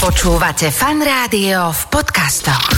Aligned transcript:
Počúvate 0.00 0.72
fan 0.72 1.04
rádio 1.04 1.76
v 1.76 1.82
podcastoch. 1.92 2.72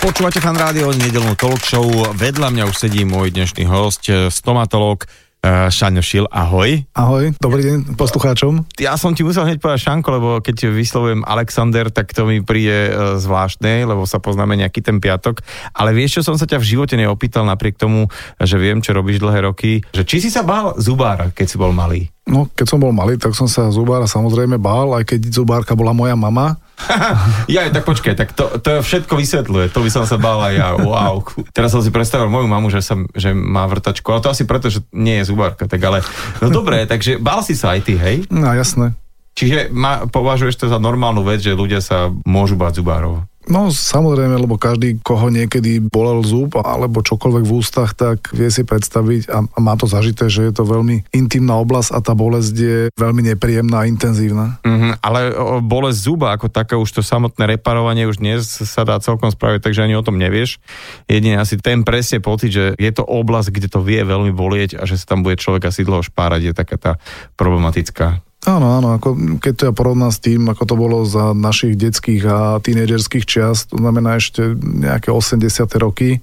Počúvate 0.00 0.40
fan 0.40 0.56
rádio, 0.56 0.88
nedelnú 0.96 1.36
talk 1.36 1.60
show. 1.60 1.84
Vedľa 2.16 2.48
mňa 2.48 2.64
už 2.64 2.88
sedí 2.88 3.04
môj 3.04 3.28
dnešný 3.28 3.68
host, 3.68 4.08
stomatolog 4.08 5.04
uh, 5.42 5.68
Šaňo 5.70 6.02
Šil. 6.02 6.26
Ahoj. 6.30 6.82
Ahoj, 6.94 7.34
dobrý 7.38 7.62
deň 7.66 7.78
poslucháčom. 7.94 8.66
Ja 8.78 8.98
som 8.98 9.14
ti 9.14 9.22
musel 9.22 9.46
hneď 9.46 9.62
povedať 9.62 9.90
Šanko, 9.90 10.08
lebo 10.10 10.28
keď 10.42 10.70
vyslovujem 10.72 11.22
Alexander, 11.22 11.90
tak 11.90 12.10
to 12.14 12.26
mi 12.26 12.42
príde 12.42 12.90
uh, 12.90 13.20
zvláštne, 13.20 13.86
lebo 13.86 14.06
sa 14.08 14.18
poznáme 14.18 14.58
nejaký 14.58 14.82
ten 14.82 14.98
piatok. 14.98 15.42
Ale 15.74 15.94
vieš, 15.94 16.20
čo 16.20 16.32
som 16.32 16.36
sa 16.38 16.46
ťa 16.48 16.58
v 16.58 16.68
živote 16.76 16.94
neopýtal, 16.98 17.46
napriek 17.46 17.78
tomu, 17.78 18.10
že 18.40 18.58
viem, 18.58 18.82
čo 18.82 18.94
robíš 18.94 19.22
dlhé 19.22 19.46
roky, 19.46 19.82
že 19.94 20.02
či 20.02 20.22
si 20.22 20.30
sa 20.32 20.42
bál 20.42 20.74
zubára, 20.78 21.30
keď 21.30 21.46
si 21.46 21.56
bol 21.56 21.70
malý? 21.70 22.10
No, 22.28 22.44
keď 22.52 22.66
som 22.68 22.78
bol 22.82 22.92
malý, 22.92 23.16
tak 23.16 23.32
som 23.32 23.48
sa 23.48 23.72
zubára 23.72 24.04
samozrejme 24.04 24.60
bál, 24.60 24.92
aj 24.92 25.16
keď 25.16 25.32
zubárka 25.32 25.72
bola 25.72 25.96
moja 25.96 26.12
mama. 26.12 26.60
ja, 27.54 27.66
tak 27.68 27.84
počkaj, 27.84 28.14
tak 28.14 28.32
to, 28.32 28.60
to 28.62 28.80
všetko 28.80 29.14
vysvetľuje, 29.18 29.66
to 29.74 29.80
by 29.82 29.90
som 29.90 30.04
sa 30.06 30.16
bál 30.16 30.38
aj 30.42 30.54
ja, 30.54 30.68
wow. 30.78 31.20
Teraz 31.50 31.74
som 31.74 31.82
si 31.82 31.90
predstavil 31.90 32.30
moju 32.30 32.46
mamu, 32.46 32.70
že, 32.70 32.80
som, 32.80 33.04
že 33.12 33.34
má 33.34 33.66
vrtačku, 33.66 34.06
ale 34.10 34.22
to 34.22 34.32
asi 34.32 34.46
preto, 34.46 34.70
že 34.70 34.84
nie 34.94 35.20
je 35.20 35.28
zubárka, 35.28 35.66
tak 35.66 35.82
ale, 35.82 36.04
no 36.38 36.48
dobré, 36.48 36.86
takže 36.86 37.18
bál 37.18 37.42
si 37.42 37.58
sa 37.58 37.74
aj 37.74 37.80
ty, 37.82 37.94
hej? 37.98 38.16
No, 38.30 38.54
jasné. 38.54 38.94
Čiže 39.38 39.70
ma, 39.70 40.10
považuješ 40.10 40.58
to 40.58 40.66
za 40.66 40.82
normálnu 40.82 41.22
vec, 41.22 41.38
že 41.38 41.54
ľudia 41.54 41.78
sa 41.78 42.10
môžu 42.26 42.58
báť 42.58 42.82
zubárov? 42.82 43.22
No 43.48 43.72
samozrejme, 43.72 44.44
lebo 44.44 44.60
každý, 44.60 45.00
koho 45.00 45.32
niekedy 45.32 45.80
bolel 45.80 46.20
zub 46.20 46.60
alebo 46.60 47.00
čokoľvek 47.00 47.44
v 47.48 47.54
ústach, 47.56 47.96
tak 47.96 48.28
vie 48.36 48.52
si 48.52 48.60
predstaviť 48.60 49.32
a, 49.32 49.40
a 49.40 49.58
má 49.64 49.72
to 49.72 49.88
zažité, 49.88 50.28
že 50.28 50.44
je 50.44 50.52
to 50.52 50.68
veľmi 50.68 51.08
intimná 51.16 51.56
oblasť 51.56 51.96
a 51.96 52.04
tá 52.04 52.12
bolesť 52.12 52.52
je 52.52 52.78
veľmi 52.92 53.24
nepríjemná 53.32 53.86
a 53.86 53.88
intenzívna. 53.88 54.60
Mm-hmm, 54.68 55.00
ale 55.00 55.32
o, 55.32 55.64
bolesť 55.64 55.98
zuba 56.04 56.36
ako 56.36 56.52
také, 56.52 56.76
už 56.76 56.92
to 56.92 57.00
samotné 57.00 57.56
reparovanie 57.56 58.04
už 58.04 58.20
dnes 58.20 58.44
sa 58.44 58.84
dá 58.84 59.00
celkom 59.00 59.32
spraviť, 59.32 59.64
takže 59.64 59.88
ani 59.88 59.96
o 59.96 60.04
tom 60.04 60.20
nevieš. 60.20 60.60
Jedine 61.08 61.40
asi 61.40 61.56
ten 61.56 61.88
presne 61.88 62.20
pocit, 62.20 62.52
že 62.52 62.76
je 62.76 62.92
to 62.92 63.00
oblasť, 63.00 63.48
kde 63.48 63.72
to 63.72 63.80
vie 63.80 64.04
veľmi 64.04 64.34
bolieť 64.36 64.76
a 64.76 64.84
že 64.84 65.00
sa 65.00 65.16
tam 65.16 65.24
bude 65.24 65.40
človek 65.40 65.72
asi 65.72 65.88
dlho 65.88 66.04
špárať, 66.04 66.52
je 66.52 66.52
taká 66.52 66.76
tá 66.76 66.92
problematická. 67.40 68.20
Áno, 68.46 68.78
áno, 68.78 68.94
ako 68.94 69.38
keď 69.42 69.52
to 69.58 69.62
ja 69.66 69.72
porovnám 69.74 70.14
s 70.14 70.22
tým, 70.22 70.46
ako 70.46 70.62
to 70.62 70.74
bolo 70.78 71.02
za 71.02 71.34
našich 71.34 71.74
detských 71.74 72.22
a 72.22 72.38
tínedžerských 72.62 73.26
čias, 73.26 73.66
to 73.66 73.82
znamená 73.82 74.14
ešte 74.14 74.54
nejaké 74.62 75.10
80. 75.10 75.42
roky, 75.82 76.22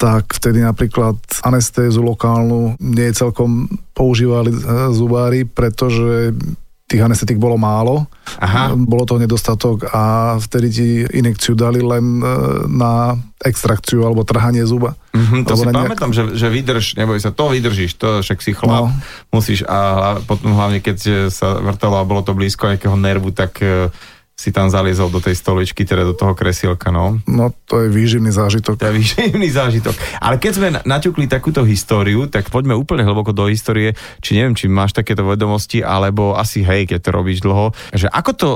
tak 0.00 0.32
vtedy 0.32 0.64
napríklad 0.64 1.20
anestézu 1.44 2.00
lokálnu 2.00 2.80
nie 2.80 3.12
celkom 3.12 3.68
používali 3.92 4.54
e, 4.54 4.58
zubári, 4.94 5.44
pretože 5.44 6.32
tých 6.88 7.04
anestetik 7.04 7.36
bolo 7.36 7.60
málo, 7.60 8.08
Aha. 8.40 8.72
bolo 8.72 9.04
toho 9.04 9.20
nedostatok 9.20 9.92
a 9.92 10.34
vtedy 10.40 10.68
ti 10.72 10.88
inekciu 11.04 11.52
dali 11.52 11.84
len 11.84 12.24
e, 12.24 12.24
na 12.64 13.12
extrakciu 13.44 14.08
alebo 14.08 14.24
trhanie 14.24 14.64
zuba. 14.64 14.96
Mm-hmm, 15.12 15.42
to 15.44 15.52
si 15.52 15.68
nejak... 15.68 15.84
pamätám, 15.84 16.10
že, 16.16 16.22
že 16.32 16.48
vydrž, 16.48 16.96
neboj 16.96 17.20
sa, 17.20 17.28
to 17.28 17.52
vydržíš, 17.52 17.92
to 18.00 18.24
však 18.24 18.40
si 18.40 18.56
chlap, 18.56 18.88
no. 18.88 18.96
musíš 19.28 19.68
a 19.68 20.16
potom 20.24 20.56
hlavne 20.56 20.80
keď 20.80 21.28
sa 21.28 21.60
vrtalo 21.60 22.00
a 22.00 22.08
bolo 22.08 22.24
to 22.24 22.32
blízko 22.32 22.72
nejakého 22.72 22.96
nervu, 22.96 23.36
tak 23.36 23.60
e, 23.60 23.92
si 24.38 24.54
tam 24.54 24.70
zaliezol 24.70 25.10
do 25.10 25.18
tej 25.18 25.34
stoličky, 25.34 25.82
teda 25.82 26.06
do 26.06 26.14
toho 26.14 26.30
kresielka, 26.38 26.94
no. 26.94 27.18
No, 27.26 27.50
to 27.66 27.82
je 27.82 27.90
výživný 27.90 28.30
zážitok. 28.30 28.78
To 28.78 28.86
je 28.86 28.94
výživný 29.02 29.50
zážitok. 29.50 29.98
Ale 30.22 30.38
keď 30.38 30.52
sme 30.54 30.68
naťukli 30.86 31.26
takúto 31.26 31.66
históriu, 31.66 32.30
tak 32.30 32.46
poďme 32.46 32.78
úplne 32.78 33.02
hlboko 33.02 33.34
do 33.34 33.50
histórie, 33.50 33.98
či 34.22 34.38
neviem, 34.38 34.54
či 34.54 34.70
máš 34.70 34.94
takéto 34.94 35.26
vedomosti, 35.26 35.82
alebo 35.82 36.38
asi 36.38 36.62
hej, 36.62 36.86
keď 36.86 36.98
to 37.02 37.10
robíš 37.10 37.42
dlho, 37.42 37.74
že 37.90 38.06
ako 38.06 38.30
to 38.38 38.48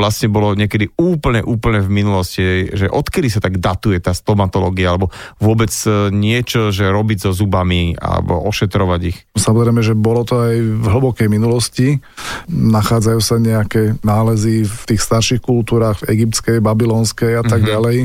vlastne 0.00 0.32
bolo 0.32 0.56
niekedy 0.56 0.88
úplne, 0.96 1.44
úplne 1.44 1.84
v 1.84 1.92
minulosti, 1.92 2.72
že 2.72 2.88
odkedy 2.88 3.28
sa 3.28 3.44
tak 3.44 3.60
datuje 3.60 4.00
tá 4.00 4.16
stomatológia, 4.16 4.96
alebo 4.96 5.12
vôbec 5.36 5.68
e, 5.84 6.08
niečo, 6.16 6.72
že 6.72 6.88
robiť 6.88 7.28
so 7.28 7.36
zubami, 7.36 7.92
alebo 8.00 8.40
ošetrovať 8.48 9.00
ich? 9.04 9.18
Samozrejme, 9.36 9.84
že 9.84 9.92
bolo 9.92 10.24
to 10.24 10.40
aj 10.40 10.56
v 10.80 10.86
hlbokej 10.88 11.28
minulosti. 11.28 12.00
Nachádzajú 12.48 13.20
sa 13.20 13.36
nejaké 13.36 14.00
nálezy 14.00 14.64
v 14.64 14.80
tých 14.88 15.04
starších 15.04 15.25
starších 15.26 15.42
kultúrach, 15.42 15.98
v 16.06 16.14
egyptskej, 16.22 16.62
babylonskej 16.62 17.34
a 17.34 17.42
tak 17.42 17.66
mm-hmm. 17.66 17.72
ďalej. 17.74 17.98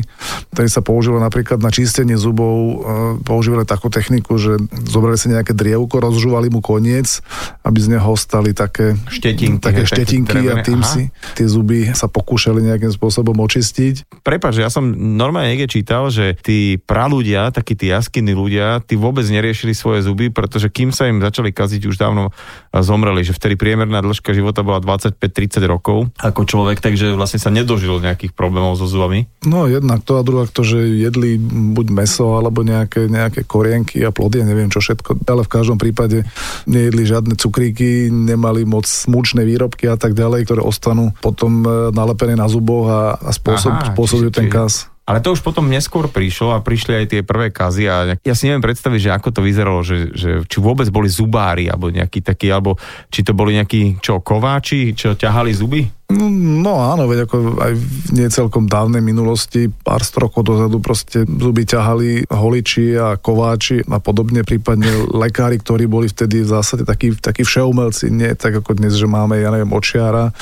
Tady 0.58 0.70
sa 0.74 0.82
používalo 0.82 1.22
napríklad 1.22 1.62
na 1.62 1.70
čistenie 1.70 2.18
zubov, 2.18 2.58
e, 2.58 2.76
používali 3.22 3.62
takú 3.62 3.94
techniku, 3.94 4.42
že 4.42 4.58
zobrali 4.90 5.22
si 5.22 5.30
nejaké 5.30 5.54
drievko, 5.54 6.02
rozžúvali 6.02 6.50
mu 6.50 6.66
koniec, 6.66 7.22
aby 7.62 7.78
z 7.78 7.94
neho 7.94 8.10
ostali 8.10 8.58
také 8.58 8.98
štetinky, 9.06 9.62
také 9.62 9.86
štetinky 9.86 10.50
a 10.50 10.66
tým 10.66 10.82
Aha. 10.82 10.90
si 10.90 11.02
tie 11.38 11.46
zuby 11.46 11.94
sa 11.94 12.10
pokúšali 12.10 12.66
nejakým 12.66 12.90
spôsobom 12.90 13.38
očistiť. 13.38 14.26
Prepač, 14.26 14.58
ja 14.58 14.74
som 14.74 14.90
normálne 14.98 15.54
niekde 15.54 15.70
čítal, 15.70 16.10
že 16.10 16.34
tí 16.42 16.82
praľudia, 16.82 17.54
takí 17.54 17.78
tí 17.78 17.94
jaskyní 17.94 18.34
ľudia, 18.34 18.82
tí 18.82 18.98
vôbec 18.98 19.30
neriešili 19.30 19.78
svoje 19.78 20.10
zuby, 20.10 20.34
pretože 20.34 20.74
kým 20.74 20.90
sa 20.90 21.06
im 21.06 21.22
začali 21.22 21.54
kaziť, 21.54 21.86
už 21.86 22.02
dávno 22.02 22.34
zomreli, 22.74 23.22
že 23.22 23.38
vtedy 23.38 23.54
priemerná 23.54 24.02
dĺžka 24.02 24.34
života 24.34 24.66
bola 24.66 24.82
25-30 24.82 25.62
rokov 25.70 26.10
ako 26.32 26.48
človek, 26.48 26.80
takže 26.80 27.11
vlastne 27.16 27.40
sa 27.42 27.54
nedožil 27.54 28.02
nejakých 28.02 28.36
problémov 28.36 28.78
so 28.80 28.88
zubami? 28.88 29.28
No 29.48 29.66
jednak 29.66 30.04
to 30.04 30.20
a 30.20 30.26
druhá 30.26 30.46
to, 30.48 30.62
že 30.62 30.80
jedli 30.82 31.40
buď 31.76 31.88
meso 31.92 32.38
alebo 32.38 32.62
nejaké, 32.62 33.08
nejaké 33.08 33.48
korienky 33.48 34.04
a 34.06 34.14
plody, 34.14 34.44
ja 34.44 34.46
neviem 34.48 34.72
čo 34.72 34.84
všetko, 34.84 35.26
ale 35.28 35.48
v 35.48 35.54
každom 35.54 35.78
prípade 35.80 36.28
nejedli 36.68 37.04
žiadne 37.08 37.34
cukríky, 37.36 38.12
nemali 38.12 38.64
moc 38.68 38.86
smučné 38.86 39.44
výrobky 39.48 39.90
a 39.90 39.96
tak 39.98 40.14
ďalej, 40.14 40.48
ktoré 40.48 40.62
ostanú 40.62 41.16
potom 41.20 41.64
e, 41.64 41.90
nalepené 41.96 42.38
na 42.38 42.48
zuboch 42.52 42.88
a, 42.88 43.02
a 43.18 43.32
spôsob, 43.32 43.74
Aha, 43.74 43.92
spôsobujú 43.94 44.30
ten 44.32 44.48
kas. 44.48 44.92
Ale 45.02 45.20
to 45.20 45.34
už 45.34 45.42
potom 45.44 45.68
neskôr 45.68 46.08
prišlo 46.08 46.56
a 46.56 46.64
prišli 46.64 47.04
aj 47.04 47.06
tie 47.10 47.22
prvé 47.26 47.52
kazy 47.52 47.84
a 47.90 48.16
ja 48.22 48.34
si 48.38 48.48
neviem 48.48 48.64
predstaviť, 48.64 49.00
že 49.02 49.12
ako 49.12 49.30
to 49.34 49.42
vyzeralo, 49.42 49.82
že, 49.82 50.14
že 50.16 50.30
či 50.46 50.58
vôbec 50.62 50.88
boli 50.88 51.12
zubári 51.12 51.68
alebo 51.68 51.92
nejakí 51.92 52.24
takí, 52.24 52.48
alebo 52.48 52.78
či 53.10 53.26
to 53.26 53.36
boli 53.36 53.58
nejakí 53.60 54.00
čo, 54.00 54.24
kováči, 54.24 54.94
čo 54.96 55.18
ťahali 55.18 55.52
zuby? 55.52 55.84
No, 56.12 56.28
no 56.30 56.74
áno, 56.84 57.08
veď 57.08 57.26
ako 57.26 57.58
aj 57.58 57.74
v 57.74 57.84
nie 58.12 58.28
celkom 58.28 58.68
dávnej 58.68 59.00
minulosti, 59.00 59.72
pár 59.72 60.04
rokov 60.04 60.44
dozadu 60.44 60.84
proste 60.84 61.24
zuby 61.24 61.64
ťahali 61.64 62.28
holiči 62.28 63.00
a 63.00 63.16
kováči 63.16 63.82
a 63.88 63.98
podobne, 64.04 64.44
prípadne 64.44 64.92
lekári, 65.10 65.58
ktorí 65.58 65.88
boli 65.88 66.12
vtedy 66.12 66.44
v 66.44 66.52
zásade 66.52 66.84
takí, 66.84 67.16
takí 67.16 67.48
všeumelci, 67.48 68.12
nie 68.12 68.36
tak 68.36 68.60
ako 68.60 68.76
dnes, 68.78 69.00
že 69.00 69.08
máme, 69.08 69.40
ja 69.40 69.50
neviem, 69.50 69.72
očiara, 69.72 70.30
e, 70.30 70.34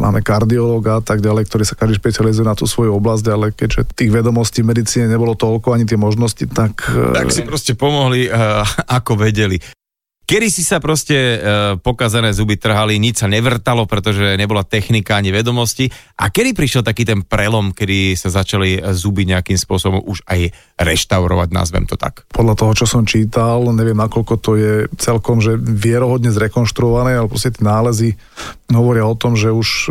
máme 0.00 0.24
kardiológa 0.24 0.98
a 0.98 1.02
tak 1.04 1.20
ďalej, 1.20 1.46
ktorí 1.50 1.64
sa 1.68 1.76
každý 1.76 2.00
špecializuje 2.00 2.46
na 2.46 2.56
tú 2.56 2.64
svoju 2.64 2.96
oblasť, 2.96 3.24
ale 3.28 3.46
keďže 3.52 3.92
tých 3.92 4.10
vedomostí 4.10 4.64
medicíne 4.64 5.10
nebolo 5.10 5.36
toľko, 5.36 5.76
ani 5.76 5.84
tie 5.84 6.00
možnosti, 6.00 6.44
tak... 6.48 6.88
E, 6.88 7.12
tak 7.12 7.28
si 7.34 7.44
proste 7.44 7.76
pomohli, 7.76 8.30
uh, 8.30 8.64
ako 8.88 9.20
vedeli. 9.20 9.60
Kedy 10.30 10.46
si 10.46 10.62
sa 10.62 10.78
proste 10.78 11.18
e, 11.18 11.36
pokazané 11.82 12.30
zuby 12.30 12.54
trhali, 12.54 13.02
nič 13.02 13.18
sa 13.18 13.26
nevrtalo, 13.26 13.82
pretože 13.90 14.38
nebola 14.38 14.62
technika 14.62 15.18
ani 15.18 15.34
vedomosti. 15.34 15.90
A 16.22 16.30
kedy 16.30 16.54
prišiel 16.54 16.86
taký 16.86 17.02
ten 17.02 17.26
prelom, 17.26 17.74
kedy 17.74 18.14
sa 18.14 18.30
začali 18.30 18.78
zuby 18.94 19.26
nejakým 19.26 19.58
spôsobom 19.58 19.98
už 20.06 20.22
aj 20.30 20.54
reštaurovať, 20.78 21.50
nazvem 21.50 21.82
to 21.90 21.98
tak? 21.98 22.30
Podľa 22.30 22.54
toho, 22.54 22.72
čo 22.78 22.86
som 22.86 23.02
čítal, 23.02 23.74
neviem 23.74 23.98
nakoľko 23.98 24.34
to 24.38 24.54
je 24.54 24.74
celkom, 25.02 25.42
že 25.42 25.58
vierohodne 25.58 26.30
zrekonštruované, 26.30 27.18
ale 27.18 27.26
proste 27.26 27.50
tie 27.50 27.66
nálezy 27.66 28.14
hovoria 28.70 29.10
o 29.10 29.18
tom, 29.18 29.34
že 29.34 29.50
už 29.50 29.68
e, 29.68 29.88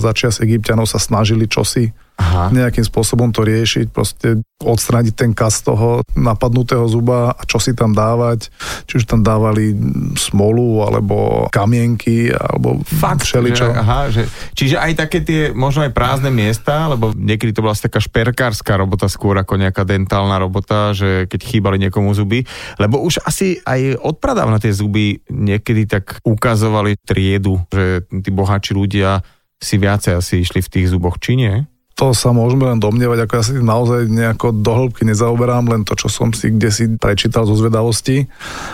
začias 0.00 0.40
egyptianov 0.40 0.88
sa 0.88 0.96
snažili 0.96 1.44
čosi 1.44 1.92
Aha. 2.20 2.52
nejakým 2.52 2.84
spôsobom 2.84 3.32
to 3.32 3.42
riešiť, 3.42 3.88
proste 3.88 4.44
odstraniť 4.62 5.14
ten 5.16 5.32
kas 5.34 5.64
toho 5.64 6.06
napadnutého 6.14 6.86
zuba 6.86 7.34
a 7.34 7.42
čo 7.48 7.58
si 7.58 7.74
tam 7.74 7.96
dávať, 7.96 8.52
či 8.86 9.02
už 9.02 9.04
tam 9.08 9.26
dávali 9.26 9.74
smolu, 10.14 10.86
alebo 10.86 11.48
kamienky, 11.50 12.30
alebo 12.30 12.78
Fakt, 12.86 13.26
všeličo. 13.26 13.74
Že, 13.74 13.74
aha, 13.74 14.00
že, 14.12 14.22
čiže 14.54 14.76
aj 14.78 14.92
také 15.02 15.18
tie 15.26 15.40
možno 15.50 15.82
aj 15.82 15.92
prázdne 15.92 16.30
miesta, 16.30 16.86
lebo 16.86 17.10
niekedy 17.16 17.50
to 17.50 17.64
bola 17.64 17.74
taká 17.74 17.98
šperkárska 17.98 18.78
robota 18.78 19.10
skôr 19.10 19.34
ako 19.40 19.58
nejaká 19.58 19.82
dentálna 19.82 20.38
robota, 20.38 20.94
že 20.94 21.26
keď 21.26 21.40
chýbali 21.42 21.76
niekomu 21.82 22.14
zuby, 22.14 22.46
lebo 22.78 23.02
už 23.02 23.24
asi 23.26 23.58
aj 23.66 23.98
odpradávna 23.98 24.62
tie 24.62 24.70
zuby 24.70 25.18
niekedy 25.26 25.90
tak 25.90 26.22
ukazovali 26.22 26.94
triedu, 27.02 27.58
že 27.72 28.06
tí 28.06 28.30
bohatší 28.30 28.72
ľudia 28.78 29.24
si 29.62 29.78
viacej 29.78 30.18
asi 30.18 30.42
išli 30.42 30.58
v 30.62 30.72
tých 30.74 30.86
zuboch, 30.90 31.18
či 31.22 31.38
nie? 31.38 31.66
To 31.94 32.16
sa 32.16 32.32
môžeme 32.32 32.66
len 32.66 32.80
domnievať, 32.80 33.28
ako 33.28 33.32
ja 33.36 33.42
si 33.44 33.52
naozaj 33.60 34.08
nejako 34.08 34.56
dohlbky 34.56 35.04
nezaoberám, 35.04 35.68
len 35.68 35.82
to, 35.84 35.92
čo 35.94 36.08
som 36.08 36.32
si 36.32 36.50
kde 36.50 36.70
si 36.72 36.84
prečítal 36.96 37.44
zo 37.44 37.54
zvedavosti, 37.54 38.26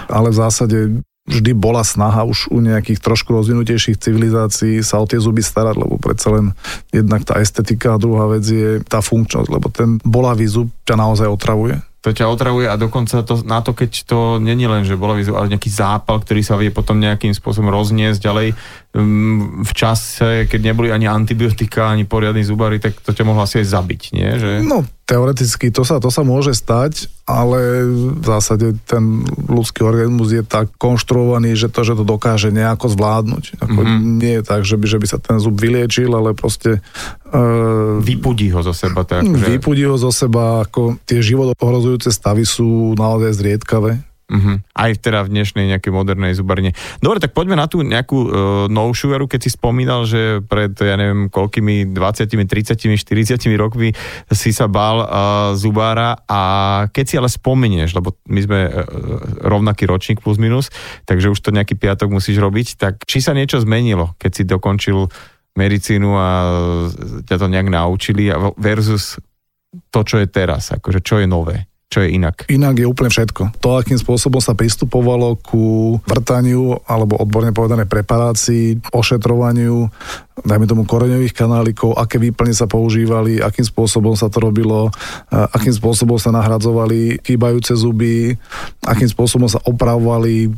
ale 0.06 0.30
v 0.30 0.38
zásade 0.38 0.78
vždy 1.28 1.52
bola 1.52 1.84
snaha 1.84 2.24
už 2.24 2.48
u 2.48 2.58
nejakých 2.64 3.04
trošku 3.04 3.36
rozvinutejších 3.36 4.00
civilizácií 4.00 4.80
sa 4.80 5.04
o 5.04 5.06
tie 5.06 5.20
zuby 5.20 5.44
starať, 5.44 5.76
lebo 5.76 6.00
predsa 6.00 6.32
len 6.32 6.56
jednak 6.88 7.28
tá 7.28 7.36
estetika 7.36 7.94
a 7.94 8.00
druhá 8.00 8.32
vec 8.32 8.48
je 8.48 8.80
tá 8.88 9.04
funkčnosť, 9.04 9.48
lebo 9.52 9.68
ten 9.68 10.00
bolavý 10.00 10.48
zub 10.48 10.72
ťa 10.88 10.96
naozaj 10.96 11.28
otravuje. 11.28 11.76
To 12.06 12.14
ťa 12.14 12.30
otravuje 12.30 12.70
a 12.70 12.78
dokonca 12.78 13.26
to, 13.26 13.42
na 13.44 13.60
to, 13.60 13.74
keď 13.74 14.06
to 14.06 14.18
není 14.38 14.64
len, 14.70 14.86
že 14.86 14.96
bola 14.96 15.18
ale 15.18 15.52
nejaký 15.52 15.68
zápal, 15.68 16.22
ktorý 16.22 16.40
sa 16.46 16.56
vie 16.56 16.72
potom 16.72 16.96
nejakým 16.96 17.34
spôsobom 17.36 17.68
rozniesť 17.68 18.22
ďalej 18.22 18.48
v 18.88 19.72
čase, 19.76 20.48
keď 20.48 20.72
neboli 20.72 20.88
ani 20.88 21.04
antibiotika, 21.04 21.92
ani 21.92 22.08
poriadni 22.08 22.40
zubári, 22.40 22.80
tak 22.80 22.96
to 23.04 23.12
ťa 23.12 23.28
mohlo 23.28 23.44
asi 23.44 23.60
aj 23.60 23.68
zabiť, 23.68 24.02
nie? 24.16 24.30
Že... 24.40 24.50
No, 24.64 24.80
teoreticky 25.04 25.68
to 25.68 25.84
sa, 25.84 26.00
to 26.00 26.08
sa 26.08 26.24
môže 26.24 26.56
stať, 26.56 27.12
ale 27.28 27.84
v 28.16 28.24
zásade 28.24 28.80
ten 28.88 29.28
ľudský 29.28 29.84
organizmus 29.84 30.32
je 30.32 30.40
tak 30.40 30.72
konštruovaný, 30.80 31.52
že 31.52 31.68
to, 31.68 31.84
že 31.84 32.00
to 32.00 32.04
dokáže 32.08 32.48
nejako 32.48 32.88
zvládnuť. 32.96 33.60
Ako 33.60 33.76
mm-hmm. 33.76 34.18
Nie 34.24 34.40
je 34.40 34.44
tak, 34.48 34.64
že 34.64 34.80
by, 34.80 34.86
že 34.88 34.98
by 35.04 35.06
sa 35.06 35.18
ten 35.20 35.36
zub 35.36 35.60
vyliečil, 35.60 36.08
ale 36.08 36.32
proste 36.32 36.80
Uh, 37.28 38.00
vypudí 38.00 38.48
ho 38.56 38.64
zo 38.64 38.72
seba. 38.72 39.04
Tak, 39.04 39.20
že... 39.20 39.60
Vypudí 39.60 39.84
ho 39.84 40.00
zo 40.00 40.08
seba, 40.08 40.64
ako 40.64 40.96
tie 41.04 41.20
život 41.20 41.52
ohrozujúce 41.60 42.08
stavy 42.08 42.48
sú 42.48 42.96
naozaj 42.96 43.36
zriedkavé. 43.36 44.00
Uh-huh. 44.28 44.60
Aj 44.76 44.92
teda 44.92 45.24
v 45.24 45.32
dnešnej 45.32 45.72
nejakej 45.72 45.88
modernej 45.88 46.36
zubarne. 46.36 46.76
Dobre, 47.00 47.16
tak 47.16 47.32
poďme 47.32 47.56
na 47.56 47.64
tú 47.64 47.80
nejakú 47.80 48.18
uh, 48.20 48.28
novšiu 48.68 49.16
veru, 49.16 49.24
keď 49.24 49.48
si 49.48 49.50
spomínal, 49.56 50.04
že 50.04 50.44
pred, 50.44 50.76
ja 50.76 51.00
neviem, 51.00 51.32
koľkými 51.32 51.96
20, 51.96 52.28
30, 52.28 52.76
40 52.76 53.40
rokmi 53.56 53.96
si 54.28 54.50
sa 54.52 54.68
bál 54.68 55.00
uh, 55.00 55.08
zubára 55.56 56.20
a 56.28 56.40
keď 56.92 57.04
si 57.08 57.14
ale 57.16 57.32
spomenieš, 57.32 57.96
lebo 57.96 58.20
my 58.28 58.40
sme 58.44 58.60
uh, 58.68 58.72
rovnaký 59.48 59.88
ročník 59.88 60.20
plus 60.20 60.36
minus, 60.36 60.68
takže 61.08 61.32
už 61.32 61.40
to 61.40 61.48
nejaký 61.48 61.80
piatok 61.80 62.12
musíš 62.12 62.36
robiť, 62.36 62.76
tak 62.76 63.08
či 63.08 63.24
sa 63.24 63.32
niečo 63.32 63.64
zmenilo, 63.64 64.12
keď 64.20 64.30
si 64.36 64.42
dokončil 64.44 65.08
medicínu 65.56 66.10
a 66.12 66.28
ťa 67.24 67.36
to 67.40 67.46
nejak 67.48 67.72
naučili 67.72 68.28
versus 68.60 69.16
to, 69.88 70.00
čo 70.04 70.20
je 70.20 70.28
teraz, 70.28 70.68
akože 70.76 71.00
čo 71.00 71.16
je 71.16 71.24
nové 71.24 71.64
čo 71.88 72.04
je 72.04 72.12
inak? 72.20 72.44
Inak 72.52 72.84
je 72.84 72.86
úplne 72.86 73.08
všetko. 73.08 73.64
To, 73.64 73.80
akým 73.80 73.96
spôsobom 73.96 74.44
sa 74.44 74.52
pristupovalo 74.52 75.40
ku 75.40 75.96
vrtaniu, 76.04 76.84
alebo 76.84 77.16
odborne 77.16 77.56
povedané 77.56 77.88
preparácii, 77.88 78.92
ošetrovaniu, 78.92 79.88
dajme 80.44 80.68
tomu 80.68 80.84
koreňových 80.84 81.34
kanálikov, 81.34 81.96
aké 81.96 82.20
výplne 82.20 82.52
sa 82.54 82.68
používali, 82.70 83.42
akým 83.42 83.64
spôsobom 83.64 84.14
sa 84.14 84.30
to 84.30 84.38
robilo, 84.38 84.92
akým 85.32 85.72
spôsobom 85.74 86.20
sa 86.20 86.30
nahradzovali 86.30 87.24
chýbajúce 87.24 87.74
zuby, 87.74 88.36
akým 88.84 89.08
spôsobom 89.08 89.48
sa 89.50 89.58
opravovali 89.64 90.52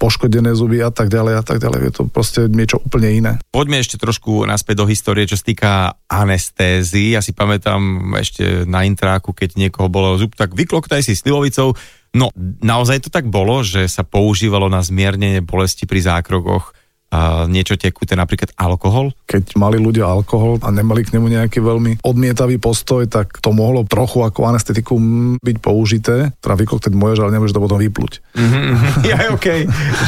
poškodené 0.00 0.56
zuby 0.56 0.82
a 0.82 0.90
tak 0.90 1.12
ďalej 1.12 1.34
a 1.38 1.44
tak 1.44 1.62
ďalej. 1.62 1.80
Je 1.84 1.92
to 1.94 2.02
proste 2.08 2.40
niečo 2.50 2.82
úplne 2.82 3.12
iné. 3.12 3.32
Poďme 3.52 3.78
ešte 3.78 4.00
trošku 4.00 4.42
naspäť 4.48 4.82
do 4.82 4.86
histórie, 4.88 5.28
čo 5.28 5.38
sa 5.38 5.44
týka 5.44 5.72
anestézy. 6.08 7.14
Ja 7.14 7.22
si 7.22 7.36
pamätám 7.36 8.00
ešte 8.18 8.64
na 8.66 8.82
intráku, 8.88 9.36
keď 9.36 9.54
niekoho 9.54 9.86
bolo 9.86 10.18
zub, 10.18 10.34
tak 10.34 10.56
vykloktaj 10.62 11.02
si 11.02 11.18
slivovicou. 11.18 11.74
No, 12.12 12.30
naozaj 12.60 13.08
to 13.08 13.10
tak 13.10 13.26
bolo, 13.26 13.64
že 13.64 13.88
sa 13.88 14.04
používalo 14.04 14.68
na 14.68 14.84
zmiernenie 14.84 15.40
bolesti 15.42 15.88
pri 15.88 16.04
zákrokoch 16.04 16.81
a 17.12 17.44
niečo 17.44 17.76
tekuté, 17.76 18.16
napríklad 18.16 18.56
alkohol? 18.56 19.12
Keď 19.28 19.60
mali 19.60 19.76
ľudia 19.76 20.08
alkohol 20.08 20.56
a 20.64 20.72
nemali 20.72 21.04
k 21.04 21.12
nemu 21.12 21.28
nejaký 21.28 21.60
veľmi 21.60 22.00
odmietavý 22.00 22.56
postoj, 22.56 23.04
tak 23.04 23.36
to 23.44 23.52
mohlo 23.52 23.84
trochu 23.84 24.24
ako 24.24 24.48
anestetikum 24.48 25.36
byť 25.36 25.56
použité. 25.60 26.32
Teda 26.40 26.56
vykoktať 26.56 26.96
môžeš, 26.96 27.20
ale 27.20 27.36
nemôžeš 27.36 27.52
to 27.52 27.60
potom 27.60 27.76
vypluť. 27.76 28.12
Mm-hmm, 28.32 28.68
ja, 29.12 29.16
OK. 29.28 29.46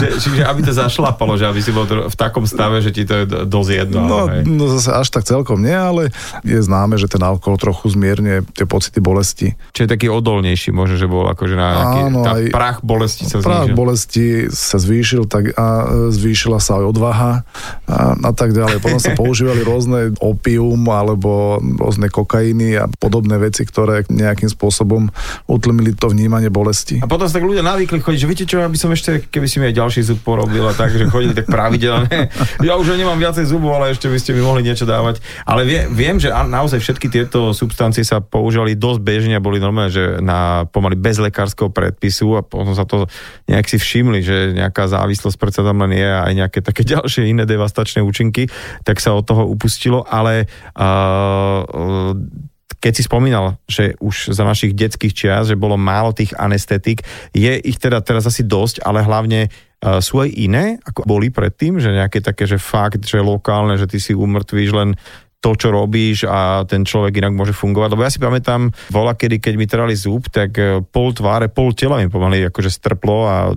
Že, 0.00 0.06
čiže 0.16 0.42
aby 0.48 0.60
to 0.64 0.72
zašlapalo, 0.72 1.36
že 1.36 1.44
aby 1.44 1.60
si 1.60 1.76
bol 1.76 1.84
v 1.84 2.16
takom 2.16 2.48
stave, 2.48 2.80
že 2.80 2.88
ti 2.88 3.04
to 3.04 3.20
je 3.20 3.24
dosť 3.44 3.70
jedno. 3.84 4.00
No, 4.08 4.18
no 4.32 4.64
zase 4.80 4.96
až 4.96 5.12
tak 5.12 5.28
celkom 5.28 5.60
nie, 5.60 5.76
ale 5.76 6.08
je 6.40 6.56
známe, 6.56 6.96
že 6.96 7.12
ten 7.12 7.20
alkohol 7.20 7.60
trochu 7.60 7.92
zmierne 7.92 8.48
tie 8.56 8.64
pocity 8.64 9.04
bolesti. 9.04 9.52
Čiže 9.76 9.92
taký 9.92 10.08
odolnejší 10.08 10.72
môže, 10.72 10.96
že 10.96 11.04
bol 11.04 11.28
akože 11.28 11.52
na 11.52 11.68
nejaký, 11.68 12.00
Áno, 12.08 12.20
tá 12.24 12.32
prach 12.48 12.78
bolesti 12.80 13.28
sa 13.28 13.44
prach 13.44 13.68
zvíšil. 13.68 13.76
bolesti 13.76 14.26
sa 14.48 14.76
zvýšil 14.80 15.22
tak 15.28 15.52
a 15.52 15.66
zvýšila 16.08 16.58
sa 16.62 16.80
aj 16.80 16.93
odvaha 16.94 17.42
a, 17.90 18.14
a 18.14 18.32
tak 18.32 18.54
ďalej. 18.54 18.78
Potom 18.78 19.02
sa 19.02 19.12
používali 19.20 19.66
rôzne 19.66 20.14
opium 20.22 20.78
alebo 20.86 21.58
rôzne 21.58 22.06
kokainy 22.06 22.78
a 22.78 22.86
podobné 22.86 23.42
veci, 23.42 23.66
ktoré 23.66 24.06
nejakým 24.06 24.46
spôsobom 24.46 25.10
utlmili 25.50 25.98
to 25.98 26.14
vnímanie 26.14 26.54
bolesti. 26.54 27.02
A 27.02 27.10
potom 27.10 27.26
sa 27.26 27.42
tak 27.42 27.44
ľudia 27.50 27.66
navykli 27.66 27.98
chodiť, 27.98 28.20
že 28.22 28.30
viete 28.30 28.46
čo, 28.46 28.62
aby 28.62 28.78
som 28.78 28.94
ešte, 28.94 29.26
keby 29.26 29.46
si 29.50 29.58
mi 29.58 29.66
aj 29.68 29.74
ďalší 29.74 30.00
zub 30.06 30.22
porobil 30.22 30.62
a 30.70 30.72
tak, 30.76 30.94
že 30.94 31.10
chodili 31.10 31.34
tak 31.34 31.50
pravidelne. 31.50 32.30
Ja 32.64 32.80
už 32.80 32.96
nemám 32.96 33.18
viacej 33.18 33.50
zubov, 33.50 33.76
ale 33.76 33.92
ešte 33.92 34.08
by 34.08 34.16
ste 34.16 34.32
mi 34.32 34.40
mohli 34.40 34.64
niečo 34.64 34.88
dávať. 34.88 35.20
Ale 35.44 35.68
vie, 35.68 35.84
viem, 35.90 36.16
že 36.16 36.32
naozaj 36.32 36.80
všetky 36.80 37.12
tieto 37.12 37.52
substancie 37.52 38.06
sa 38.06 38.22
používali 38.22 38.78
dosť 38.78 39.00
bežne 39.04 39.34
a 39.36 39.42
boli 39.42 39.60
normálne, 39.60 39.92
že 39.92 40.22
na 40.22 40.64
pomaly 40.70 40.96
bez 40.96 41.20
lekárskeho 41.20 41.68
predpisu 41.72 42.38
a 42.38 42.46
potom 42.46 42.72
sa 42.72 42.86
to 42.86 43.10
nejak 43.50 43.66
si 43.68 43.76
všimli, 43.76 44.20
že 44.24 44.36
nejaká 44.56 44.86
závislosť 44.88 45.36
predsa 45.36 45.60
tam 45.64 45.82
len 45.84 45.92
je 45.96 46.08
a 46.08 46.24
aj 46.28 46.34
nejaké 46.36 46.58
také 46.60 46.82
ďalšie 46.92 47.30
iné 47.30 47.44
devastačné 47.48 48.04
účinky, 48.04 48.48
tak 48.84 49.00
sa 49.00 49.16
od 49.16 49.24
toho 49.24 49.48
upustilo, 49.48 50.04
ale 50.04 50.46
uh, 50.76 52.14
keď 52.78 52.92
si 52.92 53.02
spomínal, 53.08 53.56
že 53.64 53.96
už 53.96 54.36
za 54.36 54.44
našich 54.44 54.76
detských 54.76 55.16
čias, 55.16 55.48
že 55.48 55.56
bolo 55.56 55.80
málo 55.80 56.12
tých 56.12 56.36
anestetik, 56.36 57.00
je 57.32 57.56
ich 57.56 57.80
teda 57.80 58.04
teraz 58.04 58.28
asi 58.28 58.44
dosť, 58.44 58.84
ale 58.84 59.00
hlavne 59.00 59.48
uh, 59.48 60.04
sú 60.04 60.20
aj 60.20 60.30
iné, 60.36 60.76
ako 60.84 61.08
boli 61.08 61.32
predtým, 61.32 61.80
že 61.80 61.96
nejaké 61.96 62.20
také, 62.20 62.44
že 62.44 62.60
fakt, 62.60 63.08
že 63.08 63.24
lokálne, 63.24 63.80
že 63.80 63.88
ty 63.88 63.96
si 63.96 64.12
umrtvíš 64.12 64.70
len 64.76 65.00
to, 65.44 65.52
čo 65.52 65.68
robíš 65.68 66.24
a 66.24 66.64
ten 66.64 66.88
človek 66.88 67.20
inak 67.20 67.36
môže 67.36 67.52
fungovať. 67.52 67.92
Lebo 67.92 68.00
ja 68.00 68.08
si 68.08 68.16
pamätám, 68.16 68.72
vola 68.88 69.12
kedy, 69.12 69.44
keď 69.44 69.54
mi 69.60 69.68
trali 69.68 69.92
zub, 69.92 70.32
tak 70.32 70.56
e, 70.56 70.80
pol 70.80 71.12
tváre, 71.12 71.52
pol 71.52 71.76
tela 71.76 72.00
mi 72.00 72.08
pomaly 72.08 72.48
akože 72.48 72.72
strplo 72.72 73.28
a 73.28 73.52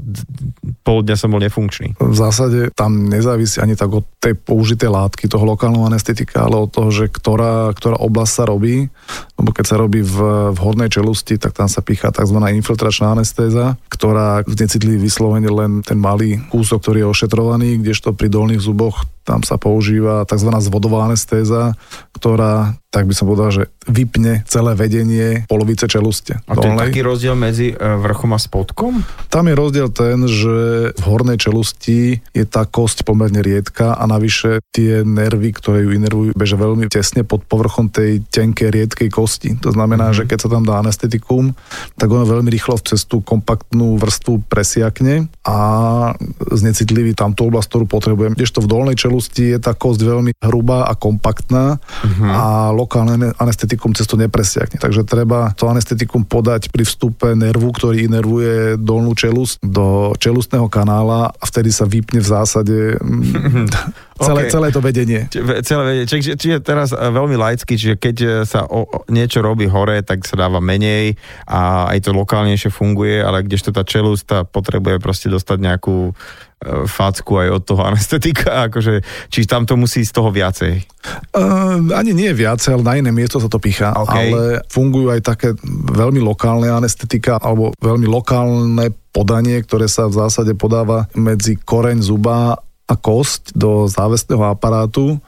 pol 0.87 1.03
dňa 1.03 1.19
som 1.19 1.35
bol 1.35 1.43
nefunkčný. 1.43 1.99
V 1.99 2.15
zásade 2.15 2.71
tam 2.71 3.11
nezávisí 3.11 3.59
ani 3.59 3.75
tak 3.75 3.91
od 3.91 4.07
tej 4.23 4.39
použitej 4.39 4.87
látky, 4.87 5.27
toho 5.27 5.43
lokálneho 5.43 5.83
anestetika, 5.83 6.47
ale 6.47 6.63
od 6.63 6.71
toho, 6.71 6.87
že 6.95 7.11
ktorá, 7.11 7.75
ktorá 7.75 7.99
oblasť 7.99 8.31
sa 8.31 8.43
robí. 8.47 8.87
Lebo 9.35 9.51
keď 9.51 9.65
sa 9.67 9.75
robí 9.75 9.99
v, 9.99 10.15
v 10.55 10.57
hornej 10.63 10.87
čelusti, 10.87 11.35
tak 11.35 11.51
tam 11.51 11.67
sa 11.67 11.83
pícha 11.83 12.15
tzv. 12.15 12.39
infiltračná 12.39 13.11
anestéza, 13.11 13.75
ktorá 13.91 14.47
necitlí 14.47 14.95
vyslovene 14.95 15.51
len 15.51 15.83
ten 15.83 15.99
malý 15.99 16.39
kúsok, 16.47 16.79
ktorý 16.79 17.03
je 17.03 17.11
ošetrovaný, 17.11 17.69
kdežto 17.83 18.15
pri 18.15 18.31
dolných 18.31 18.63
zuboch 18.63 19.03
tam 19.27 19.43
sa 19.43 19.59
používa 19.59 20.23
tzv. 20.23 20.47
zvodová 20.63 21.03
anestéza, 21.11 21.75
ktorá, 22.15 22.79
tak 22.87 23.11
by 23.11 23.13
som 23.13 23.27
povedal, 23.27 23.51
že 23.51 23.63
vypne 23.85 24.47
celé 24.47 24.71
vedenie 24.73 25.43
polovice 25.51 25.85
čeluste. 25.85 26.39
A 26.47 26.55
to 26.55 26.71
je 26.71 26.79
taký 26.79 27.03
rozdiel 27.03 27.35
medzi 27.35 27.71
e, 27.71 27.75
vrchom 27.75 28.31
a 28.31 28.39
spodkom? 28.39 29.03
Tam 29.27 29.51
je 29.51 29.55
rozdiel 29.55 29.91
ten, 29.91 30.23
že 30.27 30.57
v 30.95 31.03
hornej 31.03 31.35
čelusti 31.35 32.23
je 32.31 32.45
tá 32.47 32.63
kosť 32.63 33.03
pomerne 33.03 33.43
riedka 33.43 33.99
a 33.99 34.03
navyše 34.07 34.63
tie 34.71 35.03
nervy, 35.03 35.51
ktoré 35.55 35.83
ju 35.83 35.91
inervujú, 35.91 36.31
bežia 36.33 36.55
veľmi 36.55 36.87
tesne 36.87 37.27
pod 37.27 37.43
povrchom 37.43 37.91
tej 37.91 38.23
tenkej 38.31 38.71
riedkej 38.71 39.09
kosti. 39.11 39.59
To 39.63 39.75
znamená, 39.75 40.15
mm-hmm. 40.15 40.23
že 40.23 40.29
keď 40.31 40.39
sa 40.39 40.49
tam 40.51 40.63
dá 40.63 40.79
anestetikum, 40.79 41.51
tak 41.99 42.07
ono 42.07 42.23
veľmi 42.23 42.47
rýchlo 42.47 42.79
cez 42.79 43.03
tú 43.03 43.19
kompaktnú 43.19 43.99
vrstvu 43.99 44.47
presiakne 44.47 45.27
a 45.43 45.57
znecitlivý 46.39 47.11
tamto 47.15 47.47
oblasť, 47.47 47.67
ktorú 47.71 47.85
potrebujem. 47.87 48.35
Kdežto 48.35 48.63
v 48.63 48.71
dolnej 48.71 48.95
čelusti 48.95 49.16
čelusti 49.17 49.49
je 49.49 49.57
tá 49.57 49.73
kosť 49.73 50.05
veľmi 50.05 50.31
hrubá 50.45 50.85
a 50.85 50.93
kompaktná 50.93 51.81
uh-huh. 51.81 52.29
a 52.29 52.45
lokálne 52.69 53.33
anestetikum 53.41 53.97
cez 53.97 54.05
to 54.05 54.13
nepresiakne. 54.13 54.77
Takže 54.77 55.01
treba 55.09 55.57
to 55.57 55.65
anestetikum 55.65 56.21
podať 56.21 56.69
pri 56.69 56.85
vstupe 56.85 57.33
nervu, 57.33 57.73
ktorý 57.73 58.05
inervuje 58.05 58.77
dolnú 58.77 59.17
čelust 59.17 59.57
do 59.65 60.13
čelustného 60.21 60.69
kanála 60.69 61.33
a 61.33 61.43
vtedy 61.49 61.73
sa 61.73 61.89
vypne 61.89 62.21
v 62.21 62.29
zásade 62.29 62.77
mm, 63.01 63.73
Celé, 64.17 64.49
okay. 64.49 64.53
celé 64.53 64.67
to 64.73 64.81
vedenie. 64.81 65.29
Celé 65.61 65.81
vedenie. 65.85 66.07
Čiže, 66.09 66.41
čiže 66.41 66.57
teraz 66.65 66.89
e, 66.89 66.97
veľmi 66.97 67.37
laicky, 67.37 67.77
čiže 67.77 68.01
keď 68.01 68.15
e, 68.17 68.27
sa 68.49 68.65
o, 68.65 68.89
niečo 69.13 69.45
robí 69.45 69.69
hore, 69.69 70.01
tak 70.01 70.25
sa 70.25 70.33
dáva 70.33 70.57
menej 70.57 71.13
a 71.45 71.93
aj 71.93 72.09
to 72.09 72.17
lokálnejšie 72.17 72.73
funguje, 72.73 73.21
ale 73.21 73.45
kdežto 73.45 73.69
tá 73.69 73.85
čelústa 73.85 74.41
potrebuje 74.41 74.97
proste 74.97 75.29
dostať 75.29 75.57
nejakú 75.61 76.17
facku 76.89 77.37
aj 77.37 77.49
od 77.53 77.63
toho 77.63 77.81
anestetika, 77.85 78.65
akože, 78.69 79.05
či 79.29 79.45
tam 79.45 79.69
to 79.69 79.77
musí 79.77 80.01
z 80.01 80.11
toho 80.11 80.33
viacej? 80.33 80.81
Uh, 81.31 81.79
ani 81.93 82.17
nie 82.17 82.33
viacej, 82.33 82.73
ale 82.73 82.83
na 82.83 82.93
iné 82.97 83.11
miesto 83.13 83.37
sa 83.37 83.45
to 83.45 83.61
pichá, 83.61 83.93
okay. 83.93 84.33
ale 84.33 84.41
fungujú 84.67 85.13
aj 85.13 85.21
také 85.21 85.53
veľmi 85.93 86.17
lokálne 86.17 86.67
anestetika 86.73 87.37
alebo 87.37 87.77
veľmi 87.77 88.09
lokálne 88.09 88.89
podanie, 89.13 89.61
ktoré 89.61 89.85
sa 89.85 90.09
v 90.09 90.17
zásade 90.17 90.57
podáva 90.57 91.05
medzi 91.13 91.57
koreň 91.61 92.01
zuba 92.01 92.57
a 92.87 92.95
kosť 92.95 93.53
do 93.53 93.85
závestného 93.85 94.47
aparátu 94.47 95.19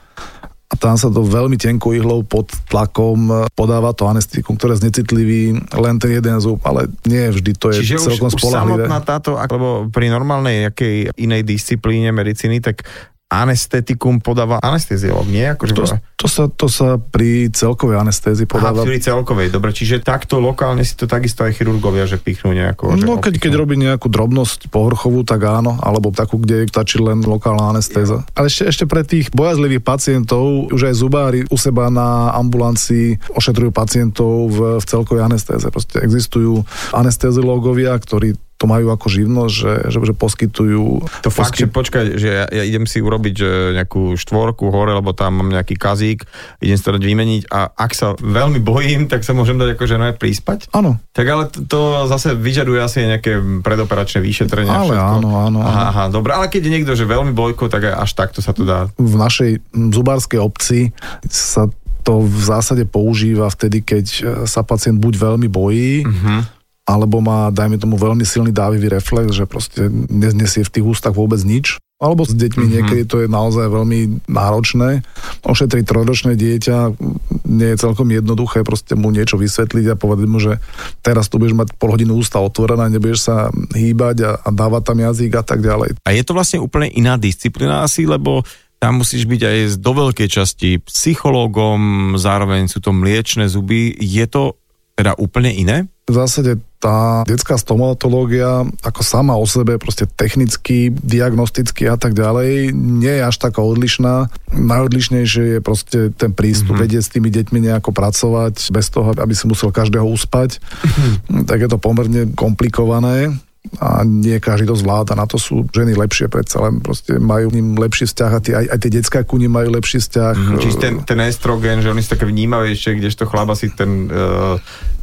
a 0.70 0.74
tam 0.78 0.94
sa 0.94 1.10
to 1.10 1.26
veľmi 1.26 1.58
tenkou 1.58 1.90
ihlou 1.90 2.22
pod 2.22 2.46
tlakom 2.70 3.50
podáva 3.58 3.90
to 3.90 4.06
anestikum, 4.06 4.54
ktoré 4.54 4.78
je 4.78 4.86
znecitlivý 4.86 5.58
len 5.74 5.98
ten 5.98 6.14
jeden 6.14 6.38
zub, 6.38 6.62
ale 6.62 6.86
nie 7.02 7.26
vždy 7.26 7.58
to 7.58 7.74
je 7.74 7.82
Čiže 7.82 8.06
celkom 8.06 8.30
už, 8.30 8.38
spolahlivé. 8.38 8.86
samotná 8.86 8.98
táto, 9.02 9.34
alebo 9.34 9.90
pri 9.90 10.06
normálnej 10.14 10.70
jakej 10.70 11.10
inej 11.18 11.42
disciplíne 11.42 12.14
medicíny, 12.14 12.62
tak 12.62 12.86
anestetikum 13.30 14.18
podáva 14.18 14.58
anesteziolog, 14.58 15.24
nie? 15.30 15.46
Akože 15.46 15.72
To, 15.78 15.86
to, 16.18 16.26
sa, 16.26 16.44
to 16.50 16.66
sa 16.66 16.98
pri 16.98 17.46
celkovej 17.54 18.02
anestézii 18.02 18.50
podáva. 18.50 18.82
Aha, 18.82 18.90
pri 18.90 18.98
celkovej, 18.98 19.54
dobre, 19.54 19.70
čiže 19.70 20.02
takto 20.02 20.42
lokálne 20.42 20.82
si 20.82 20.98
to 20.98 21.06
takisto 21.06 21.46
aj 21.46 21.54
chirurgovia, 21.54 22.10
že 22.10 22.18
pichnú 22.18 22.50
nejako. 22.50 22.98
že 22.98 23.06
No 23.06 23.22
keď, 23.22 23.38
keď 23.38 23.52
robí 23.54 23.78
nejakú 23.78 24.10
drobnosť 24.10 24.66
povrchovú, 24.74 25.22
tak 25.22 25.46
áno, 25.46 25.78
alebo 25.78 26.10
takú, 26.10 26.42
kde 26.42 26.66
stačí 26.66 26.98
len 26.98 27.22
lokálna 27.22 27.78
anestéza. 27.78 28.26
Ale 28.34 28.50
ešte, 28.50 28.66
ešte 28.66 28.84
pre 28.90 29.06
tých 29.06 29.30
bojazlivých 29.30 29.86
pacientov, 29.86 30.66
už 30.74 30.90
aj 30.90 30.94
zubári 30.98 31.40
u 31.46 31.56
seba 31.56 31.86
na 31.86 32.34
ambulancii 32.34 33.30
ošetrujú 33.30 33.70
pacientov 33.70 34.50
v, 34.50 34.58
v 34.82 34.84
celkovej 34.84 35.22
anestéze. 35.22 35.70
Proste 35.70 36.02
existujú 36.02 36.66
anestezilógovia, 36.90 37.94
ktorí 37.94 38.34
to 38.60 38.68
majú 38.68 38.92
ako 38.92 39.08
živnosť, 39.08 39.54
že, 39.56 39.72
že, 39.88 39.98
že 40.04 40.12
poskytujú... 40.12 40.84
To 41.24 41.32
fakt, 41.32 41.56
že 41.56 41.64
počkaj, 41.64 42.20
že 42.20 42.28
ja, 42.28 42.44
ja 42.44 42.62
idem 42.68 42.84
si 42.84 43.00
urobiť 43.00 43.34
že 43.40 43.50
nejakú 43.72 44.20
štvorku 44.20 44.68
hore, 44.68 44.92
lebo 44.92 45.16
tam 45.16 45.40
mám 45.40 45.48
nejaký 45.48 45.80
kazík, 45.80 46.28
idem 46.60 46.76
si 46.76 46.84
to 46.84 46.92
dať 46.92 47.00
vymeniť 47.00 47.42
a 47.48 47.72
ak 47.72 47.96
sa 47.96 48.12
veľmi 48.20 48.60
bojím, 48.60 49.08
tak 49.08 49.24
sa 49.24 49.32
môžem 49.32 49.56
dať 49.56 49.80
akože 49.80 49.96
aj 49.96 50.14
prispať? 50.20 50.58
Áno. 50.76 51.00
Tak 51.16 51.24
ale 51.24 51.48
to, 51.48 51.64
to 51.64 51.80
zase 52.12 52.36
vyžaduje 52.36 52.76
asi 52.84 53.08
nejaké 53.08 53.40
predoperačné 53.64 54.20
vyšetrenie. 54.20 54.68
Ale 54.68 54.92
všetko. 54.92 55.16
áno, 55.16 55.30
áno, 55.40 55.58
áno. 55.64 55.64
Aha, 55.64 55.84
aha, 55.88 56.04
dobre, 56.12 56.36
ale 56.36 56.52
keď 56.52 56.60
je 56.60 56.74
niekto, 56.76 56.92
že 56.92 57.08
veľmi 57.08 57.32
bojko, 57.32 57.72
tak 57.72 57.96
až 57.96 58.12
takto 58.12 58.44
sa 58.44 58.52
to 58.52 58.68
dá. 58.68 58.92
V 59.00 59.16
našej 59.16 59.64
zubárskej 59.72 60.36
obci 60.36 60.92
sa 61.32 61.64
to 62.04 62.24
v 62.24 62.40
zásade 62.44 62.84
používa 62.84 63.48
vtedy, 63.48 63.80
keď 63.80 64.04
sa 64.44 64.60
pacient 64.60 65.00
buď 65.00 65.14
veľmi 65.16 65.48
bojí, 65.48 66.04
Uh-huh. 66.04 66.59
Alebo 66.90 67.22
má, 67.22 67.54
dajme 67.54 67.78
tomu, 67.78 67.94
veľmi 67.94 68.26
silný 68.26 68.50
dávivý 68.50 68.90
reflex, 68.90 69.30
že 69.30 69.46
proste 69.46 69.86
neznesie 70.10 70.66
v 70.66 70.74
tých 70.74 70.86
ústach 70.86 71.14
vôbec 71.14 71.38
nič. 71.46 71.78
Alebo 72.00 72.24
s 72.24 72.32
deťmi 72.32 72.64
Mhm. 72.64 72.72
niekedy 72.72 73.02
to 73.04 73.20
je 73.20 73.28
naozaj 73.28 73.68
veľmi 73.68 74.24
náročné. 74.24 75.04
Ošetriť 75.44 75.84
trojročné 75.84 76.32
dieťa 76.32 76.96
nie 77.44 77.68
je 77.70 77.76
celkom 77.76 78.08
jednoduché, 78.08 78.64
proste 78.64 78.96
mu 78.96 79.12
niečo 79.12 79.36
vysvetliť 79.36 79.92
a 79.92 80.00
povedať 80.00 80.26
mu, 80.26 80.40
že 80.40 80.56
teraz 81.04 81.28
tu 81.28 81.36
budeš 81.36 81.52
mať 81.52 81.76
pol 81.76 81.92
hodinu 81.92 82.16
ústa 82.16 82.40
otvorená, 82.40 82.88
nebudeš 82.88 83.28
sa 83.28 83.52
hýbať 83.76 84.16
a, 84.24 84.32
a 84.40 84.48
dávať 84.48 84.82
tam 84.88 84.98
jazyk 84.98 85.32
a 85.36 85.44
tak 85.44 85.60
ďalej. 85.60 86.00
A 86.00 86.16
je 86.16 86.24
to 86.24 86.32
vlastne 86.32 86.64
úplne 86.64 86.88
iná 86.88 87.20
disciplína 87.20 87.84
asi, 87.84 88.08
lebo 88.08 88.48
tam 88.80 89.04
musíš 89.04 89.28
byť 89.28 89.42
aj 89.44 89.56
do 89.76 89.92
veľkej 89.92 90.28
časti 90.32 90.80
psychológom, 90.80 91.80
zároveň 92.16 92.64
sú 92.64 92.80
to 92.80 92.96
mliečne 92.96 93.44
zuby. 93.44 93.92
Je 94.00 94.24
to 94.24 94.56
teda 94.96 95.20
úplne 95.20 95.52
iné? 95.52 95.84
V 96.10 96.14
zásade 96.18 96.58
tá 96.82 97.22
detská 97.22 97.54
stomatológia 97.54 98.66
ako 98.82 99.04
sama 99.06 99.38
o 99.38 99.46
sebe, 99.46 99.78
proste 99.78 100.10
technicky, 100.10 100.90
diagnosticky 100.90 101.86
a 101.86 101.94
tak 101.94 102.18
ďalej, 102.18 102.74
nie 102.74 103.14
je 103.20 103.22
až 103.22 103.36
taká 103.38 103.62
odlišná. 103.62 104.26
Najodlišnejšie 104.50 105.44
je 105.54 105.60
proste 105.62 106.10
ten 106.16 106.34
prístup, 106.34 106.74
mm-hmm. 106.74 106.84
vedieť 106.88 107.02
s 107.04 107.12
tými 107.14 107.30
deťmi 107.30 107.58
nejako 107.70 107.94
pracovať, 107.94 108.74
bez 108.74 108.90
toho, 108.90 109.14
aby 109.14 109.34
si 109.36 109.46
musel 109.46 109.70
každého 109.70 110.08
uspať. 110.08 110.58
Mm-hmm. 110.58 111.46
Tak 111.46 111.58
je 111.62 111.68
to 111.70 111.78
pomerne 111.78 112.32
komplikované 112.34 113.38
a 113.76 114.00
nie 114.08 114.40
každý 114.40 114.72
to 114.72 114.76
zvláda. 114.76 115.12
Na 115.12 115.28
to 115.28 115.36
sú 115.36 115.68
ženy 115.68 115.92
lepšie 115.92 116.32
predsa 116.32 116.64
len 116.64 116.80
proste 116.80 117.20
majú 117.20 117.52
ním 117.52 117.76
lepší 117.76 118.08
vzťah 118.08 118.30
a 118.32 118.38
tie, 118.40 118.54
aj, 118.56 118.66
aj 118.72 118.78
tie 118.80 118.90
detská 118.90 119.20
ku 119.28 119.36
nim 119.36 119.52
majú 119.52 119.68
lepší 119.76 120.00
vzťah. 120.00 120.34
Mm, 120.34 120.60
čiže 120.64 120.76
ten, 120.80 120.94
ten 121.04 121.20
estrogen, 121.28 121.84
že 121.84 121.92
oni 121.92 122.00
sú 122.00 122.16
také 122.16 122.24
vnímavejšie, 122.24 122.96
kdežto 122.96 123.28
chlaba 123.28 123.52
si 123.52 123.68
ten 123.68 124.08
uh, 124.08 124.56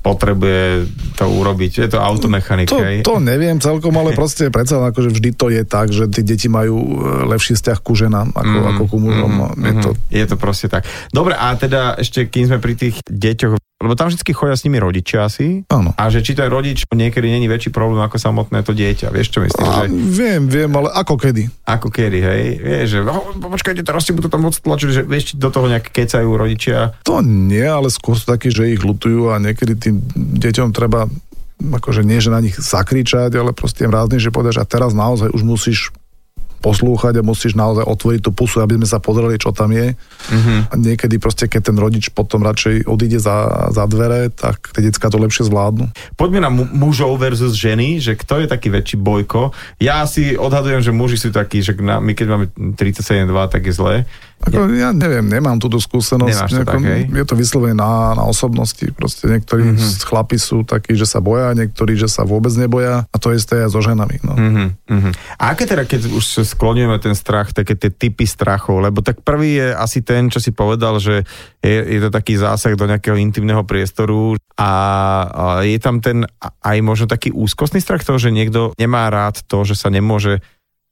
potrebuje 0.08 0.88
to 1.14 1.26
urobiť. 1.26 1.72
Je 1.80 1.90
to 1.90 2.00
automechanik, 2.00 2.68
To, 2.68 2.80
hej? 2.80 3.02
to 3.02 3.18
neviem 3.18 3.58
celkom, 3.58 3.92
ale 3.94 4.14
proste 4.14 4.48
predsa 4.48 4.80
akože 4.80 5.10
vždy 5.10 5.30
to 5.32 5.50
je 5.50 5.62
tak, 5.62 5.90
že 5.90 6.08
tí 6.08 6.22
deti 6.22 6.48
majú 6.48 6.78
e, 6.78 6.94
lepší 7.28 7.54
vzťah 7.54 7.78
ku 7.80 7.92
ženám 7.92 8.32
ako, 8.32 8.56
mm, 8.56 8.68
ako 8.70 8.84
ku 8.86 8.98
mužom. 8.98 9.32
Mm, 9.52 9.60
je 9.60 9.74
to, 9.78 9.90
je 10.10 10.26
to 10.26 10.36
proste 10.36 10.68
tak. 10.68 10.84
Dobre, 11.10 11.34
a 11.34 11.52
teda 11.54 11.96
ešte, 11.96 12.26
kým 12.26 12.48
sme 12.48 12.58
pri 12.58 12.74
tých 12.74 12.96
deťoch, 13.04 13.54
lebo 13.78 13.94
tam 13.94 14.10
vždy 14.10 14.26
chodia 14.28 14.54
s 14.54 14.66
nimi 14.66 14.78
rodičia 14.78 15.22
asi. 15.24 15.62
áno. 15.68 15.94
A 15.94 16.10
že 16.10 16.20
či 16.20 16.34
ten 16.34 16.48
rodič 16.48 16.82
niekedy 16.88 17.30
není 17.30 17.46
väčší 17.46 17.70
problém 17.70 18.02
ako 18.02 18.18
samotné 18.18 18.62
to 18.62 18.74
dieťa. 18.74 19.08
Vieš, 19.08 19.28
čo 19.30 19.40
myslím? 19.40 19.62
A, 19.64 19.86
Že, 19.86 19.94
viem, 20.10 20.42
viem, 20.48 20.72
ale 20.72 20.90
ako 20.92 21.14
kedy? 21.16 21.46
ako 21.64 21.88
kedy, 21.88 22.20
hej? 22.20 22.44
Vieš, 22.58 22.88
že 22.90 23.00
oh, 23.04 23.38
počkajte, 23.38 23.82
teraz 23.82 24.02
si 24.02 24.18
budú 24.18 24.28
tam 24.28 24.42
moc 24.44 24.58
tlačiť, 24.58 24.90
že 24.90 25.02
vieš, 25.04 25.38
do 25.38 25.50
toho 25.50 25.70
nejak 25.70 25.94
kecajú 25.94 26.26
rodičia. 26.26 26.98
To 27.04 27.22
nie, 27.22 27.62
ale 27.62 27.88
skôr 27.88 28.18
sú 28.18 28.26
takí, 28.26 28.50
že 28.50 28.66
ich 28.66 28.82
lutujú 28.82 29.30
a 29.30 29.38
niekedy 29.38 29.78
tým 29.78 29.97
deťom 30.16 30.72
treba 30.72 31.10
akože 31.58 32.06
nie, 32.06 32.22
že 32.22 32.30
na 32.30 32.42
nich 32.42 32.54
zakričať, 32.54 33.34
ale 33.34 33.51
proste 33.54 33.89
im 33.89 33.94
ráznejšie 33.94 34.30
povedať, 34.30 34.62
že 34.62 34.63
a 34.63 34.70
teraz 34.70 34.94
naozaj 34.94 35.34
už 35.34 35.42
musíš 35.42 35.89
poslúchať 36.58 37.22
a 37.22 37.25
musíš 37.25 37.54
naozaj 37.54 37.86
otvoriť 37.86 38.22
tú 38.25 38.32
pusu, 38.34 38.60
aby 38.60 38.82
sme 38.82 38.88
sa 38.89 38.98
pozreli, 38.98 39.38
čo 39.38 39.54
tam 39.54 39.70
je. 39.72 39.94
Mhm. 40.34 40.54
A 40.68 40.74
niekedy 40.75 41.22
proste, 41.22 41.46
keď 41.46 41.72
ten 41.72 41.77
rodič 41.77 42.10
potom 42.10 42.42
radšej 42.42 42.89
odíde 42.89 43.22
za, 43.22 43.70
za 43.70 43.86
dvere, 43.86 44.34
tak 44.34 44.74
tie 44.74 44.89
decka 44.89 45.08
to 45.08 45.22
lepšie 45.22 45.46
zvládnu. 45.48 45.94
Poďme 46.18 46.42
na 46.42 46.50
mu- 46.50 46.70
mužov 46.74 47.13
versus 47.22 47.54
ženy, 47.54 48.01
že 48.01 48.18
kto 48.18 48.44
je 48.44 48.48
taký 48.50 48.74
väčší 48.74 48.98
bojko. 48.98 49.54
Ja 49.77 50.04
si 50.10 50.34
odhadujem, 50.34 50.82
že 50.82 50.92
muži 50.92 51.18
sú 51.22 51.30
takí, 51.30 51.62
že 51.62 51.77
na, 51.77 52.01
my 52.01 52.18
keď 52.18 52.25
máme 52.25 52.46
37,2, 52.74 53.54
tak 53.54 53.62
je 53.70 53.74
zlé. 53.74 53.96
Ako, 54.38 54.70
ja 54.70 54.89
neviem, 54.89 55.25
nemám 55.25 55.58
túto 55.58 55.75
skúsenosť. 55.75 56.29
To 56.29 56.46
Nejako- 56.56 56.70
tak, 56.70 56.84
hej? 56.84 57.01
je 57.10 57.25
to 57.25 57.34
vyslovene 57.34 57.74
na, 57.74 58.13
na 58.13 58.24
osobnosti. 58.24 58.86
Proste 58.91 59.27
niektorí 59.27 59.65
Mhm. 59.65 59.75
mm-hmm. 59.75 60.06
chlapi 60.06 60.38
sú 60.38 60.62
takí, 60.62 60.94
že 60.94 61.03
sa 61.03 61.17
boja, 61.17 61.51
niektorí, 61.51 61.94
že 61.94 62.06
sa 62.06 62.22
vôbec 62.22 62.53
neboja 62.53 63.03
a 63.03 63.15
to 63.15 63.32
isté 63.32 63.60
aj 63.60 63.74
so 63.74 63.82
ženami. 63.82 64.22
No. 64.22 64.34
Uh-huh. 64.38 65.12
A 65.36 65.51
aké 65.51 65.65
teda, 65.65 65.84
keď 65.84 66.08
už 66.10 66.24
sa 66.24 66.41
skloňujeme 66.44 66.96
ten 66.98 67.12
strach, 67.12 67.50
také 67.50 67.74
tie 67.74 67.89
typy 67.89 68.24
strachov, 68.24 68.79
lebo 68.79 69.01
tak 69.01 69.20
prvý 69.20 69.58
je 69.58 69.67
asi 69.72 70.00
ten, 70.00 70.27
čo 70.27 70.38
si 70.38 70.51
povedal, 70.51 70.98
že 70.98 71.25
je, 71.60 71.77
je 71.88 72.00
to 72.00 72.10
taký 72.10 72.36
zásah 72.36 72.74
do 72.74 72.86
nejakého 72.86 73.17
intimného 73.17 73.63
priestoru 73.63 74.38
a, 74.53 74.62
a 74.62 74.72
je 75.62 75.77
tam 75.77 75.98
ten 75.98 76.24
aj 76.62 76.77
možno 76.79 77.06
taký 77.06 77.29
úzkostný 77.29 77.77
strach 77.77 78.01
toho, 78.01 78.17
že 78.17 78.29
niekto 78.29 78.72
nemá 78.75 79.08
rád 79.08 79.41
to, 79.44 79.63
že 79.63 79.74
sa 79.74 79.89
nemôže 79.89 80.39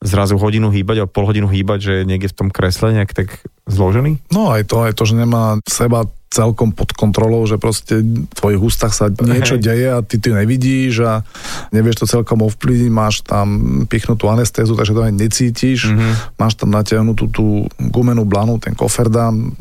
zrazu 0.04 0.36
hodinu 0.36 0.70
hýbať 0.70 0.98
a 1.04 1.10
pol 1.10 1.26
hodinu 1.26 1.48
hýbať, 1.48 1.80
že 1.80 1.94
niekde 2.04 2.32
v 2.32 2.38
tom 2.38 2.50
kresle 2.52 2.92
nejak 2.92 3.12
tak 3.14 3.28
zložený? 3.66 4.20
no 4.30 4.52
aj 4.52 4.68
to, 4.68 4.84
aj 4.84 4.94
to, 4.94 5.04
že 5.08 5.16
nemá 5.16 5.58
seba 5.66 6.06
celkom 6.26 6.76
pod 6.76 6.92
kontrolou, 6.92 7.48
že 7.48 7.56
proste 7.56 8.04
v 8.04 8.28
tvojich 8.36 8.60
ústach 8.60 8.92
sa 8.92 9.08
niečo 9.08 9.56
deje 9.56 9.88
a 9.88 10.04
ty 10.04 10.20
to 10.20 10.36
nevidíš 10.36 11.00
a 11.00 11.24
nevieš 11.72 12.04
to 12.04 12.12
celkom 12.12 12.44
ovplyvniť, 12.44 12.92
máš 12.92 13.24
tam 13.24 13.48
pichnutú 13.88 14.28
anestézu, 14.28 14.76
takže 14.76 14.92
to 14.92 15.02
aj 15.08 15.14
necítiš, 15.16 15.96
Mhm. 15.96 16.36
máš 16.36 16.60
tam 16.60 16.76
natiahnutú 16.76 17.32
tú 17.32 17.46
gumenú 17.80 18.28
blanu, 18.28 18.60
ten 18.60 18.76
koferdám, 18.76 19.56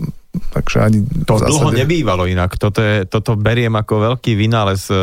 takže 0.51 0.77
ani 0.81 0.99
To 1.25 1.37
v 1.37 1.47
dlho 1.47 1.69
zásade... 1.71 1.79
nebývalo 1.81 2.25
inak. 2.25 2.55
Toto, 2.55 2.79
je, 2.79 3.05
toto 3.05 3.35
beriem 3.35 3.73
ako 3.73 4.15
veľký 4.15 4.35
vynález, 4.35 4.87
eh, 4.89 4.97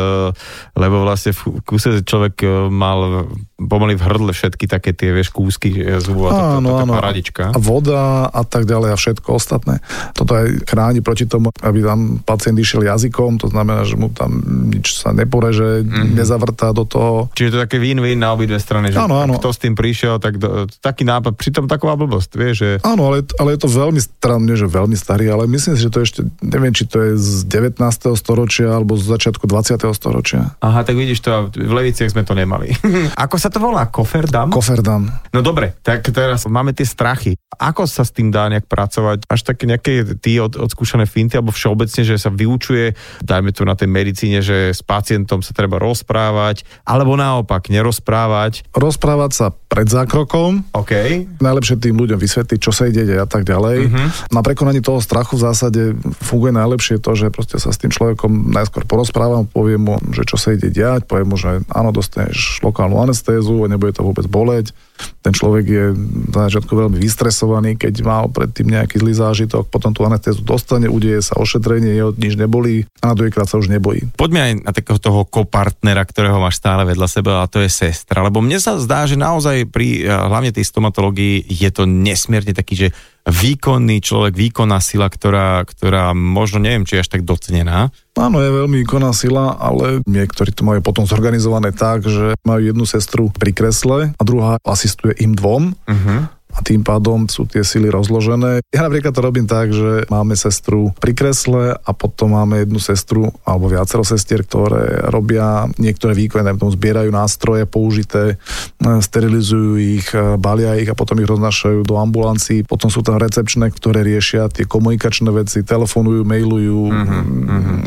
lebo 0.74 1.02
vlastne 1.02 1.32
v 1.32 1.60
kuse 1.62 2.00
človek 2.00 2.34
eh, 2.40 2.50
mal 2.66 3.28
pomaly 3.58 3.94
v 3.94 4.02
hrdle 4.02 4.32
všetky 4.32 4.66
také 4.66 4.90
tie, 4.90 5.10
vieš, 5.10 5.30
kúsky 5.30 5.70
eh, 5.72 5.98
zubu 5.98 6.26
a 6.26 6.30
toto, 6.30 6.48
Áno, 6.58 6.68
toto 6.70 6.84
áno. 6.84 6.92
paradička. 6.94 7.42
A 7.48 7.58
voda 7.58 8.02
a 8.26 8.42
tak 8.42 8.64
ďalej 8.64 8.90
a 8.90 8.96
všetko 8.96 9.28
ostatné. 9.32 9.78
Toto 10.12 10.34
aj 10.34 10.66
chráni 10.66 10.98
proti 10.98 11.24
tomu, 11.24 11.48
aby 11.58 11.78
tam 11.80 12.00
pacient 12.18 12.56
išiel 12.56 12.82
jazykom, 12.82 13.38
to 13.38 13.48
znamená, 13.48 13.82
že 13.82 13.94
mu 13.94 14.08
tam 14.08 14.40
nič 14.68 14.96
sa 14.96 15.12
neporeže, 15.12 15.82
Mhm. 15.82 15.86
mm-hmm. 15.86 16.14
nezavrtá 16.14 16.70
do 16.70 16.82
toho. 16.82 17.30
Čiže 17.32 17.48
to 17.48 17.56
je 17.56 17.64
také 17.64 17.78
win-win 17.78 18.16
na 18.16 18.32
obidve 18.32 18.56
strany, 18.56 18.90
že 18.90 18.98
Áno, 18.98 19.16
áno. 19.16 19.36
kto 19.36 19.48
s 19.48 19.58
tým 19.58 19.72
prišiel, 19.72 20.18
tak 20.18 20.36
do, 20.36 20.66
taký 20.80 21.02
nápad, 21.02 21.32
pritom 21.34 21.64
taková 21.64 21.94
blbosť, 21.94 22.30
vieš, 22.32 22.56
že 22.56 22.70
Áno, 22.82 23.08
ale, 23.08 23.22
ale 23.36 23.54
je 23.54 23.60
to 23.60 23.68
veľmi, 23.68 24.00
nie, 24.42 24.56
že 24.56 24.66
veľmi 24.66 24.94
starý, 24.94 25.21
ale 25.28 25.50
myslím 25.50 25.74
si, 25.76 25.84
že 25.84 25.92
to 25.92 26.00
ešte, 26.02 26.20
neviem, 26.42 26.72
či 26.74 26.88
to 26.88 26.98
je 26.98 27.10
z 27.18 27.46
19. 27.50 27.78
storočia 28.18 28.74
alebo 28.74 28.96
z 28.98 29.10
začiatku 29.10 29.44
20. 29.46 29.78
storočia. 29.92 30.54
aha, 30.58 30.82
tak 30.82 30.96
vidíš 30.96 31.22
to, 31.22 31.52
v 31.52 31.72
Leviciach 31.72 32.10
sme 32.10 32.26
to 32.26 32.32
nemali. 32.32 32.72
Ako 33.24 33.36
sa 33.38 33.52
to 33.52 33.60
volá? 33.60 33.86
Koferdam? 33.90 34.50
Koferdam. 34.50 35.10
No 35.30 35.40
dobre, 35.44 35.76
tak 35.82 36.08
teraz 36.10 36.48
máme 36.48 36.72
tie 36.72 36.86
strachy. 36.86 37.36
Ako 37.58 37.84
sa 37.84 38.02
s 38.02 38.10
tým 38.14 38.32
dá 38.32 38.48
nejak 38.48 38.66
pracovať? 38.66 39.28
Až 39.28 39.40
také 39.44 39.68
nejaké 39.68 40.18
tí 40.18 40.40
od, 40.40 40.56
odskúšané 40.56 41.04
finty, 41.04 41.36
alebo 41.36 41.52
všeobecne, 41.52 42.02
že 42.02 42.16
sa 42.16 42.32
vyučuje, 42.32 42.96
dajme 43.20 43.52
to 43.52 43.68
na 43.68 43.76
tej 43.76 43.88
medicíne, 43.92 44.40
že 44.40 44.72
s 44.72 44.80
pacientom 44.80 45.44
sa 45.44 45.52
treba 45.52 45.76
rozprávať, 45.76 46.64
alebo 46.88 47.14
naopak 47.14 47.68
nerozprávať. 47.68 48.64
Rozprávať 48.72 49.30
sa 49.36 49.46
pred 49.52 49.88
zákrokom, 49.88 50.72
OK. 50.76 50.92
najlepšie 51.40 51.80
tým 51.80 51.96
ľuďom 51.96 52.20
vysvetliť, 52.20 52.58
čo 52.60 52.72
sa 52.72 52.88
ide 52.88 53.04
a 53.16 53.24
tak 53.28 53.48
ďalej. 53.48 53.88
Mhm. 53.88 54.04
Na 54.32 54.40
prekonanie 54.44 54.84
toho 54.84 55.00
strachu 55.12 55.36
v 55.36 55.44
zásade 55.44 55.82
funguje 56.24 56.56
najlepšie 56.56 56.96
to, 56.96 57.12
že 57.12 57.28
proste 57.28 57.60
sa 57.60 57.68
s 57.68 57.76
tým 57.76 57.92
človekom 57.92 58.48
najskôr 58.48 58.88
porozprávam, 58.88 59.44
poviem 59.44 59.84
mu, 59.84 59.94
že 60.08 60.24
čo 60.24 60.40
sa 60.40 60.56
ide 60.56 60.72
diať, 60.72 61.04
poviem 61.04 61.28
mu, 61.28 61.36
že 61.36 61.60
áno, 61.68 61.92
dostaneš 61.92 62.64
lokálnu 62.64 62.96
anestézu, 62.96 63.68
nebude 63.68 63.92
to 63.92 64.08
vôbec 64.08 64.24
boleť, 64.24 64.72
ten 65.20 65.36
človek 65.36 65.64
je 65.68 65.84
na 66.32 66.48
začiatku 66.48 66.72
veľmi 66.72 66.96
vystresovaný, 66.96 67.76
keď 67.76 68.00
mal 68.00 68.32
predtým 68.32 68.72
nejaký 68.72 69.04
zlý 69.04 69.12
zážitok, 69.12 69.68
potom 69.68 69.92
tú 69.92 70.08
anestézu 70.08 70.40
dostane, 70.40 70.88
udeje 70.88 71.20
sa 71.20 71.36
ošetrenie, 71.36 71.92
jeho 71.92 72.16
nič 72.16 72.40
nebolí 72.40 72.88
a 73.04 73.12
na 73.12 73.14
druhýkrát 73.14 73.44
sa 73.44 73.60
už 73.60 73.68
nebojí. 73.68 74.08
Poďme 74.16 74.40
aj 74.40 74.52
na 74.64 74.72
takého 74.72 74.96
toho 74.96 75.28
kopartnera, 75.28 76.08
ktorého 76.08 76.40
máš 76.40 76.56
stále 76.56 76.88
vedľa 76.88 77.08
seba 77.12 77.44
a 77.44 77.50
to 77.52 77.60
je 77.60 77.68
sestra, 77.68 78.24
lebo 78.24 78.40
mne 78.40 78.56
sa 78.56 78.80
zdá, 78.80 79.04
že 79.04 79.20
naozaj 79.20 79.68
pri 79.68 80.08
hlavne 80.08 80.56
tej 80.56 80.64
stomatológii 80.64 81.44
je 81.52 81.68
to 81.68 81.84
nesmierne 81.84 82.56
taký, 82.56 82.88
že 82.88 82.88
výkonný 83.26 84.02
človek, 84.02 84.34
výkonná 84.34 84.82
sila, 84.82 85.06
ktorá, 85.06 85.62
ktorá 85.62 86.10
možno 86.12 86.62
neviem, 86.62 86.82
či 86.82 86.98
je 86.98 87.02
až 87.06 87.10
tak 87.14 87.22
docenená. 87.22 87.94
Áno, 88.18 88.42
je 88.42 88.50
veľmi 88.50 88.82
výkonná 88.84 89.14
sila, 89.14 89.56
ale 89.56 90.04
niektorí 90.04 90.52
to 90.52 90.66
majú 90.66 90.84
potom 90.84 91.08
zorganizované 91.08 91.72
tak, 91.72 92.04
že 92.04 92.36
majú 92.44 92.60
jednu 92.60 92.84
sestru 92.84 93.32
pri 93.32 93.54
kresle 93.54 94.12
a 94.12 94.22
druhá 94.22 94.58
asistuje 94.66 95.16
im 95.22 95.32
dvom. 95.32 95.72
Uh-huh 95.86 96.41
a 96.52 96.60
tým 96.60 96.84
pádom 96.84 97.24
sú 97.26 97.48
tie 97.48 97.64
sily 97.64 97.88
rozložené. 97.88 98.60
Ja 98.68 98.84
napríklad 98.84 99.16
to 99.16 99.24
robím 99.24 99.48
tak, 99.48 99.72
že 99.72 100.04
máme 100.12 100.36
sestru 100.36 100.92
pri 101.00 101.16
kresle 101.16 101.76
a 101.76 101.90
potom 101.96 102.36
máme 102.36 102.62
jednu 102.62 102.76
sestru 102.76 103.32
alebo 103.42 103.72
viacero 103.72 104.04
sestier, 104.04 104.44
ktoré 104.44 105.08
robia 105.08 105.66
niektoré 105.80 106.12
výkony, 106.12 106.44
tam 106.44 106.68
zbierajú 106.68 107.08
nástroje 107.08 107.64
použité, 107.64 108.36
sterilizujú 108.80 109.80
ich, 109.80 110.06
balia 110.38 110.76
ich 110.76 110.88
a 110.92 110.98
potom 110.98 111.16
ich 111.20 111.28
roznašajú 111.28 111.88
do 111.88 111.96
ambulancií. 111.96 112.62
Potom 112.68 112.92
sú 112.92 113.00
tam 113.00 113.16
recepčné, 113.16 113.72
ktoré 113.72 114.04
riešia 114.04 114.52
tie 114.52 114.68
komunikačné 114.68 115.32
veci, 115.32 115.64
telefonujú, 115.64 116.22
mailujú, 116.28 116.80
mm-hmm. 116.92 117.78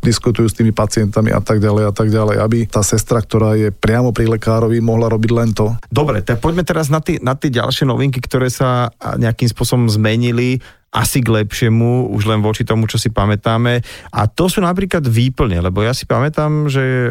diskutujú 0.00 0.48
s 0.48 0.56
tými 0.56 0.72
pacientami 0.72 1.30
a 1.32 1.40
tak 1.44 1.60
ďalej 1.60 1.84
a 1.88 1.92
tak 1.92 2.08
ďalej, 2.08 2.36
aby 2.40 2.58
tá 2.66 2.80
sestra, 2.80 3.20
ktorá 3.20 3.54
je 3.58 3.68
priamo 3.68 4.14
pri 4.14 4.32
lekárovi, 4.32 4.80
mohla 4.80 5.12
robiť 5.12 5.30
len 5.32 5.50
to. 5.52 5.76
Dobre, 5.92 6.24
tak 6.24 6.40
poďme 6.40 6.64
teraz 6.64 6.88
na 6.88 7.04
tie, 7.04 7.20
na 7.20 7.36
tie 7.36 7.52
ďalšie 7.52 7.81
ďalšie 7.82 7.90
novinky, 7.90 8.22
ktoré 8.22 8.46
sa 8.46 8.94
nejakým 9.18 9.50
spôsobom 9.50 9.90
zmenili 9.90 10.62
asi 10.94 11.18
k 11.18 11.34
lepšiemu, 11.42 12.14
už 12.14 12.30
len 12.30 12.44
voči 12.44 12.62
tomu, 12.62 12.86
čo 12.86 13.00
si 13.00 13.10
pamätáme. 13.10 13.82
A 14.12 14.30
to 14.30 14.46
sú 14.46 14.62
napríklad 14.62 15.02
výplne, 15.02 15.58
lebo 15.58 15.82
ja 15.82 15.96
si 15.96 16.06
pamätám, 16.06 16.70
že 16.70 16.84
e, 16.84 17.10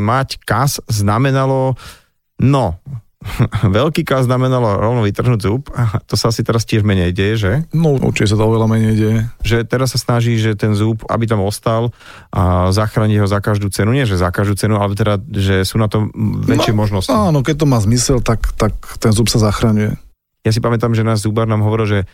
mať 0.00 0.42
kas 0.42 0.80
znamenalo, 0.88 1.76
no, 2.42 2.80
veľký 3.76 4.00
kas 4.00 4.24
znamenalo 4.24 4.80
rovno 4.80 5.04
vytrhnúť 5.04 5.40
zub 5.44 5.68
a 5.76 6.00
to 6.08 6.16
sa 6.16 6.32
asi 6.32 6.40
teraz 6.40 6.64
tiež 6.64 6.80
menej 6.80 7.12
deje, 7.12 7.34
že? 7.36 7.52
No 7.76 8.00
určite 8.00 8.32
sa 8.32 8.40
to 8.40 8.48
oveľa 8.48 8.66
menej 8.72 8.94
deje. 8.96 9.18
Že 9.44 9.56
teraz 9.68 9.92
sa 9.92 10.00
snaží, 10.00 10.40
že 10.40 10.56
ten 10.56 10.72
zub, 10.72 11.04
aby 11.04 11.28
tam 11.28 11.44
ostal 11.44 11.92
a 12.32 12.72
zachrániť 12.72 13.20
ho 13.20 13.28
za 13.28 13.44
každú 13.44 13.68
cenu. 13.68 13.92
Nie, 13.92 14.08
že 14.08 14.16
za 14.16 14.32
každú 14.32 14.56
cenu, 14.56 14.80
ale 14.80 14.96
teda, 14.96 15.20
že 15.20 15.68
sú 15.68 15.76
na 15.76 15.92
to 15.92 16.08
väčšie 16.48 16.72
no, 16.72 16.80
možnosti. 16.80 17.12
Áno, 17.12 17.44
keď 17.44 17.60
to 17.60 17.66
má 17.68 17.76
zmysel, 17.84 18.24
tak, 18.24 18.56
tak 18.56 18.72
ten 18.96 19.12
zub 19.12 19.28
sa 19.28 19.36
zachraňuje. 19.36 20.00
Ja 20.40 20.50
si 20.56 20.64
pamätám, 20.64 20.96
že 20.96 21.04
náš 21.04 21.28
zubár 21.28 21.44
nám 21.44 21.60
hovoril, 21.60 21.84
že 21.84 21.98
e, 22.00 22.06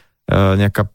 nejaká 0.58 0.90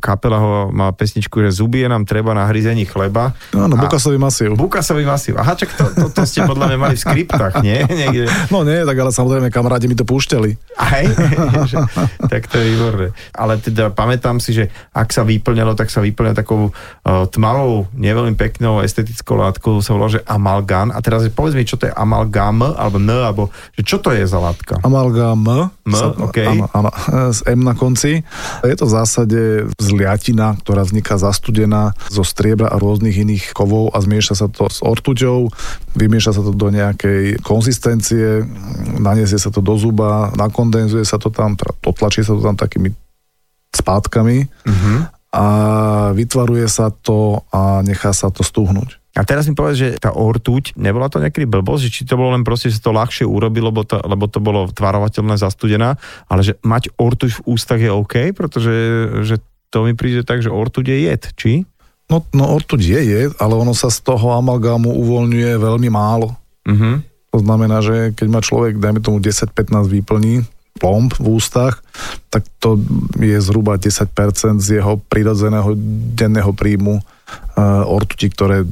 kapela 0.00 0.40
ho 0.40 0.52
má 0.72 0.88
pesničku, 0.88 1.36
že 1.44 1.60
zubie 1.60 1.84
nám 1.84 2.08
treba 2.08 2.32
na 2.32 2.48
hryzení 2.48 2.88
chleba. 2.88 3.36
Áno, 3.52 3.76
bukasový 3.76 4.16
masív. 4.16 4.56
Bukasový 4.56 5.04
masív. 5.04 5.36
Aha, 5.36 5.52
čak 5.52 5.76
to, 5.76 5.84
to, 5.92 6.06
to 6.08 6.22
ste 6.24 6.40
podľa 6.48 6.72
mňa 6.72 6.78
mali 6.80 6.96
v 6.96 7.04
skriptách, 7.04 7.60
nie? 7.60 7.84
Niekde. 8.00 8.24
No 8.48 8.64
nie, 8.64 8.80
tak 8.80 8.96
ale 8.96 9.12
samozrejme 9.12 9.52
kamarádi 9.52 9.86
mi 9.86 9.96
to 9.96 10.08
púšťali. 10.08 10.80
Aj, 10.80 11.04
tak 12.32 12.48
to 12.48 12.56
je 12.56 12.64
výborné. 12.72 13.06
Ale 13.36 13.60
teda 13.60 13.92
pamätám 13.92 14.40
si, 14.40 14.56
že 14.56 14.72
ak 14.96 15.12
sa 15.12 15.28
vyplňalo, 15.28 15.76
tak 15.76 15.92
sa 15.92 16.00
vyplňalo 16.00 16.40
takou 16.40 16.72
uh, 16.72 17.28
tmavou, 17.28 17.92
neveľmi 17.92 18.40
peknou 18.40 18.80
estetickou 18.80 19.36
látkou, 19.36 19.84
sa 19.84 19.92
volá, 19.92 20.08
že 20.08 20.24
amalgán. 20.24 20.88
A 20.88 21.04
teraz 21.04 21.28
povedz 21.28 21.52
mi, 21.52 21.68
čo 21.68 21.76
to 21.76 21.84
je 21.84 21.92
amalgám, 21.92 22.64
alebo 22.64 22.96
n, 22.96 23.12
alebo 23.12 23.42
že 23.76 23.84
čo 23.84 24.00
to 24.00 24.08
je 24.16 24.24
za 24.24 24.40
látka? 24.40 24.80
Amalgám. 24.80 25.44
M, 25.84 25.92
sa, 25.92 26.16
okay. 26.16 26.48
áno, 26.48 26.64
áno, 26.72 26.90
s 27.28 27.44
M 27.44 27.60
na 27.60 27.76
konci. 27.76 28.24
Je 28.64 28.76
to 28.76 28.88
v 28.88 28.92
zásade 28.96 29.49
zliatina, 29.76 30.56
ktorá 30.60 30.86
vzniká 30.86 31.20
zastudená 31.20 31.92
zo 32.08 32.24
striebra 32.26 32.70
a 32.70 32.80
rôznych 32.80 33.16
iných 33.16 33.44
kovov 33.52 33.92
a 33.94 33.98
zmieša 34.00 34.34
sa 34.34 34.46
to 34.48 34.68
s 34.70 34.80
ortuťou, 34.80 35.50
vymieša 35.96 36.36
sa 36.36 36.42
to 36.42 36.52
do 36.54 36.68
nejakej 36.70 37.40
konzistencie, 37.42 38.44
naniesie 38.98 39.38
sa 39.38 39.52
to 39.52 39.60
do 39.62 39.74
zuba, 39.76 40.30
nakondenzuje 40.34 41.02
sa 41.02 41.18
to 41.18 41.32
tam, 41.32 41.58
teda 41.58 41.72
potlačí 41.80 42.22
sa 42.22 42.36
to 42.36 42.42
tam 42.42 42.56
takými 42.56 42.92
spátkami 43.70 44.46
uh-huh. 44.46 44.98
a 45.34 45.44
vytvaruje 46.12 46.66
sa 46.66 46.90
to 46.90 47.46
a 47.54 47.80
nechá 47.86 48.10
sa 48.10 48.28
to 48.34 48.42
stuhnúť. 48.42 49.00
A 49.18 49.26
teraz 49.26 49.50
mi 49.50 49.58
povedz, 49.58 49.74
že 49.74 49.88
tá 49.98 50.14
ortuť, 50.14 50.78
nebola 50.78 51.10
to 51.10 51.18
nejaký 51.18 51.42
blbosť, 51.42 51.90
či 51.90 52.06
to 52.06 52.14
bolo 52.14 52.30
len 52.30 52.46
proste, 52.46 52.70
že 52.70 52.78
to 52.78 52.94
ľahšie 52.94 53.26
urobilo, 53.26 53.74
lebo 53.74 53.82
to, 53.82 53.98
lebo 54.06 54.30
to 54.30 54.38
bolo 54.38 54.70
tvarovateľné 54.70 55.34
zastudená, 55.34 55.98
ale 56.30 56.46
že 56.46 56.54
mať 56.62 56.94
ortuť 56.94 57.42
v 57.42 57.44
ústach 57.50 57.82
je 57.82 57.90
OK, 57.90 58.30
pretože 58.30 58.74
že 59.26 59.42
to 59.70 59.86
mi 59.86 59.94
príde 59.94 60.26
tak, 60.26 60.42
že 60.42 60.50
ortuť 60.50 60.84
je 60.90 60.98
jed, 61.06 61.22
či? 61.38 61.52
No, 62.10 62.26
no 62.34 62.50
ortuť 62.50 62.80
je 62.82 63.00
jed, 63.00 63.32
ale 63.38 63.54
ono 63.54 63.70
sa 63.70 63.86
z 63.86 64.02
toho 64.02 64.34
amalgámu 64.34 64.90
uvoľňuje 64.90 65.52
veľmi 65.56 65.88
málo. 65.88 66.34
Uh-huh. 66.66 66.98
To 67.30 67.38
znamená, 67.38 67.78
že 67.78 68.10
keď 68.18 68.26
má 68.26 68.42
človek, 68.42 68.82
dajme 68.82 68.98
tomu 68.98 69.22
10-15 69.22 69.86
výplní, 69.86 70.42
plomb 70.80 71.12
v 71.12 71.36
ústach, 71.36 71.84
tak 72.32 72.46
to 72.62 72.80
je 73.20 73.38
zhruba 73.42 73.76
10% 73.76 74.10
z 74.58 74.80
jeho 74.80 74.96
prirodzeného 75.10 75.76
denného 76.16 76.50
príjmu 76.56 77.04
ortuti, 77.86 78.26
ktoré 78.30 78.64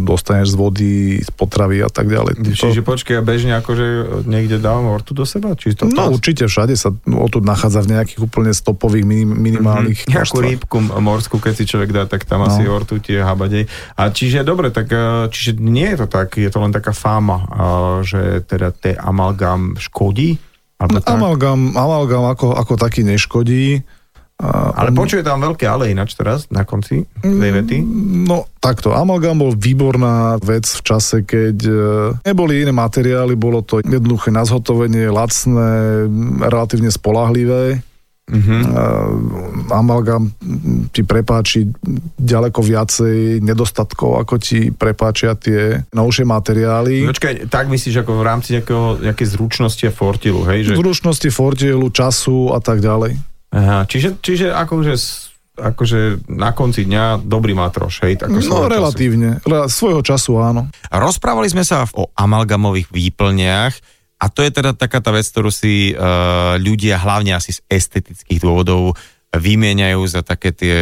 dostaneš 0.00 0.54
z 0.54 0.56
vody, 0.56 0.92
z 1.20 1.30
potravy 1.34 1.84
a 1.84 1.90
tak 1.92 2.08
ďalej. 2.08 2.56
Čiže 2.56 2.82
počkej, 2.82 3.20
ja 3.20 3.22
bežne 3.22 3.52
akože 3.60 4.20
niekde 4.24 4.62
dávam 4.62 4.90
ortu 4.90 5.12
do 5.12 5.28
seba? 5.28 5.52
Či 5.54 5.76
to 5.76 5.90
no 5.90 6.10
určite, 6.10 6.46
všade 6.46 6.74
sa 6.74 6.94
ortu 7.06 7.42
nachádza 7.44 7.84
v 7.84 7.98
nejakých 7.98 8.20
úplne 8.24 8.52
stopových 8.54 9.04
minim, 9.06 9.30
minimálnych 9.30 10.04
mm-hmm. 10.04 10.14
Nejakú 10.14 10.38
rýbku 10.40 10.76
morskú, 10.98 11.36
keď 11.38 11.54
si 11.54 11.64
človek 11.68 11.90
dá, 11.92 12.02
tak 12.08 12.24
tam 12.24 12.42
no. 12.42 12.48
asi 12.48 12.64
ortu 12.66 12.98
tie 12.98 13.20
habadej. 13.22 13.68
A 13.98 14.10
čiže 14.10 14.42
dobre, 14.42 14.72
tak 14.72 14.90
e, 14.90 15.28
čiže 15.28 15.60
nie 15.60 15.90
je 15.94 16.04
to 16.04 16.06
tak, 16.10 16.36
je 16.36 16.50
to 16.50 16.58
len 16.60 16.72
taká 16.72 16.90
fáma, 16.90 17.46
že 18.02 18.42
teda 18.46 18.72
tie 18.74 18.96
amalgám 18.96 19.76
škodí? 19.76 20.40
Alebo 20.80 21.04
amalgám, 21.04 21.76
amalgám 21.76 22.24
ako, 22.32 22.56
ako 22.56 22.80
taký 22.80 23.04
neškodí. 23.04 23.84
Ale 24.40 24.96
počuje 24.96 25.20
tam 25.20 25.44
veľké 25.44 25.68
ale 25.68 25.92
ináč 25.92 26.16
teraz 26.16 26.48
na 26.48 26.64
konci 26.64 27.04
tej 27.20 27.50
vety. 27.52 27.84
No 28.24 28.48
takto, 28.56 28.96
amalgám 28.96 29.36
bol 29.36 29.52
výborná 29.52 30.40
vec 30.40 30.64
v 30.64 30.80
čase, 30.80 31.20
keď 31.28 31.56
e, 31.68 31.80
neboli 32.24 32.64
iné 32.64 32.72
materiály, 32.72 33.36
bolo 33.36 33.60
to 33.60 33.84
jednoduché 33.84 34.32
na 34.32 34.48
zhotovenie, 34.48 35.12
lacné, 35.12 36.08
relatívne 36.40 36.88
spolahlivé. 36.88 37.84
Uh-huh. 38.30 38.62
Amalgám 39.74 40.30
ti 40.94 41.02
prepáči 41.02 41.66
ďaleko 42.14 42.62
viacej 42.62 43.42
nedostatkov, 43.42 44.22
ako 44.22 44.38
ti 44.38 44.70
prepáčia 44.70 45.34
tie 45.34 45.82
novšie 45.90 46.22
materiály. 46.30 47.10
Počkaj, 47.10 47.50
tak 47.50 47.66
myslíš 47.66 48.06
ako 48.06 48.22
v 48.22 48.22
rámci 48.22 48.54
nejakého, 48.54 49.02
nejakej 49.02 49.26
zručnosti 49.34 49.82
a 49.82 49.90
fortilu, 49.90 50.46
hej? 50.46 50.70
Že... 50.70 50.78
Zručnosti, 50.78 51.28
fortilu, 51.34 51.90
času 51.90 52.54
a 52.54 52.62
tak 52.62 52.78
ďalej. 52.78 53.18
Aha, 53.50 53.82
čiže, 53.86 54.22
čiže 54.22 54.54
akože 54.54 54.94
akože 55.60 56.30
na 56.32 56.56
konci 56.56 56.88
dňa 56.88 57.20
dobrý 57.20 57.52
matroš, 57.52 58.00
hej? 58.08 58.16
Ako 58.16 58.40
no 58.40 58.64
relatívne, 58.64 59.44
času. 59.44 59.68
svojho 59.68 60.00
času 60.00 60.40
áno. 60.40 60.72
Rozprávali 60.88 61.52
sme 61.52 61.62
sa 61.62 61.84
o 61.92 62.08
amalgamových 62.16 62.88
výplniach 62.88 63.74
a 64.20 64.26
to 64.32 64.40
je 64.40 64.50
teda 64.52 64.72
taká 64.72 65.04
tá 65.04 65.12
vec, 65.12 65.28
ktorú 65.28 65.52
si 65.52 65.92
uh, 65.92 66.56
ľudia 66.56 66.96
hlavne 66.96 67.36
asi 67.36 67.56
z 67.56 67.60
estetických 67.68 68.40
dôvodov 68.40 68.96
vymieňajú 69.30 70.02
za 70.10 70.26
také 70.26 70.50
tie 70.50 70.78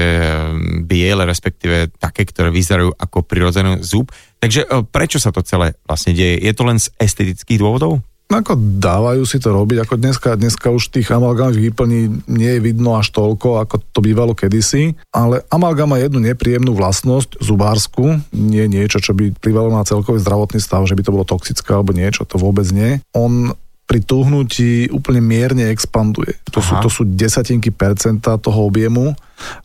biele, 0.89 1.29
respektíve 1.29 1.93
také, 2.01 2.25
ktoré 2.25 2.49
vyzerajú 2.49 2.97
ako 2.97 3.21
prirodzený 3.21 3.85
zub. 3.85 4.09
Takže 4.41 4.65
uh, 4.65 4.83
prečo 4.87 5.21
sa 5.21 5.35
to 5.35 5.45
celé 5.45 5.77
vlastne 5.85 6.17
deje? 6.17 6.41
Je 6.41 6.53
to 6.55 6.63
len 6.65 6.79
z 6.81 6.89
estetických 6.97 7.61
dôvodov? 7.61 8.01
Ako 8.29 8.61
dávajú 8.61 9.25
si 9.25 9.41
to 9.41 9.57
robiť, 9.57 9.89
ako 9.89 9.95
dneska, 9.97 10.37
dneska 10.37 10.69
už 10.69 10.93
tých 10.93 11.09
amalgámových 11.09 11.73
výplní 11.73 12.29
nie 12.29 12.53
je 12.57 12.61
vidno 12.61 13.01
až 13.01 13.09
toľko, 13.17 13.65
ako 13.65 13.81
to 13.81 14.05
bývalo 14.05 14.37
kedysi, 14.37 14.93
ale 15.09 15.41
amalgám 15.49 15.89
má 15.89 15.97
jednu 15.97 16.21
nepríjemnú 16.21 16.77
vlastnosť, 16.77 17.41
zubársku, 17.41 18.21
nie 18.37 18.69
niečo, 18.69 19.01
čo 19.01 19.17
by 19.17 19.33
plývalo 19.33 19.73
na 19.73 19.81
celkový 19.81 20.21
zdravotný 20.21 20.61
stav, 20.61 20.85
že 20.85 20.93
by 20.93 21.09
to 21.09 21.15
bolo 21.17 21.25
toxické 21.25 21.73
alebo 21.73 21.97
niečo, 21.97 22.29
to 22.29 22.37
vôbec 22.37 22.69
nie. 22.69 23.01
On 23.17 23.57
pri 23.89 24.05
tuhnutí 24.05 24.93
úplne 24.93 25.25
mierne 25.25 25.73
expanduje. 25.73 26.37
To 26.53 26.61
sú, 26.61 26.77
to 26.85 26.93
sú 26.93 27.09
desatinky 27.09 27.73
percenta 27.73 28.37
toho 28.37 28.69
objemu 28.69 29.17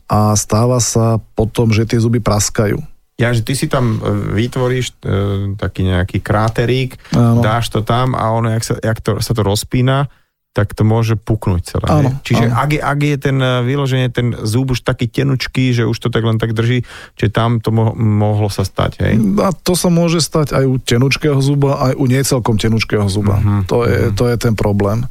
a 0.08 0.32
stáva 0.32 0.80
sa 0.80 1.20
potom, 1.36 1.68
že 1.68 1.84
tie 1.84 2.00
zuby 2.00 2.24
praskajú. 2.24 2.80
Ja, 3.14 3.30
že 3.30 3.46
ty 3.46 3.54
si 3.54 3.70
tam 3.70 3.98
e, 3.98 3.98
vytvoríš 4.34 4.86
e, 4.90 5.14
taký 5.54 5.86
nejaký 5.86 6.18
kráterík, 6.18 6.98
ano. 7.14 7.46
dáš 7.46 7.70
to 7.70 7.86
tam 7.86 8.18
a 8.18 8.34
ono, 8.34 8.50
jak, 8.50 8.64
sa, 8.66 8.74
jak 8.82 8.98
to, 8.98 9.22
sa 9.22 9.30
to 9.30 9.46
rozpína, 9.46 10.10
tak 10.54 10.70
to 10.70 10.86
môže 10.86 11.18
puknúť 11.18 11.62
celé. 11.66 11.86
Áno? 11.90 12.10
Čiže 12.22 12.46
áno. 12.46 12.54
Ak, 12.54 12.70
je, 12.70 12.78
ak 12.78 12.98
je 13.02 13.16
ten 13.18 13.38
eh, 13.42 13.66
vyloženie, 13.66 14.06
ten 14.14 14.30
zub 14.46 14.70
už 14.70 14.86
taký 14.86 15.10
tenučký, 15.10 15.74
že 15.74 15.82
už 15.82 15.98
to 15.98 16.14
tak 16.14 16.22
len 16.22 16.38
tak 16.38 16.54
drží, 16.54 16.86
čiže 17.18 17.30
tam 17.34 17.58
to 17.58 17.74
mo- 17.74 17.94
mohlo 17.98 18.46
sa 18.46 18.62
stať, 18.62 19.02
hej? 19.02 19.14
A 19.42 19.50
to 19.50 19.74
sa 19.74 19.90
môže 19.90 20.22
stať 20.22 20.54
aj 20.54 20.64
u 20.66 20.78
tenučkého 20.78 21.42
zuba, 21.42 21.90
aj 21.90 21.98
u 21.98 22.06
necelkom 22.06 22.54
tenučkého 22.54 23.10
zuba. 23.10 23.42
Mhm, 23.42 23.66
To, 23.66 23.82
je, 23.82 24.14
to 24.14 24.30
je 24.30 24.36
ten 24.38 24.54
problém. 24.54 25.02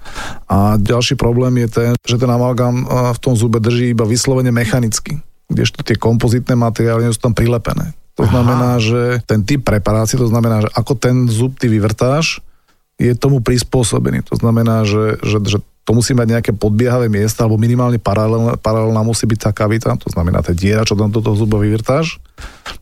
A 0.47 0.79
ďalší 0.79 1.19
problém 1.19 1.59
je 1.59 1.67
ten, 1.67 1.91
že 2.07 2.15
ten 2.15 2.31
amalgám 2.31 2.87
a, 2.87 3.11
v 3.11 3.19
tom 3.19 3.35
zube 3.35 3.59
drží 3.59 3.91
iba 3.91 4.07
vyslovene 4.07 4.55
mechanicky, 4.55 5.19
kdežto 5.53 5.85
tie 5.85 5.95
kompozitné 5.95 6.57
materiály 6.57 7.07
sú 7.13 7.21
tam 7.21 7.37
prilepené. 7.37 7.93
To 8.17 8.25
Aha. 8.25 8.31
znamená, 8.33 8.71
že 8.77 9.21
ten 9.25 9.41
typ 9.41 9.65
preparácie, 9.65 10.21
to 10.21 10.29
znamená, 10.29 10.65
že 10.65 10.69
ako 10.73 10.93
ten 10.97 11.25
zub 11.29 11.57
ty 11.57 11.65
vyvrtáš, 11.69 12.41
je 13.01 13.13
tomu 13.17 13.41
prispôsobený. 13.41 14.21
To 14.29 14.37
znamená, 14.37 14.85
že, 14.85 15.17
že, 15.25 15.37
že 15.41 15.57
to 15.83 15.91
musí 15.91 16.15
mať 16.15 16.27
nejaké 16.39 16.51
podbiehavé 16.55 17.11
miesta, 17.11 17.43
alebo 17.43 17.59
minimálne 17.59 17.99
paralelná, 17.99 18.55
paralelná 18.55 19.03
musí 19.03 19.27
byť 19.27 19.39
tá 19.39 19.51
kavita, 19.51 19.91
to 19.99 20.07
znamená 20.15 20.39
tá 20.39 20.55
diera, 20.55 20.87
čo 20.87 20.95
tam 20.95 21.11
do 21.11 21.19
toho 21.19 21.35
zuba 21.35 21.59
vyvrtáš, 21.59 22.23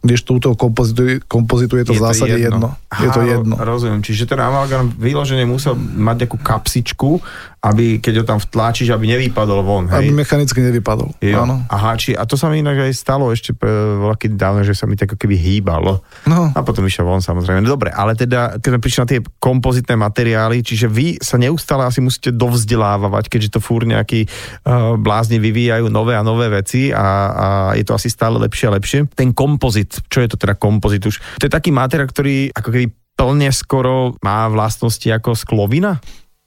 kdežto 0.05 0.38
u 0.38 0.39
toho 0.39 0.53
kompozitu, 0.53 1.17
kompozitu 1.25 1.81
je 1.81 1.86
to 1.89 1.93
v 1.97 2.03
zásade 2.05 2.38
jedno. 2.38 2.77
Je 3.01 3.10
to 3.10 3.21
Aha, 3.25 3.31
jedno. 3.34 3.55
Rozumiem, 3.57 4.05
čiže 4.05 4.29
ten 4.29 4.38
amalgám 4.38 4.93
vyloženie 5.01 5.49
musel 5.49 5.73
mať 5.79 6.29
nejakú 6.29 6.38
kapsičku, 6.45 7.17
aby 7.62 8.02
keď 8.02 8.13
ho 8.21 8.26
tam 8.26 8.41
vtláčiš, 8.41 8.89
aby 8.89 9.06
nevypadol 9.06 9.62
von, 9.62 9.86
hej? 9.86 10.10
Aby 10.10 10.26
mechanicky 10.26 10.65
nevypadol. 10.65 11.13
Jo. 11.21 11.45
Áno. 11.45 11.62
Aha, 11.69 11.93
či, 11.93 12.17
a 12.17 12.26
to 12.26 12.34
sa 12.34 12.50
mi 12.50 12.65
inak 12.65 12.89
aj 12.89 12.93
stalo 12.97 13.30
ešte 13.30 13.54
e, 13.54 13.69
veľký 14.02 14.34
dávno, 14.34 14.65
že 14.65 14.74
sa 14.74 14.89
mi 14.89 14.97
tak 14.97 15.13
keby 15.13 15.38
hýbalo. 15.38 16.02
No. 16.26 16.50
A 16.58 16.60
potom 16.65 16.82
išiel 16.89 17.06
von 17.06 17.21
samozrejme. 17.21 17.62
Dobre, 17.62 17.93
ale 17.93 18.17
teda, 18.17 18.58
keď 18.58 18.69
sme 18.74 18.82
prišli 18.82 19.00
na 19.06 19.10
tie 19.13 19.19
kompozitné 19.38 19.93
materiály, 19.93 20.65
čiže 20.65 20.89
vy 20.89 21.21
sa 21.21 21.38
neustále 21.38 21.86
asi 21.86 22.02
musíte 22.02 22.34
dovzdelávať, 22.34 23.30
keďže 23.30 23.54
to 23.54 23.60
fúr 23.62 23.86
nejakí 23.86 24.26
uh, 24.26 24.97
blázni 24.97 25.38
vyvíjajú 25.38 25.86
nové 25.93 26.17
a 26.17 26.26
nové 26.26 26.50
veci 26.50 26.89
a, 26.89 27.08
a 27.30 27.47
je 27.78 27.86
to 27.86 27.93
asi 27.93 28.10
stále 28.10 28.41
lepšie 28.41 28.74
a 28.74 28.76
lepšie. 28.82 29.00
Ten 29.13 29.38
kompozit, 29.38 30.02
čo 30.10 30.17
je 30.17 30.34
to 30.34 30.38
teda 30.41 30.58
kompozit 30.58 31.06
už? 31.06 31.21
To 31.38 31.45
je 31.45 31.54
taký 31.54 31.69
materiál, 31.69 32.10
ktorý 32.10 32.50
ako 32.58 32.69
keby 32.74 32.88
plne 33.13 33.54
skoro 33.54 34.17
má 34.26 34.50
vlastnosti 34.50 35.06
ako 35.06 35.38
sklovina? 35.38 36.02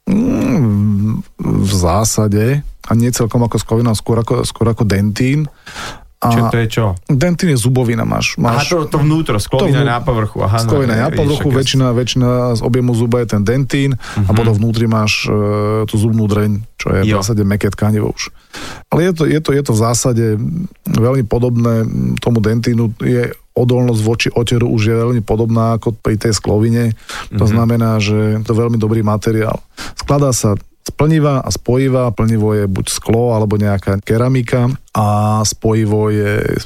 Mm, 0.04 0.63
zásade, 1.84 2.44
a 2.84 2.92
nie 2.92 3.08
celkom 3.08 3.40
ako 3.44 3.56
skovina, 3.56 3.96
skôr 3.96 4.20
ako, 4.20 4.44
skôr 4.44 4.68
ako 4.68 4.84
dentín. 4.84 5.48
A 6.24 6.32
Čo 6.32 6.40
to 6.48 6.56
je 6.56 6.68
čo? 6.72 6.86
dentín 7.04 7.52
je 7.52 7.58
zubovina, 7.60 8.08
máš. 8.08 8.40
Aha, 8.40 8.56
máš 8.56 8.72
to, 8.72 8.88
to 8.88 8.96
vnútro, 8.96 9.36
sklovina 9.36 9.84
vnú- 9.84 9.92
na 9.92 10.00
povrchu. 10.00 10.40
Aha, 10.40 10.64
no, 10.64 10.72
Sklovina 10.72 10.96
na 10.96 11.12
vidíš, 11.12 11.20
povrchu, 11.20 11.48
väčšina, 11.52 11.86
väčšina 11.92 12.28
z 12.56 12.60
objemu 12.64 12.96
zuba 12.96 13.20
je 13.20 13.36
ten 13.36 13.42
dentín 13.44 13.92
uh-huh. 13.92 14.24
a 14.24 14.30
potom 14.32 14.56
vnútri 14.56 14.88
máš 14.88 15.28
e, 15.28 15.84
tú 15.84 16.00
zubnú 16.00 16.24
dreň, 16.24 16.64
čo 16.80 16.86
je 16.96 17.00
Jo. 17.12 17.20
v 17.20 17.20
zásade 17.20 17.44
meké 17.44 17.68
tkanivo 17.68 18.16
už. 18.16 18.32
Ale 18.88 19.04
je 19.04 19.12
to, 19.12 19.24
je, 19.28 19.38
to, 19.44 19.50
je 19.52 19.62
to 19.68 19.72
v 19.76 19.80
zásade 19.84 20.24
veľmi 20.88 21.28
podobné 21.28 21.84
tomu 22.24 22.40
dentínu, 22.40 22.96
je 23.04 23.28
odolnosť 23.52 24.00
voči 24.00 24.28
oteru 24.32 24.66
už 24.72 24.82
je 24.82 24.96
veľmi 24.96 25.22
podobná 25.22 25.76
ako 25.76 25.92
pri 25.92 26.16
tej 26.16 26.32
sklovine. 26.34 26.96
To 27.36 27.46
znamená, 27.46 28.02
že 28.02 28.42
to 28.42 28.50
je 28.50 28.60
veľmi 28.64 28.80
dobrý 28.80 29.04
materiál. 29.04 29.62
Skladá 29.94 30.34
sa 30.34 30.58
z 30.84 30.90
plniva 30.92 31.40
a 31.40 31.48
spojiva. 31.48 32.12
Plnivo 32.12 32.52
je 32.52 32.68
buď 32.68 32.86
sklo 32.92 33.32
alebo 33.32 33.56
nejaká 33.56 34.04
keramika 34.04 34.68
a 34.94 35.42
spojivo 35.42 36.06
je 36.14 36.38
e, 36.38 36.58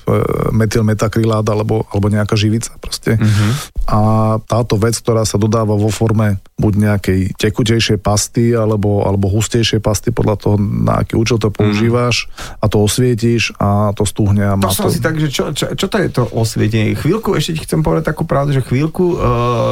metylmetakrylát 0.53 1.49
alebo, 1.49 1.89
alebo 1.89 2.13
nejaká 2.13 2.37
živica 2.37 2.77
proste. 2.77 3.17
Mhm. 3.17 3.49
A 3.89 4.01
táto 4.45 4.77
vec, 4.77 5.01
ktorá 5.01 5.25
sa 5.25 5.41
dodáva 5.41 5.73
vo 5.73 5.89
forme 5.89 6.37
buď 6.61 6.73
nejakej 6.77 7.21
tekutejšej 7.41 7.99
pasty 8.05 8.53
alebo, 8.53 9.01
alebo 9.07 9.33
hustejšej 9.33 9.81
pasty 9.81 10.13
podľa 10.13 10.37
toho, 10.37 10.57
na 10.61 11.01
aký 11.01 11.17
účel 11.17 11.41
to 11.41 11.49
používaš 11.49 12.29
a 12.61 12.69
to 12.69 12.85
osvietíš 12.85 13.57
a 13.57 13.97
to 13.97 14.05
stúhne 14.05 14.45
a 14.45 14.61
To 14.61 14.69
má 14.69 14.77
som 14.77 14.91
to... 14.91 14.93
si 14.93 15.01
tak, 15.01 15.17
že 15.17 15.33
čo, 15.33 15.55
čo, 15.57 15.73
čo 15.73 15.87
to 15.89 15.97
je 15.97 16.09
to 16.13 16.29
osvietenie? 16.35 16.99
Chvíľku, 16.99 17.33
ešte 17.33 17.57
ti 17.57 17.65
chcem 17.65 17.81
povedať 17.81 18.13
takú 18.13 18.29
pravdu, 18.29 18.53
že 18.53 18.61
chvíľku 18.61 19.17
uh, 19.17 19.19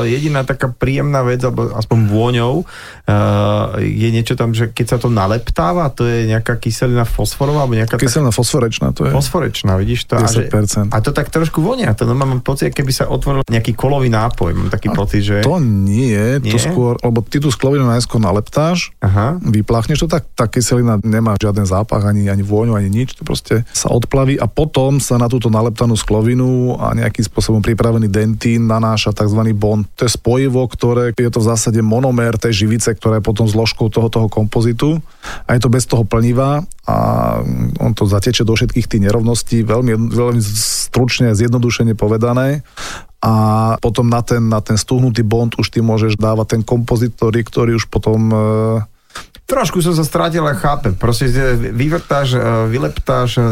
jediná 0.08 0.46
taká 0.46 0.72
príjemná 0.72 1.26
vec, 1.26 1.42
alebo 1.44 1.74
aspoň 1.76 1.98
vôňou, 2.08 2.54
uh, 2.62 3.76
je 3.82 4.08
niečo 4.14 4.38
tam, 4.38 4.56
že 4.56 4.70
keď 4.72 4.86
sa 4.86 4.98
to 5.02 5.10
naleptáva, 5.12 5.90
to 5.92 6.06
je 6.06 6.30
nejaká 6.30 6.56
kyselina 6.56 7.04
fosforová, 7.04 7.66
alebo 7.66 7.76
nejaká 7.76 7.98
Kyselina 7.98 8.30
fosforečná 8.46 8.94
to 8.94 9.10
je. 9.10 9.12
fosforečná, 9.12 9.74
vidíš 9.74 10.06
to? 10.06 10.14
A, 10.14 10.30
že, 10.30 10.46
10%. 10.46 10.94
a 10.94 10.98
to 11.02 11.10
tak 11.10 11.34
trošku 11.34 11.58
vonia, 11.58 11.90
to 11.98 12.06
no, 12.06 12.14
mám 12.14 12.38
pocit, 12.46 12.70
keby 12.70 12.94
sa 12.94 13.10
otvoril 13.10 13.42
nejaký 13.50 13.74
kolový 13.74 14.06
nápoj, 14.06 14.54
mám 14.54 14.70
taký 14.70 14.94
pocit, 14.94 15.26
že... 15.26 15.36
To 15.42 15.58
nie, 15.58 16.38
Nie? 16.38 16.54
to 16.54 16.62
skôr, 16.62 16.94
lebo 17.02 17.26
ty 17.26 17.42
tú 17.42 17.50
sklovinu 17.50 17.82
najskôr 17.90 18.22
naleptáš, 18.22 18.94
Aha. 19.02 19.42
vypláchneš 19.42 20.06
to, 20.06 20.08
tak 20.08 20.30
tá 20.38 20.46
kyselina 20.46 21.02
nemá 21.02 21.34
žiaden 21.42 21.66
zápach, 21.66 22.06
ani, 22.06 22.30
ani 22.30 22.46
vôňu, 22.46 22.78
ani 22.78 22.86
nič, 22.86 23.18
to 23.18 23.26
proste 23.26 23.66
sa 23.74 23.90
odplaví 23.90 24.38
a 24.38 24.46
potom 24.46 25.02
sa 25.02 25.18
na 25.18 25.26
túto 25.26 25.50
naleptanú 25.50 25.98
sklovinu 25.98 26.78
a 26.78 26.94
nejakým 26.94 27.26
spôsobom 27.26 27.58
pripravený 27.58 28.06
dentín 28.06 28.70
nanáša 28.70 29.10
tzv. 29.10 29.42
bond. 29.58 29.90
To 29.98 30.06
je 30.06 30.12
spojivo, 30.14 30.62
ktoré 30.70 31.10
je 31.18 31.32
to 31.32 31.42
v 31.42 31.48
zásade 31.50 31.80
monomér 31.82 32.38
tej 32.38 32.68
živice, 32.68 32.94
ktorá 32.94 33.18
je 33.18 33.26
potom 33.26 33.50
zložkou 33.50 33.90
toho, 33.90 34.06
toho 34.06 34.30
kompozitu 34.30 35.02
a 35.48 35.58
je 35.58 35.60
to 35.64 35.72
bez 35.72 35.88
toho 35.88 36.06
plniva 36.06 36.62
a 36.86 36.96
on 37.82 37.92
to 37.98 38.06
zateče 38.06 38.46
do 38.46 38.54
všetkých 38.54 38.86
tých 38.86 39.04
nerovností, 39.10 39.66
veľmi, 39.66 40.14
veľmi 40.14 40.40
stručne, 40.46 41.34
zjednodušene 41.34 41.98
povedané. 41.98 42.62
A 43.18 43.34
potom 43.82 44.06
na 44.06 44.22
ten, 44.22 44.46
na 44.46 44.62
ten 44.62 44.78
stuhnutý 44.78 45.26
bond 45.26 45.50
už 45.58 45.74
ty 45.74 45.82
môžeš 45.82 46.14
dávať 46.14 46.58
ten 46.58 46.62
kompozit, 46.62 47.18
ktorý, 47.18 47.42
ktorý 47.42 47.72
už 47.74 47.90
potom 47.90 48.30
e, 48.30 48.36
Trošku 49.46 49.78
som 49.78 49.94
sa 49.94 50.02
strátil, 50.02 50.42
ale 50.42 50.58
chápem. 50.58 50.90
Proste 50.98 51.30
že 51.30 51.54
vyvrtáš, 51.54 52.34
e, 52.34 52.42
vyleptáš, 52.66 53.38
e, 53.38 53.42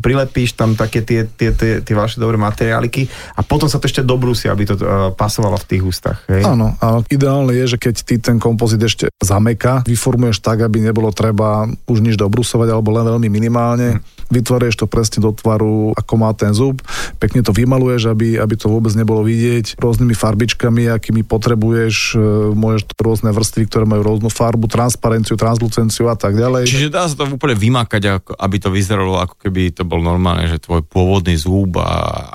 prilepíš 0.00 0.56
tam 0.56 0.72
také 0.72 1.04
tie, 1.04 1.28
tie, 1.28 1.52
tie, 1.52 1.84
tie 1.84 1.94
vaše 1.94 2.16
dobré 2.16 2.40
materiáliky 2.40 3.04
a 3.36 3.44
potom 3.44 3.68
sa 3.68 3.76
to 3.76 3.84
ešte 3.84 4.00
dobrúsi, 4.00 4.48
aby 4.48 4.64
to 4.64 4.74
pasovalo 5.12 5.60
v 5.60 5.68
tých 5.68 5.82
ústach. 5.84 6.24
Hej? 6.32 6.48
Áno, 6.48 6.80
áno. 6.80 7.04
Ideálne 7.12 7.52
je, 7.52 7.76
že 7.76 7.78
keď 7.78 7.94
ty 8.08 8.14
ten 8.16 8.40
kompozit 8.40 8.80
ešte 8.80 9.12
zameka, 9.20 9.84
vyformuješ 9.84 10.40
tak, 10.40 10.64
aby 10.64 10.80
nebolo 10.80 11.12
treba 11.12 11.68
už 11.84 11.98
nič 12.00 12.16
dobrusovať 12.16 12.72
alebo 12.72 12.88
len 12.96 13.04
veľmi 13.04 13.28
minimálne. 13.28 14.00
Vytvaruješ 14.28 14.84
to 14.84 14.86
presne 14.86 15.24
do 15.24 15.32
tvaru, 15.32 15.96
ako 15.96 16.14
má 16.20 16.30
ten 16.36 16.52
zub. 16.52 16.84
Pekne 17.16 17.40
to 17.40 17.52
vymaluješ, 17.52 18.12
aby, 18.12 18.36
aby 18.36 18.54
to 18.54 18.68
vôbec 18.68 18.92
nebolo 18.92 19.24
vidieť. 19.24 19.80
Rôznymi 19.80 20.14
farbičkami, 20.14 20.92
akými 20.92 21.24
potrebuješ. 21.24 22.14
e, 22.14 22.52
Môžeš 22.52 22.92
rôzne 23.00 23.30
vrstvy, 23.32 23.68
ktoré 23.68 23.84
majú 23.88 24.04
rôznu 24.04 24.28
farbu, 24.28 24.68
transparenciu, 24.68 25.40
translucenciu 25.40 26.12
a 26.12 26.16
tak 26.16 26.36
ďalej. 26.36 26.68
Čiže 26.68 26.92
dá 26.92 27.08
sa 27.08 27.16
to 27.16 27.24
úplne 27.28 27.56
vymakať, 27.56 28.02
aby 28.36 28.56
to 28.60 28.68
vyzeralo, 28.68 29.16
ako 29.16 29.36
keby 29.48 29.72
to 29.72 29.88
bol 29.88 30.00
normálne, 30.04 30.44
že 30.46 30.60
tvoj 30.60 30.84
pôvodný 30.84 31.34
zúb 31.40 31.80
a 31.80 31.88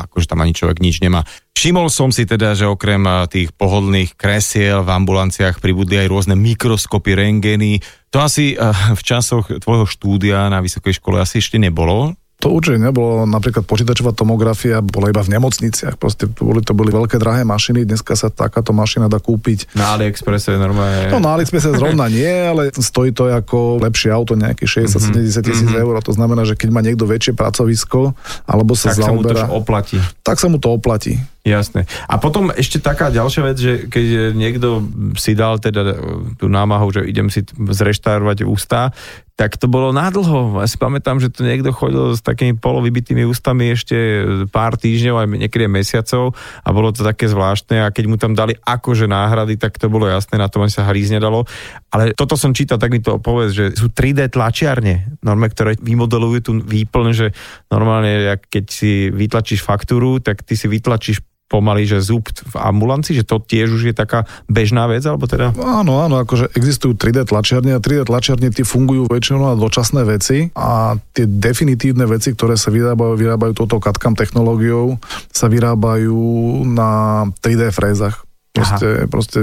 akože 0.09 0.25
tam 0.29 0.41
ani 0.41 0.57
človek 0.57 0.81
nič 0.81 0.99
nemá. 1.03 1.21
Všimol 1.53 1.87
som 1.87 2.09
si 2.09 2.25
teda, 2.25 2.57
že 2.57 2.65
okrem 2.67 2.99
a, 3.05 3.29
tých 3.29 3.53
pohodlných 3.53 4.17
kresiel 4.17 4.83
v 4.83 4.89
ambulanciách 4.89 5.61
pribudli 5.61 6.01
aj 6.01 6.11
rôzne 6.11 6.35
mikroskopy, 6.35 7.13
rengeny. 7.13 7.79
To 8.11 8.25
asi 8.25 8.57
a, 8.57 8.93
v 8.97 9.01
časoch 9.01 9.47
tvojho 9.47 9.85
štúdia 9.87 10.49
na 10.49 10.59
vysokej 10.59 10.97
škole 10.99 11.21
asi 11.21 11.39
ešte 11.39 11.61
nebolo. 11.61 12.17
To 12.43 12.51
určite 12.51 12.75
nebolo, 12.75 13.23
napríklad 13.23 13.63
počítačová 13.63 14.11
tomografia 14.11 14.83
bola 14.83 15.07
iba 15.07 15.23
v 15.23 15.31
nemocniciach, 15.31 15.95
proste 15.95 16.27
to 16.27 16.43
boli, 16.43 16.59
to 16.59 16.75
boli 16.75 16.91
veľké 16.91 17.15
drahé 17.15 17.47
mašiny, 17.47 17.87
dneska 17.87 18.19
sa 18.19 18.27
takáto 18.27 18.75
mašina 18.75 19.07
dá 19.07 19.23
kúpiť 19.23 19.71
Na 19.79 19.95
AliExpresse 19.95 20.51
je 20.51 20.59
normálne... 20.59 21.07
No 21.07 21.23
na 21.23 21.39
AliExpresse 21.39 21.71
zrovna 21.71 22.11
nie, 22.11 22.27
ale 22.27 22.75
stojí 22.75 23.15
to 23.15 23.31
ako 23.31 23.79
lepšie 23.79 24.11
auto, 24.11 24.35
nejakých 24.35 24.91
60-70 24.91 25.39
tisíc 25.39 25.71
eur. 25.71 25.95
To 26.03 26.11
znamená, 26.11 26.43
že 26.43 26.59
keď 26.59 26.69
má 26.75 26.83
niekto 26.83 27.07
väčšie 27.07 27.31
pracovisko, 27.31 28.11
alebo 28.43 28.75
sa 28.75 28.91
tak 28.91 29.07
sa 29.07 29.15
mu 29.15 29.23
to 29.23 29.31
zaoberá, 29.31 29.47
oplatí. 29.47 29.97
tak 30.19 30.35
sa 30.35 30.51
mu 30.51 30.59
to 30.59 30.67
oplatí. 30.75 31.23
Jasné. 31.43 31.83
A 32.07 32.23
potom 32.23 32.55
ešte 32.55 32.79
taká 32.79 33.11
ďalšia 33.11 33.41
vec, 33.43 33.57
že 33.59 33.73
keď 33.91 34.31
niekto 34.31 34.79
si 35.19 35.35
dal 35.35 35.59
teda 35.59 35.91
e, 35.91 35.95
tú 36.39 36.47
námahu, 36.47 36.87
že 36.95 37.03
idem 37.03 37.27
si 37.27 37.43
zreštaurovať 37.51 38.47
ústa, 38.47 38.95
tak 39.35 39.59
to 39.59 39.67
bolo 39.67 39.91
nádlho. 39.91 40.63
Ja 40.63 40.67
si 40.71 40.79
pamätám, 40.79 41.19
že 41.19 41.27
to 41.27 41.43
niekto 41.43 41.75
chodil 41.75 42.15
s 42.15 42.23
takými 42.23 42.55
polovybitými 42.55 43.27
ústami 43.27 43.75
ešte 43.75 44.23
pár 44.55 44.79
týždňov, 44.79 45.15
aj 45.19 45.27
niekedy 45.35 45.67
mesiacov 45.67 46.31
a 46.63 46.69
bolo 46.71 46.95
to 46.95 47.03
také 47.03 47.27
zvláštne 47.27 47.81
a 47.83 47.91
keď 47.91 48.05
mu 48.07 48.15
tam 48.15 48.37
dali 48.37 48.55
akože 48.55 49.11
náhrady, 49.11 49.59
tak 49.59 49.75
to 49.75 49.91
bolo 49.91 50.07
jasné, 50.07 50.39
na 50.39 50.47
tom 50.47 50.63
sa 50.71 50.87
hrísť 50.87 51.19
nedalo. 51.19 51.43
Ale 51.91 52.15
toto 52.15 52.39
som 52.39 52.55
čítal, 52.55 52.79
tak 52.79 52.95
mi 52.95 53.03
to 53.03 53.19
povedz, 53.19 53.51
že 53.51 53.65
sú 53.75 53.91
3D 53.91 54.31
tlačiarne, 54.31 55.19
norme, 55.19 55.51
ktoré 55.51 55.75
vymodelujú 55.75 56.39
tú 56.39 56.51
výplň, 56.63 57.07
že 57.11 57.27
normálne, 57.67 58.37
keď 58.37 58.65
si 58.71 59.11
vytlačíš 59.11 59.65
faktúru, 59.65 60.23
tak 60.23 60.45
ty 60.45 60.55
si 60.55 60.71
vytlačíš 60.71 61.32
pomaly, 61.53 61.85
že 61.85 62.01
zub 62.01 62.25
v 62.33 62.55
ambulancii, 62.57 63.21
že 63.21 63.29
to 63.29 63.37
tiež 63.37 63.69
už 63.77 63.93
je 63.93 63.95
taká 63.95 64.25
bežná 64.49 64.89
vec, 64.89 65.05
alebo 65.05 65.29
teda? 65.29 65.53
Áno, 65.53 66.01
áno, 66.01 66.17
akože 66.17 66.57
existujú 66.57 66.97
3D 66.97 67.29
tlačiarne 67.29 67.77
a 67.77 67.79
3D 67.79 68.09
tlačiarne 68.09 68.49
tie 68.49 68.65
fungujú 68.65 69.05
väčšinou 69.05 69.53
na 69.53 69.53
dočasné 69.53 70.01
veci 70.01 70.49
a 70.57 70.97
tie 71.13 71.29
definitívne 71.29 72.09
veci, 72.09 72.33
ktoré 72.33 72.57
sa 72.57 72.73
vyrábajú, 72.73 73.13
vyrábajú 73.13 73.53
touto 73.53 73.77
CAD-CAM 73.77 74.17
technológiou, 74.17 74.97
sa 75.29 75.45
vyrábajú 75.45 76.17
na 76.65 77.23
3D 77.45 77.69
frézach. 77.69 78.25
Proste, 78.53 79.09
proste 79.09 79.41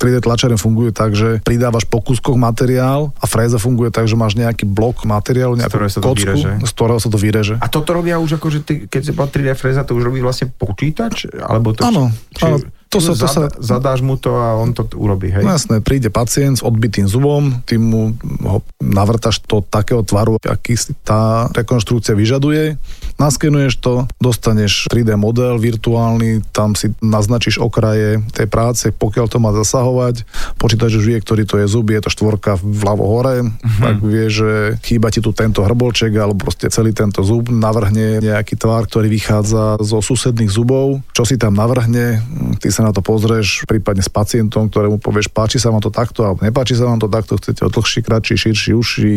3D 0.00 0.24
tlačereň 0.24 0.56
funguje 0.56 0.96
tak, 0.96 1.12
že 1.12 1.44
pridávaš 1.44 1.84
po 1.84 2.00
kúskoch 2.00 2.40
materiál 2.40 3.12
a 3.20 3.28
fréza 3.28 3.60
funguje 3.60 3.92
tak, 3.92 4.08
že 4.08 4.16
máš 4.16 4.32
nejaký 4.32 4.64
blok 4.64 5.04
materiálu, 5.04 5.60
nejakú 5.60 5.76
to 5.76 6.00
kocku, 6.00 6.32
vyreže. 6.32 6.56
z 6.64 6.72
ktorého 6.72 6.96
sa 6.96 7.12
to 7.12 7.20
vyreže. 7.20 7.60
A 7.60 7.68
toto 7.68 7.92
robia 7.92 8.16
už 8.16 8.40
ako, 8.40 8.48
že 8.48 8.60
ty, 8.64 8.74
keď 8.88 9.00
si 9.04 9.10
povedal 9.12 9.32
3D 9.44 9.48
fréza, 9.60 9.84
to 9.84 9.92
už 9.92 10.08
robí 10.08 10.24
vlastne 10.24 10.48
počítač? 10.48 11.28
Alebo 11.36 11.76
to, 11.76 11.84
Áno, 11.84 12.08
či, 12.32 12.48
áno, 12.48 12.64
to 12.94 13.02
sa- 13.02 13.18
to 13.18 13.26
sa- 13.26 13.52
zadáš 13.58 14.00
mu 14.00 14.14
to 14.14 14.30
a 14.38 14.54
on 14.54 14.70
to 14.70 14.86
urobí, 14.94 15.34
hej? 15.34 15.42
No 15.42 15.50
jasné, 15.50 15.82
príde 15.82 16.08
pacient 16.08 16.58
s 16.58 16.62
odbitým 16.62 17.10
zubom, 17.10 17.62
ty 17.66 17.74
mu 17.80 18.14
ho 18.46 18.62
navrtaš 18.78 19.42
do 19.44 19.64
takého 19.64 20.06
tvaru, 20.06 20.38
aký 20.44 20.78
si 20.78 20.94
tá 21.02 21.50
rekonštrukcia 21.50 22.14
vyžaduje, 22.14 22.78
naskenuješ 23.18 23.74
to, 23.82 24.06
dostaneš 24.18 24.86
3D 24.90 25.18
model 25.18 25.58
virtuálny, 25.58 26.42
tam 26.54 26.74
si 26.78 26.92
naznačíš 27.02 27.58
okraje 27.62 28.22
tej 28.34 28.46
práce, 28.46 28.90
pokiaľ 28.90 29.26
to 29.30 29.38
má 29.42 29.50
zasahovať, 29.54 30.26
počítač 30.58 30.98
už 30.98 31.04
vie, 31.06 31.18
ktorý 31.18 31.42
to 31.46 31.58
je 31.62 31.66
zub, 31.70 31.90
je 31.90 32.00
to 32.02 32.10
štvorka 32.10 32.58
vľavo 32.60 33.04
hore, 33.06 33.36
uh-huh. 33.42 33.82
tak 33.82 33.96
vie, 34.04 34.26
že 34.30 34.50
chýba 34.84 35.10
ti 35.10 35.24
tu 35.24 35.34
tento 35.34 35.64
hrbolček 35.64 36.12
alebo 36.14 36.46
proste 36.46 36.68
celý 36.70 36.92
tento 36.92 37.24
zub, 37.24 37.48
navrhne 37.50 38.20
nejaký 38.20 38.58
tvar, 38.60 38.86
ktorý 38.86 39.08
vychádza 39.08 39.80
zo 39.80 39.98
susedných 40.04 40.52
zubov, 40.52 41.00
čo 41.16 41.24
si 41.24 41.40
tam 41.40 41.56
navrhne, 41.56 42.20
ty 42.60 42.68
sa 42.68 42.83
na 42.84 42.92
to 42.92 43.00
pozrieš, 43.00 43.64
prípadne 43.64 44.04
s 44.04 44.12
pacientom, 44.12 44.68
ktorému 44.68 45.00
povieš, 45.00 45.32
páči 45.32 45.56
sa 45.56 45.72
vám 45.72 45.80
to 45.80 45.88
takto, 45.88 46.28
alebo 46.28 46.44
nepáči 46.44 46.76
sa 46.76 46.84
vám 46.84 47.00
to 47.00 47.08
takto, 47.08 47.40
chcete 47.40 47.64
ho 47.64 47.72
dlhší, 47.72 48.00
kratší, 48.04 48.34
širší, 48.36 48.70
uši, 48.76 49.12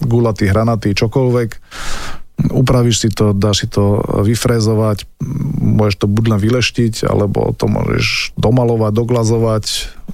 gulatý, 0.00 0.48
hranatý, 0.48 0.96
čokoľvek. 0.96 1.50
Upravíš 2.36 2.96
si 3.00 3.08
to, 3.08 3.32
dáš 3.32 3.64
si 3.64 3.66
to 3.68 3.96
vyfrézovať, 4.20 5.08
môžeš 5.56 6.04
to 6.04 6.06
buď 6.08 6.24
len 6.36 6.40
vyleštiť, 6.40 7.08
alebo 7.08 7.56
to 7.56 7.64
môžeš 7.64 8.36
domalovať, 8.36 8.92
doglazovať, 8.92 9.64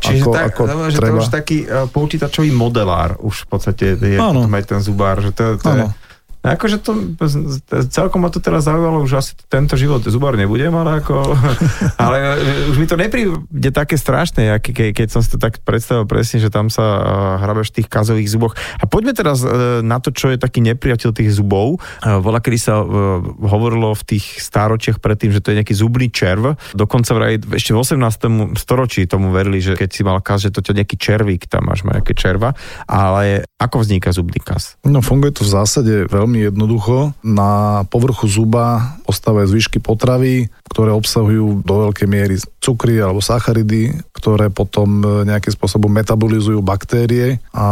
Čiže 0.03 0.23
ako, 0.23 0.31
tak, 0.35 0.45
ako 0.55 0.63
znamená, 0.67 0.89
že 0.91 0.99
treba. 0.99 1.11
to 1.11 1.23
už 1.23 1.31
taký 1.31 1.59
uh, 1.63 1.87
počítačový 1.87 2.51
modelár 2.51 3.19
už 3.23 3.47
v 3.47 3.49
podstate 3.51 3.85
je 3.99 4.19
Áno. 4.19 4.47
potom 4.47 4.55
aj 4.55 4.65
ten 4.67 4.81
zubár, 4.83 5.23
že 5.23 5.31
to, 5.31 5.59
to 5.59 5.69
je, 5.71 5.83
Áno. 5.83 5.95
No 6.43 6.59
akože 6.59 6.83
to, 6.83 6.91
celkom 7.87 8.27
ma 8.27 8.31
to 8.35 8.43
teraz 8.43 8.67
zaujalo, 8.67 9.07
už 9.07 9.23
asi 9.23 9.33
tento 9.47 9.79
život 9.79 10.03
zubár 10.03 10.35
nebudem, 10.35 10.75
ale 10.75 10.99
ako, 10.99 11.15
ale 12.03 12.17
e, 12.43 12.75
už 12.75 12.77
mi 12.83 12.87
to 12.91 12.99
nepríde 12.99 13.71
také 13.71 13.95
strašné, 13.95 14.59
ke, 14.59 14.91
keď 14.91 15.09
som 15.09 15.23
si 15.23 15.31
to 15.31 15.39
tak 15.39 15.63
predstavil 15.63 16.03
presne, 16.03 16.43
že 16.43 16.51
tam 16.51 16.67
sa 16.67 16.83
uh, 16.83 17.03
hrabeš 17.47 17.71
v 17.71 17.77
tých 17.83 17.89
kazových 17.89 18.29
zuboch. 18.29 18.53
A 18.83 18.91
poďme 18.91 19.15
teraz 19.15 19.47
uh, 19.47 19.81
na 19.87 20.03
to, 20.03 20.11
čo 20.11 20.35
je 20.35 20.39
taký 20.39 20.59
nepriateľ 20.67 21.11
tých 21.15 21.31
zubov. 21.39 21.79
Vola, 22.03 22.43
kedy 22.43 22.59
sa 22.59 22.83
hovorilo 23.43 23.95
v 23.95 24.03
tých 24.17 24.43
stáročiach 24.43 24.99
predtým, 24.99 25.31
že 25.31 25.41
to 25.41 25.55
je 25.55 25.63
nejaký 25.63 25.75
zubný 25.79 26.11
červ. 26.11 26.59
Dokonca 26.75 27.15
vraj 27.15 27.39
ešte 27.39 27.73
v 27.73 27.79
18. 27.79 28.59
storočí 28.59 29.07
tomu 29.07 29.31
verili, 29.31 29.63
že 29.63 29.79
keď 29.79 29.89
si 29.91 30.03
mal 30.03 30.19
kaz, 30.19 30.45
že 30.45 30.51
to 30.51 30.61
je 30.61 30.83
nejaký 30.83 30.97
červík, 30.99 31.47
tam 31.47 31.71
máš 31.71 31.87
nejaké 31.87 32.13
červa. 32.19 32.59
Ale 32.91 33.47
ako 33.61 33.87
vzniká 33.87 34.11
zubný 34.11 34.43
kaz? 34.43 34.77
No 34.83 35.01
funguje 35.05 35.37
to 35.37 35.47
v 35.47 35.51
zásade 35.55 35.93
veľmi 36.11 36.32
jednoducho. 36.39 37.13
Na 37.21 37.83
povrchu 37.93 38.31
zuba 38.31 38.97
ostávajú 39.05 39.53
zvyšky 39.53 39.83
potravy, 39.83 40.49
ktoré 40.73 40.95
obsahujú 40.97 41.61
do 41.67 41.75
veľkej 41.89 42.09
miery 42.09 42.37
cukry 42.63 42.97
alebo 42.97 43.21
sacharidy, 43.21 43.93
ktoré 44.17 44.49
potom 44.49 45.05
e, 45.05 45.29
nejakým 45.29 45.53
spôsobom 45.53 45.93
metabolizujú 45.93 46.65
baktérie 46.65 47.43
a 47.53 47.67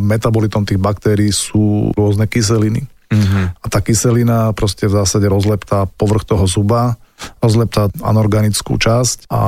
metabolitom 0.00 0.64
tých 0.64 0.80
baktérií 0.80 1.28
sú 1.34 1.92
rôzne 1.92 2.24
kyseliny. 2.24 2.88
Mm-hmm. 3.12 3.44
A 3.62 3.66
tá 3.70 3.78
kyselina 3.84 4.50
proste 4.56 4.90
v 4.90 4.98
zásade 4.98 5.26
rozleptá 5.30 5.86
povrch 5.86 6.26
toho 6.26 6.42
zuba, 6.50 6.98
rozleptá 7.38 7.92
anorganickú 8.02 8.76
časť 8.76 9.30
a 9.30 9.42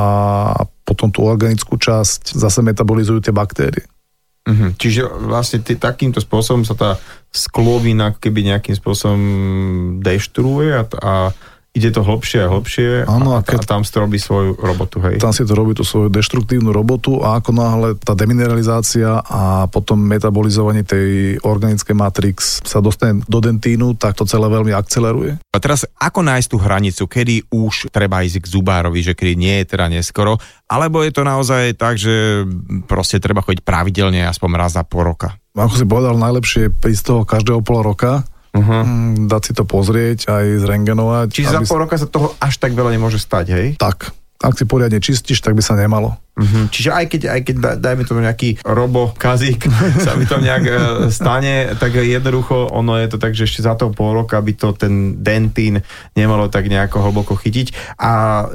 potom 0.86 1.12
tú 1.12 1.26
organickú 1.26 1.76
časť 1.76 2.38
zase 2.38 2.64
metabolizujú 2.64 3.20
tie 3.20 3.34
baktérie. 3.34 3.84
Mhm. 4.48 4.80
Čiže 4.80 5.04
vlastne 5.28 5.60
ty, 5.60 5.76
takýmto 5.76 6.24
spôsobom 6.24 6.64
sa 6.64 6.72
tá 6.72 6.90
sklovina 7.28 8.16
keby 8.16 8.48
nejakým 8.48 8.72
spôsobom 8.72 9.22
deštruuje 10.00 10.72
a, 10.72 10.84
a 11.04 11.14
ide 11.78 11.94
to 11.94 12.02
hlbšie 12.02 12.42
a 12.42 12.48
hlbšie 12.50 13.06
Áno, 13.06 13.38
a, 13.38 13.40
a 13.40 13.46
keď- 13.46 13.62
a 13.62 13.70
tam 13.78 13.86
si 13.86 13.94
to 13.94 14.02
robí 14.02 14.18
svoju 14.18 14.58
robotu, 14.58 14.98
hej. 15.06 15.22
Tam 15.22 15.30
si 15.30 15.46
to 15.46 15.54
robí 15.54 15.78
tú 15.78 15.86
svoju 15.86 16.10
deštruktívnu 16.10 16.74
robotu 16.74 17.22
a 17.22 17.38
ako 17.38 17.50
náhle 17.54 17.88
tá 18.02 18.18
demineralizácia 18.18 19.22
a 19.22 19.70
potom 19.70 20.02
metabolizovanie 20.02 20.82
tej 20.82 21.38
organickej 21.40 21.94
matrix 21.94 22.58
sa 22.66 22.82
dostane 22.82 23.22
do 23.30 23.38
dentínu, 23.38 23.94
tak 23.94 24.18
to 24.18 24.26
celé 24.26 24.50
veľmi 24.50 24.74
akceleruje. 24.74 25.38
A 25.54 25.56
teraz 25.62 25.86
ako 25.94 26.26
nájsť 26.26 26.48
tú 26.50 26.58
hranicu, 26.58 27.02
kedy 27.06 27.34
už 27.54 27.94
treba 27.94 28.26
ísť 28.26 28.42
k 28.42 28.50
zubárovi, 28.50 29.00
že 29.00 29.14
kedy 29.14 29.38
nie 29.38 29.54
je 29.62 29.70
teda 29.70 29.86
neskoro, 29.86 30.42
alebo 30.66 31.06
je 31.06 31.14
to 31.14 31.22
naozaj 31.22 31.78
tak, 31.78 31.94
že 31.96 32.42
proste 32.84 33.22
treba 33.22 33.40
chodiť 33.40 33.62
pravidelne 33.62 34.26
aspoň 34.26 34.50
raz 34.58 34.74
za 34.74 34.82
pol 34.82 35.06
roka. 35.06 35.38
Ako 35.54 35.74
si 35.74 35.86
povedal, 35.86 36.14
najlepšie 36.14 36.60
je 36.66 36.74
prísť 36.74 37.02
toho 37.14 37.22
každého 37.22 37.60
pol 37.62 37.82
roka, 37.82 38.22
Uh-huh. 38.54 38.84
mm, 38.84 39.28
dať 39.28 39.42
si 39.44 39.52
to 39.52 39.64
pozrieť, 39.68 40.28
aj 40.32 40.46
zrengenovať. 40.64 41.28
Čiže 41.32 41.52
za 41.52 41.62
pol 41.68 41.84
roka 41.84 42.00
sa 42.00 42.08
toho 42.08 42.32
až 42.40 42.56
tak 42.56 42.72
veľa 42.72 42.96
nemôže 42.96 43.20
stať, 43.20 43.46
hej? 43.52 43.68
Tak, 43.76 44.12
ak 44.38 44.54
si 44.54 44.64
poriadne 44.70 45.02
čistíš, 45.02 45.42
tak 45.42 45.58
by 45.58 45.62
sa 45.66 45.74
nemalo. 45.74 46.14
Uh-huh. 46.38 46.70
Čiže 46.70 46.94
aj 46.94 47.04
keď, 47.10 47.22
aj 47.26 47.40
keď 47.42 47.56
da- 47.58 47.78
dajme 47.82 48.06
tomu 48.06 48.22
nejaký 48.22 48.62
robo 48.62 49.10
kazík 49.18 49.66
sa 50.06 50.14
mi 50.14 50.22
to 50.22 50.38
nejak 50.38 50.64
e, 50.64 50.72
stane, 51.10 51.74
tak 51.74 51.98
jednoducho 51.98 52.70
ono 52.70 52.94
je 53.02 53.10
to 53.10 53.18
tak, 53.18 53.34
že 53.34 53.50
ešte 53.50 53.66
za 53.66 53.74
toho 53.74 53.90
pol 53.90 54.14
roka 54.14 54.38
by 54.38 54.54
to 54.54 54.70
ten 54.78 55.18
dentín 55.18 55.82
nemalo 56.14 56.46
tak 56.46 56.70
nejako 56.70 57.10
hlboko 57.10 57.34
chytiť. 57.34 57.98
A 57.98 58.10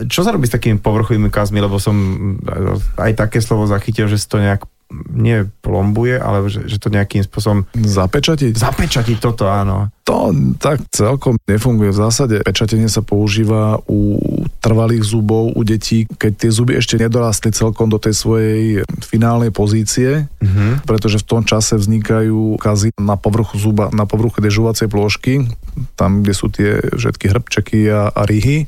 čo 0.07 0.23
sa 0.23 0.31
robí 0.31 0.47
s 0.47 0.55
takými 0.55 0.79
povrchovými 0.79 1.27
kazmi, 1.27 1.59
lebo 1.59 1.75
som 1.75 1.95
e, 2.39 2.79
aj 3.03 3.19
také 3.19 3.43
slovo 3.43 3.67
zachytil, 3.67 4.07
že 4.07 4.15
si 4.15 4.31
to 4.31 4.39
nejak 4.39 4.63
nie 5.09 5.49
plombuje, 5.61 6.15
ale 6.17 6.45
že, 6.47 6.69
že 6.69 6.77
to 6.77 6.93
nejakým 6.93 7.25
spôsobom 7.25 7.65
Zapečatiť? 7.73 8.53
zapečatiť 8.55 9.17
toto, 9.17 9.49
áno. 9.49 9.89
To 10.03 10.35
tak 10.59 10.83
celkom 10.91 11.39
nefunguje. 11.47 11.95
V 11.95 12.01
zásade 12.03 12.35
pečatenie 12.43 12.91
sa 12.91 12.99
používa 12.99 13.79
u 13.87 14.19
trvalých 14.59 15.07
zubov, 15.07 15.55
u 15.55 15.61
detí, 15.63 16.03
keď 16.05 16.31
tie 16.35 16.51
zuby 16.51 16.75
ešte 16.75 16.99
nedorastli 16.99 17.55
celkom 17.55 17.87
do 17.87 17.95
tej 17.95 18.11
svojej 18.15 18.63
finálnej 18.99 19.51
pozície, 19.51 20.27
Uh-huh. 20.43 20.75
pretože 20.83 21.23
v 21.23 21.27
tom 21.27 21.41
čase 21.47 21.79
vznikajú 21.79 22.59
kazy 22.59 22.91
na 22.99 23.15
povrchu 23.15 23.55
zuba, 23.55 23.87
na 23.95 24.03
povrchu 24.03 24.43
tej 24.43 24.59
žuvacej 24.59 24.91
plôžky, 24.91 25.47
tam, 25.95 26.19
kde 26.19 26.33
sú 26.35 26.51
tie 26.51 26.83
všetky 26.83 27.31
hrbčeky 27.31 27.87
a, 27.87 28.11
a 28.11 28.21
ryhy. 28.27 28.67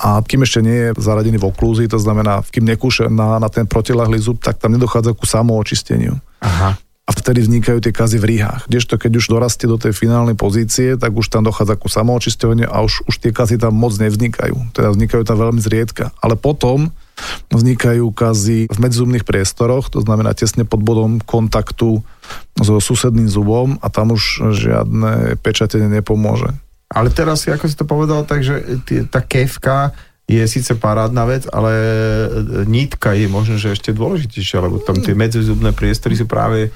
A 0.00 0.24
kým 0.24 0.48
ešte 0.48 0.64
nie 0.64 0.88
je 0.88 0.96
zaradený 0.96 1.36
v 1.36 1.52
oklúzi, 1.52 1.84
to 1.84 2.00
znamená, 2.00 2.40
kým 2.48 2.64
nekúše 2.64 3.12
na, 3.12 3.36
na 3.36 3.52
ten 3.52 3.68
protilahlý 3.68 4.16
zub, 4.16 4.40
tak 4.40 4.56
tam 4.56 4.72
nedochádza 4.72 5.12
ku 5.12 5.28
samoočisteniu 5.28 6.16
Aha. 6.40 6.80
a 6.80 7.10
vtedy 7.12 7.44
vznikajú 7.44 7.84
tie 7.84 7.92
kazy 7.92 8.16
v 8.16 8.28
rýhach. 8.32 8.64
Kdežto 8.64 8.96
keď 8.96 9.20
už 9.20 9.28
dorastie 9.28 9.68
do 9.68 9.76
tej 9.76 9.92
finálnej 9.92 10.40
pozície, 10.40 10.96
tak 10.96 11.12
už 11.12 11.28
tam 11.28 11.44
dochádza 11.44 11.76
ku 11.76 11.92
samoočisťovaniu 11.92 12.72
a 12.72 12.80
už, 12.80 13.04
už 13.12 13.20
tie 13.20 13.28
kazy 13.28 13.60
tam 13.60 13.76
moc 13.76 13.92
nevznikajú. 14.00 14.72
Teda 14.72 14.88
vznikajú 14.88 15.20
tam 15.28 15.36
veľmi 15.36 15.60
zriedka. 15.60 16.16
Ale 16.24 16.32
potom 16.32 16.88
vznikajú 17.52 18.08
kazy 18.16 18.72
v 18.72 18.78
medzizubných 18.80 19.28
priestoroch, 19.28 19.92
to 19.92 20.00
znamená 20.00 20.32
tesne 20.32 20.64
pod 20.64 20.80
bodom 20.80 21.20
kontaktu 21.20 22.00
so 22.56 22.74
susedným 22.80 23.28
zubom 23.28 23.76
a 23.84 23.92
tam 23.92 24.16
už 24.16 24.56
žiadne 24.56 25.36
pečatenie 25.44 25.92
nepomôže. 26.00 26.56
Ale 26.90 27.08
teraz, 27.14 27.46
ako 27.46 27.66
si 27.70 27.78
to 27.78 27.86
povedal, 27.86 28.26
takže 28.26 28.82
tá 29.06 29.22
kevka 29.22 29.94
je 30.26 30.42
síce 30.46 30.74
parádna 30.78 31.26
vec, 31.26 31.42
ale 31.50 31.72
nítka 32.66 33.14
je 33.14 33.26
možno, 33.26 33.58
že 33.58 33.74
ešte 33.74 33.94
dôležitejšia, 33.94 34.62
lebo 34.62 34.78
tam 34.82 34.98
tie 34.98 35.14
medzizubné 35.14 35.74
priestory 35.74 36.14
sú 36.14 36.26
práve 36.26 36.70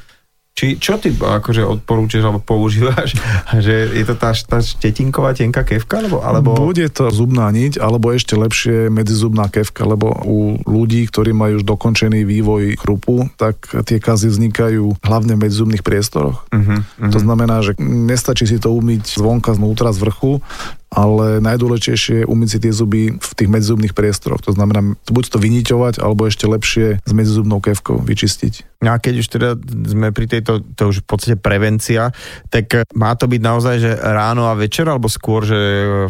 či, 0.54 0.78
čo 0.78 1.02
ty 1.02 1.10
akože 1.10 1.66
odporúčaš 1.66 2.22
alebo 2.22 2.38
používaš? 2.38 3.18
že 3.66 3.90
je 3.90 4.04
to 4.06 4.14
tá, 4.14 4.30
tá 4.30 4.62
štetinková 4.62 5.34
tenká 5.34 5.66
kevka? 5.66 5.98
Alebo, 5.98 6.22
alebo... 6.22 6.54
Bude 6.54 6.86
to 6.86 7.10
zubná 7.10 7.50
niť, 7.50 7.82
alebo 7.82 8.14
ešte 8.14 8.38
lepšie 8.38 8.86
medzizubná 8.86 9.50
kevka, 9.50 9.82
lebo 9.82 10.14
u 10.22 10.62
ľudí, 10.62 11.10
ktorí 11.10 11.34
majú 11.34 11.58
už 11.58 11.66
dokončený 11.66 12.22
vývoj 12.22 12.78
chrupu, 12.78 13.26
tak 13.34 13.66
tie 13.82 13.98
kazy 13.98 14.30
vznikajú 14.30 15.02
hlavne 15.02 15.34
v 15.34 15.42
medzizubných 15.42 15.82
priestoroch. 15.82 16.46
Uh-huh, 16.54 16.86
uh-huh. 16.86 17.10
To 17.10 17.18
znamená, 17.18 17.58
že 17.66 17.74
nestačí 17.82 18.46
si 18.46 18.62
to 18.62 18.70
umyť 18.70 19.18
zvonka, 19.18 19.58
znútra, 19.58 19.90
z 19.90 20.06
vrchu, 20.06 20.38
ale 20.94 21.42
najdôležitejšie 21.42 22.22
je 22.22 22.28
umyť 22.30 22.48
si 22.48 22.59
tie 22.62 22.72
zuby 22.72 23.02
v 23.18 23.33
tých 23.35 23.50
medzizubných 23.50 23.98
priestoroch. 23.98 24.40
To 24.46 24.54
znamená, 24.54 24.94
buď 25.11 25.24
to 25.35 25.38
vyniťovať, 25.42 25.98
alebo 25.98 26.30
ešte 26.30 26.46
lepšie 26.46 27.02
s 27.02 27.12
medzizubnou 27.12 27.59
kevkou 27.59 27.98
vyčistiť. 27.98 28.78
No 28.87 28.94
a 28.94 29.02
keď 29.02 29.14
už 29.18 29.26
teda 29.26 29.48
sme 29.90 30.14
pri 30.14 30.30
tejto, 30.30 30.62
to 30.62 30.94
už 30.94 31.02
v 31.02 31.07
podstate 31.09 31.37
prevencia, 31.40 32.14
tak 32.52 32.87
má 32.94 33.16
to 33.18 33.26
byť 33.26 33.40
naozaj, 33.42 33.76
že 33.83 33.90
ráno 33.98 34.46
a 34.46 34.54
večer, 34.54 34.87
alebo 34.87 35.11
skôr, 35.11 35.42
že 35.42 35.59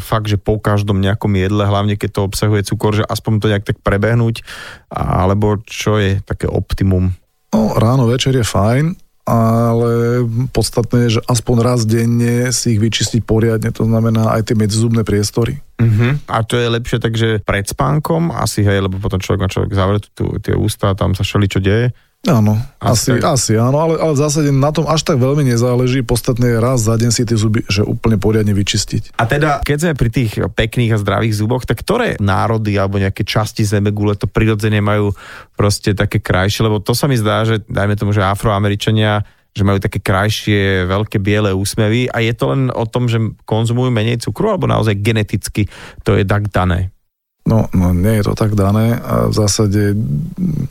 fakt, 0.03 0.29
že 0.29 0.37
po 0.37 0.61
každom 0.61 1.01
nejakom 1.01 1.33
jedle, 1.39 1.65
hlavne 1.65 1.97
keď 1.97 2.21
to 2.21 2.27
obsahuje 2.29 2.67
cukor, 2.67 2.93
že 2.93 3.09
aspoň 3.09 3.33
to 3.41 3.51
nejak 3.51 3.65
tak 3.65 3.79
prebehnúť, 3.81 4.45
alebo 4.93 5.63
čo 5.65 5.97
je 5.97 6.21
také 6.21 6.45
optimum? 6.51 7.17
No, 7.55 7.79
ráno, 7.79 8.11
večer 8.11 8.35
je 8.35 8.43
fajn, 8.43 8.99
ale 9.25 10.21
podstatné 10.53 11.09
je, 11.09 11.21
že 11.21 11.25
aspoň 11.25 11.57
raz 11.65 11.81
denne 11.89 12.53
si 12.53 12.77
ich 12.77 12.81
vyčistiť 12.81 13.25
poriadne, 13.25 13.73
to 13.73 13.89
znamená 13.89 14.37
aj 14.37 14.53
tie 14.53 14.57
medzizubné 14.57 15.01
priestory. 15.01 15.65
Uh-huh. 15.81 16.21
A 16.29 16.45
to 16.45 16.61
je 16.61 16.69
lepšie 16.69 17.01
takže 17.01 17.29
pred 17.41 17.65
spánkom, 17.65 18.31
asi 18.31 18.61
hej, 18.61 18.85
lebo 18.85 19.01
potom 19.01 19.19
človek 19.19 19.41
má 19.41 19.49
človek 19.49 19.73
zavrie 19.73 20.01
tie 20.45 20.55
ústa, 20.55 20.93
tam 20.93 21.17
sa 21.17 21.25
šeli 21.25 21.49
čo 21.49 21.65
deje. 21.65 21.97
Áno, 22.25 22.57
asi, 22.81 23.21
asi, 23.21 23.21
asi 23.21 23.53
áno, 23.61 23.77
ale, 23.77 24.01
ale 24.01 24.17
v 24.17 24.21
zásade 24.25 24.49
na 24.49 24.73
tom 24.73 24.89
až 24.89 25.05
tak 25.05 25.21
veľmi 25.21 25.45
nezáleží. 25.45 26.01
Podstatné 26.01 26.57
je 26.57 26.59
raz 26.59 26.81
za 26.81 26.97
deň 26.97 27.11
si 27.13 27.29
tie 27.29 27.37
zuby 27.37 27.61
že 27.69 27.85
úplne 27.85 28.17
poriadne 28.17 28.57
vyčistiť. 28.57 29.21
A 29.21 29.29
teda, 29.29 29.61
keď 29.61 29.77
sme 29.77 29.93
pri 29.93 30.09
tých 30.09 30.33
pekných 30.57 30.97
a 30.97 31.03
zdravých 31.03 31.37
zuboch, 31.37 31.69
tak 31.69 31.85
ktoré 31.85 32.17
národy 32.17 32.81
alebo 32.81 32.97
nejaké 32.97 33.29
časti 33.29 33.69
zemegule 33.69 34.17
to 34.17 34.25
prirodzene 34.25 34.81
majú 34.81 35.13
proste 35.53 35.93
také 35.93 36.17
krajšie? 36.25 36.65
Lebo 36.65 36.81
to 36.81 36.97
sa 36.97 37.05
mi 37.05 37.21
zdá, 37.21 37.45
že 37.45 37.61
dajme 37.69 37.93
tomu, 38.01 38.17
že 38.17 38.25
afroameričania 38.25 39.25
že 39.55 39.63
majú 39.63 39.79
také 39.79 40.03
krajšie, 40.03 40.83
veľké 40.91 41.23
biele 41.23 41.55
úsmevy 41.55 42.11
a 42.11 42.19
je 42.19 42.35
to 42.35 42.51
len 42.51 42.75
o 42.75 42.85
tom, 42.91 43.07
že 43.07 43.23
konzumujú 43.47 43.95
menej 43.95 44.19
cukru 44.19 44.51
alebo 44.51 44.67
naozaj 44.67 44.99
geneticky 44.99 45.71
to 46.03 46.19
je 46.19 46.27
tak 46.27 46.51
dané? 46.51 46.94
No, 47.45 47.69
no 47.77 47.93
nie 47.93 48.25
je 48.25 48.25
to 48.25 48.33
tak 48.33 48.57
dané 48.57 48.97
a 48.97 49.29
v 49.29 49.35
zásade 49.37 49.93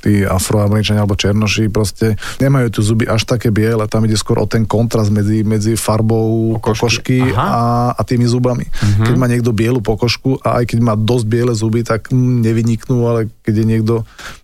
tí 0.02 0.26
afroameričania 0.26 1.06
alebo 1.06 1.14
černoši 1.14 1.70
proste 1.70 2.18
nemajú 2.42 2.74
tu 2.74 2.82
zuby 2.82 3.06
až 3.06 3.30
také 3.30 3.54
biele, 3.54 3.86
tam 3.86 4.10
ide 4.10 4.18
skôr 4.18 4.42
o 4.42 4.50
ten 4.50 4.66
kontrast 4.66 5.14
medzi, 5.14 5.46
medzi 5.46 5.78
farbou 5.78 6.58
pokožky, 6.58 7.22
pokožky 7.22 7.38
a, 7.38 7.94
a 7.94 8.02
tými 8.02 8.26
zubami. 8.26 8.66
Uh-huh. 8.66 9.06
Keď 9.06 9.16
má 9.22 9.30
niekto 9.30 9.54
bielu 9.54 9.86
pokožku 9.86 10.42
a 10.42 10.66
aj 10.66 10.74
keď 10.74 10.80
má 10.82 10.98
dosť 10.98 11.26
biele 11.30 11.54
zuby, 11.54 11.86
tak 11.86 12.10
nevyniknú, 12.10 13.06
ale 13.06 13.30
keď 13.46 13.54
je 13.54 13.66
niekto 13.70 13.94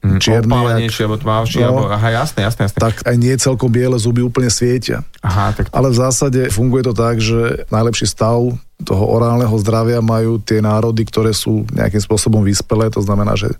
mm, 0.06 0.22
čierny... 0.22 0.54
Opálenejší, 0.54 1.10
alebo 1.10 1.18
tmavší, 1.18 1.58
no, 1.66 1.66
alebo, 1.66 1.82
aha, 1.90 2.10
jasné, 2.14 2.46
jasné, 2.46 2.62
jasné. 2.70 2.78
Tak 2.78 3.10
aj 3.10 3.16
nie 3.18 3.34
celkom 3.42 3.74
biele 3.74 3.98
zuby 3.98 4.22
úplne 4.22 4.54
svietia. 4.54 5.02
Aha, 5.26 5.58
tak... 5.58 5.74
Ale 5.74 5.90
v 5.90 5.98
zásade 5.98 6.54
funguje 6.54 6.86
to 6.86 6.94
tak, 6.94 7.18
že 7.18 7.66
najlepší 7.74 8.06
stav 8.06 8.54
toho 8.80 9.06
orálneho 9.12 9.52
zdravia 9.60 10.00
majú 10.00 10.40
tie 10.40 10.64
národy, 10.64 11.04
ktoré 11.04 11.36
sú 11.36 11.68
nejakým 11.76 12.00
spôsobom 12.00 12.42
vyspelé, 12.48 12.88
to 12.88 13.04
znamená, 13.04 13.36
že 13.36 13.52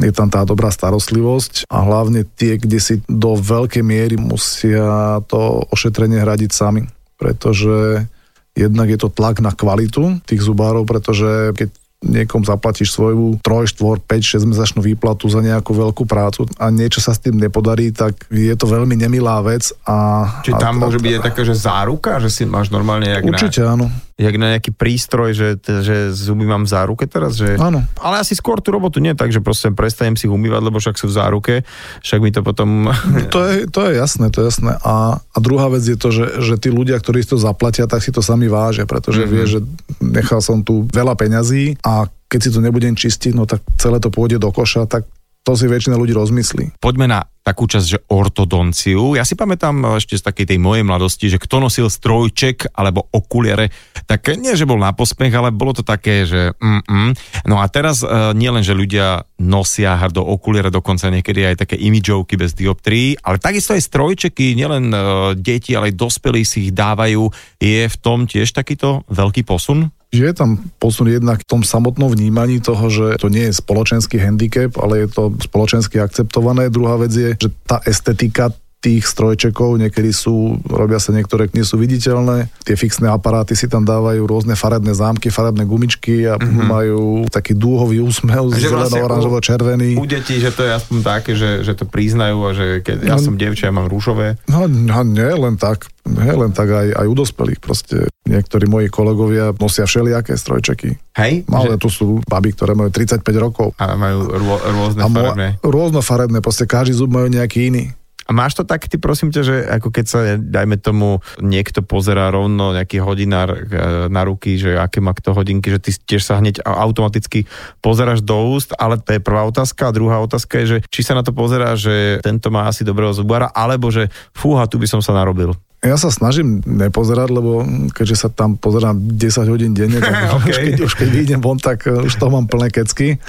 je 0.00 0.12
tam 0.12 0.32
tá 0.32 0.40
dobrá 0.48 0.72
starostlivosť 0.72 1.68
a 1.68 1.84
hlavne 1.84 2.24
tie, 2.24 2.56
kde 2.56 2.80
si 2.80 2.94
do 3.04 3.36
veľkej 3.36 3.84
miery 3.84 4.16
musia 4.16 5.20
to 5.28 5.68
ošetrenie 5.68 6.16
hradiť 6.24 6.50
sami, 6.50 6.88
pretože 7.20 8.08
jednak 8.56 8.88
je 8.88 8.98
to 8.98 9.12
tlak 9.12 9.44
na 9.44 9.52
kvalitu 9.52 10.16
tých 10.24 10.40
zubárov, 10.40 10.88
pretože 10.88 11.52
keď 11.52 11.68
niekom 12.04 12.44
zaplatíš 12.44 12.92
svoju 12.92 13.40
3, 13.40 13.64
4, 13.64 14.04
5, 14.04 14.44
6 14.44 14.50
mesačnú 14.52 14.80
výplatu 14.84 15.24
za 15.32 15.40
nejakú 15.40 15.72
veľkú 15.72 16.04
prácu 16.04 16.44
a 16.60 16.68
niečo 16.68 17.00
sa 17.00 17.16
s 17.16 17.20
tým 17.20 17.40
nepodarí, 17.40 17.96
tak 17.96 18.28
je 18.28 18.52
to 18.52 18.68
veľmi 18.68 18.92
nemilá 18.92 19.40
vec. 19.40 19.72
A, 19.88 20.28
Či 20.44 20.52
tam 20.60 20.84
a, 20.84 20.88
môže 20.88 21.00
byť 21.00 21.12
aj 21.16 21.22
taká, 21.24 21.42
že 21.48 21.56
záruka, 21.56 22.20
že 22.20 22.28
si 22.28 22.44
máš 22.44 22.68
normálne... 22.68 23.08
Určite 23.24 23.64
na... 23.64 23.72
áno 23.76 23.88
jak 24.14 24.34
na 24.38 24.54
nejaký 24.54 24.70
prístroj, 24.70 25.34
že, 25.34 25.48
že 25.58 26.14
zuby 26.14 26.46
mám 26.46 26.62
v 26.62 26.70
záruke 26.70 27.04
teraz, 27.10 27.34
že... 27.34 27.58
Áno. 27.58 27.82
Ale 27.98 28.22
asi 28.22 28.38
skôr 28.38 28.62
tú 28.62 28.70
robotu 28.70 29.02
nie 29.02 29.10
tak, 29.18 29.34
že 29.34 29.42
proste 29.42 29.74
prestanem 29.74 30.14
si 30.14 30.30
ich 30.30 30.34
umývať, 30.34 30.62
lebo 30.62 30.78
však 30.78 30.94
sú 30.94 31.10
v 31.10 31.16
záruke, 31.18 31.54
však 31.98 32.20
mi 32.22 32.30
to 32.30 32.46
potom... 32.46 32.90
To 33.34 33.40
je, 33.50 33.66
to 33.66 33.90
je 33.90 33.98
jasné, 33.98 34.30
to 34.30 34.46
je 34.46 34.46
jasné. 34.54 34.78
A, 34.86 35.18
a 35.18 35.38
druhá 35.42 35.66
vec 35.66 35.82
je 35.82 35.98
to, 35.98 36.14
že, 36.14 36.38
že 36.38 36.54
tí 36.60 36.70
ľudia, 36.70 36.94
ktorí 37.02 37.26
si 37.26 37.34
to 37.34 37.38
zaplatia, 37.40 37.90
tak 37.90 37.98
si 38.04 38.14
to 38.14 38.22
sami 38.22 38.46
vážia, 38.46 38.86
pretože 38.86 39.26
mm-hmm. 39.26 39.34
vie, 39.34 39.44
že 39.50 39.58
nechal 39.98 40.38
som 40.38 40.62
tu 40.62 40.86
veľa 40.94 41.18
peňazí 41.18 41.82
a 41.82 42.06
keď 42.30 42.40
si 42.40 42.50
to 42.54 42.62
nebudem 42.62 42.94
čistiť, 42.94 43.32
no 43.34 43.46
tak 43.50 43.66
celé 43.78 43.98
to 43.98 44.14
pôjde 44.14 44.38
do 44.38 44.54
koša, 44.54 44.86
tak 44.86 45.06
to 45.44 45.52
si 45.52 45.68
väčšina 45.68 46.00
ľudí 46.00 46.16
rozmyslí. 46.16 46.80
Poďme 46.80 47.04
na 47.04 47.20
takú 47.44 47.68
časť, 47.68 47.86
že 47.86 48.00
ortodonciu. 48.08 49.20
Ja 49.20 49.28
si 49.28 49.36
pamätám 49.36 50.00
ešte 50.00 50.16
z 50.16 50.24
takej 50.24 50.56
tej 50.56 50.58
mojej 50.58 50.80
mladosti, 50.80 51.28
že 51.28 51.36
kto 51.36 51.60
nosil 51.60 51.92
strojček 51.92 52.72
alebo 52.72 53.04
okuliare, 53.12 53.68
tak 54.08 54.32
nie, 54.40 54.56
že 54.56 54.64
bol 54.64 54.80
na 54.80 54.96
pospech, 54.96 55.28
ale 55.28 55.52
bolo 55.52 55.76
to 55.76 55.84
také, 55.84 56.24
že 56.24 56.56
mm-mm. 56.56 57.12
No 57.44 57.60
a 57.60 57.68
teraz 57.68 58.00
uh, 58.00 58.32
nie 58.32 58.48
len, 58.48 58.64
že 58.64 58.72
ľudia 58.72 59.28
nosia 59.44 60.00
hrdo 60.00 60.24
okuliare, 60.24 60.72
dokonca 60.72 61.12
niekedy 61.12 61.44
aj 61.44 61.68
také 61.68 61.76
imidžovky 61.76 62.40
bez 62.40 62.56
dioptrií, 62.56 63.20
ale 63.20 63.36
takisto 63.36 63.76
aj 63.76 63.84
strojčeky, 63.84 64.56
nielen 64.56 64.88
uh, 64.88 65.36
deti, 65.36 65.76
ale 65.76 65.92
aj 65.92 66.00
dospelí 66.00 66.48
si 66.48 66.68
ich 66.68 66.72
dávajú. 66.72 67.28
Je 67.60 67.84
v 67.84 67.96
tom 68.00 68.24
tiež 68.24 68.56
takýto 68.56 69.04
veľký 69.12 69.44
posun? 69.44 69.92
Že 70.14 70.30
je 70.30 70.34
tam 70.34 70.50
posun 70.78 71.10
jednak 71.10 71.42
v 71.42 71.48
tom 71.50 71.62
samotnom 71.66 72.08
vnímaní 72.08 72.62
toho, 72.62 72.86
že 72.86 73.18
to 73.18 73.26
nie 73.28 73.50
je 73.50 73.58
spoločenský 73.58 74.22
handicap, 74.22 74.70
ale 74.78 75.04
je 75.04 75.08
to 75.10 75.34
spoločensky 75.42 75.98
akceptované. 75.98 76.70
Druhá 76.70 76.96
vec 76.96 77.12
je, 77.12 77.34
že 77.34 77.48
tá 77.66 77.82
estetika 77.84 78.54
tých 78.84 79.08
strojčekov, 79.08 79.80
niekedy 79.80 80.12
sú, 80.12 80.60
robia 80.68 81.00
sa 81.00 81.16
niektoré, 81.16 81.48
nie 81.56 81.64
sú 81.64 81.80
viditeľné. 81.80 82.52
Tie 82.68 82.76
fixné 82.76 83.08
aparáty 83.08 83.56
si 83.56 83.64
tam 83.64 83.88
dávajú 83.88 84.28
rôzne 84.28 84.52
farebné 84.52 84.92
zámky, 84.92 85.32
farebné 85.32 85.64
gumičky 85.64 86.28
a 86.28 86.36
mm-hmm. 86.36 86.68
majú 86.68 87.24
taký 87.32 87.56
dúhový 87.56 88.04
úsmev, 88.04 88.52
vlastne 88.52 89.00
oranžovo, 89.00 89.40
červený. 89.40 89.96
U 89.96 90.04
detí, 90.04 90.36
že 90.36 90.52
to 90.52 90.68
je 90.68 90.76
aspoň 90.76 90.98
také, 91.00 91.32
že, 91.32 91.64
že 91.64 91.72
to 91.72 91.88
priznajú 91.88 92.38
a 92.44 92.50
že 92.52 92.66
keď 92.84 92.96
ja 93.08 93.16
no, 93.16 93.24
som 93.24 93.40
dievča, 93.40 93.72
ja 93.72 93.74
mám 93.74 93.88
rúžové. 93.88 94.36
No, 94.52 94.68
no 94.68 95.00
nie, 95.00 95.32
len 95.32 95.56
tak. 95.56 95.88
Nie, 96.04 96.36
len 96.36 96.52
tak 96.52 96.68
aj, 96.68 97.00
aj 97.00 97.06
u 97.08 97.14
dospelých. 97.16 97.64
Proste 97.64 98.12
niektorí 98.28 98.68
moji 98.68 98.92
kolegovia 98.92 99.56
nosia 99.56 99.88
všelijaké 99.88 100.36
strojčeky. 100.36 101.16
Hej? 101.16 101.48
Ale 101.48 101.80
že... 101.80 101.80
tu 101.80 101.88
sú 101.88 102.20
baby, 102.28 102.52
ktoré 102.52 102.76
majú 102.76 102.92
35 102.92 103.24
rokov. 103.40 103.72
A 103.80 103.96
majú 103.96 104.28
rô, 104.28 104.60
rôzne 104.60 105.00
a 105.00 105.08
farebné. 105.08 105.48
Rôznofarebné, 105.64 106.44
proste 106.44 106.68
každý 106.68 106.92
zub 106.92 107.08
majú 107.08 107.32
nejaký 107.32 107.72
iný. 107.72 107.96
A 108.24 108.30
máš 108.32 108.56
to 108.56 108.64
tak, 108.64 108.88
ty 108.88 108.96
prosím 108.96 109.28
ťa, 109.28 109.42
že 109.44 109.56
ako 109.68 109.88
keď 109.92 110.04
sa, 110.08 110.18
dajme 110.40 110.80
tomu, 110.80 111.20
niekto 111.44 111.84
pozerá 111.84 112.32
rovno, 112.32 112.72
nejaký 112.72 113.04
hodinár 113.04 113.52
e, 113.52 113.60
na 114.08 114.22
ruky, 114.24 114.56
že 114.56 114.80
aké 114.80 115.04
má 115.04 115.12
kto 115.12 115.36
hodinky, 115.36 115.68
že 115.68 115.80
ty 115.80 115.90
tiež 115.92 116.24
sa 116.24 116.40
hneď 116.40 116.64
automaticky 116.64 117.44
pozeráš 117.84 118.24
do 118.24 118.36
úst, 118.56 118.72
ale 118.80 118.96
to 118.96 119.16
je 119.16 119.20
prvá 119.20 119.44
otázka. 119.44 119.92
A 119.92 119.96
druhá 119.96 120.24
otázka 120.24 120.56
je, 120.64 120.66
že 120.66 120.78
či 120.88 121.04
sa 121.04 121.12
na 121.12 121.20
to 121.20 121.36
pozerá, 121.36 121.76
že 121.76 122.24
tento 122.24 122.48
má 122.48 122.64
asi 122.64 122.80
dobrého 122.80 123.12
zubára, 123.12 123.52
alebo 123.52 123.92
že 123.92 124.08
fúha, 124.32 124.64
tu 124.64 124.80
by 124.80 124.88
som 124.88 125.04
sa 125.04 125.12
narobil. 125.12 125.52
Ja 125.84 126.00
sa 126.00 126.08
snažím 126.08 126.64
nepozerať, 126.64 127.28
lebo 127.28 127.60
keďže 127.92 128.16
sa 128.16 128.28
tam 128.32 128.56
pozerám 128.56 129.20
10 129.20 129.52
hodín 129.52 129.76
denne, 129.76 130.00
tak 130.00 130.32
okay. 130.32 130.48
už, 130.48 130.56
keď, 130.56 130.74
už 130.80 130.92
keď 130.96 131.08
vyjdem 131.12 131.40
von, 131.44 131.60
tak 131.60 131.84
už 131.84 132.16
toho 132.16 132.32
mám 132.32 132.48
plné 132.48 132.72
kecky. 132.72 133.20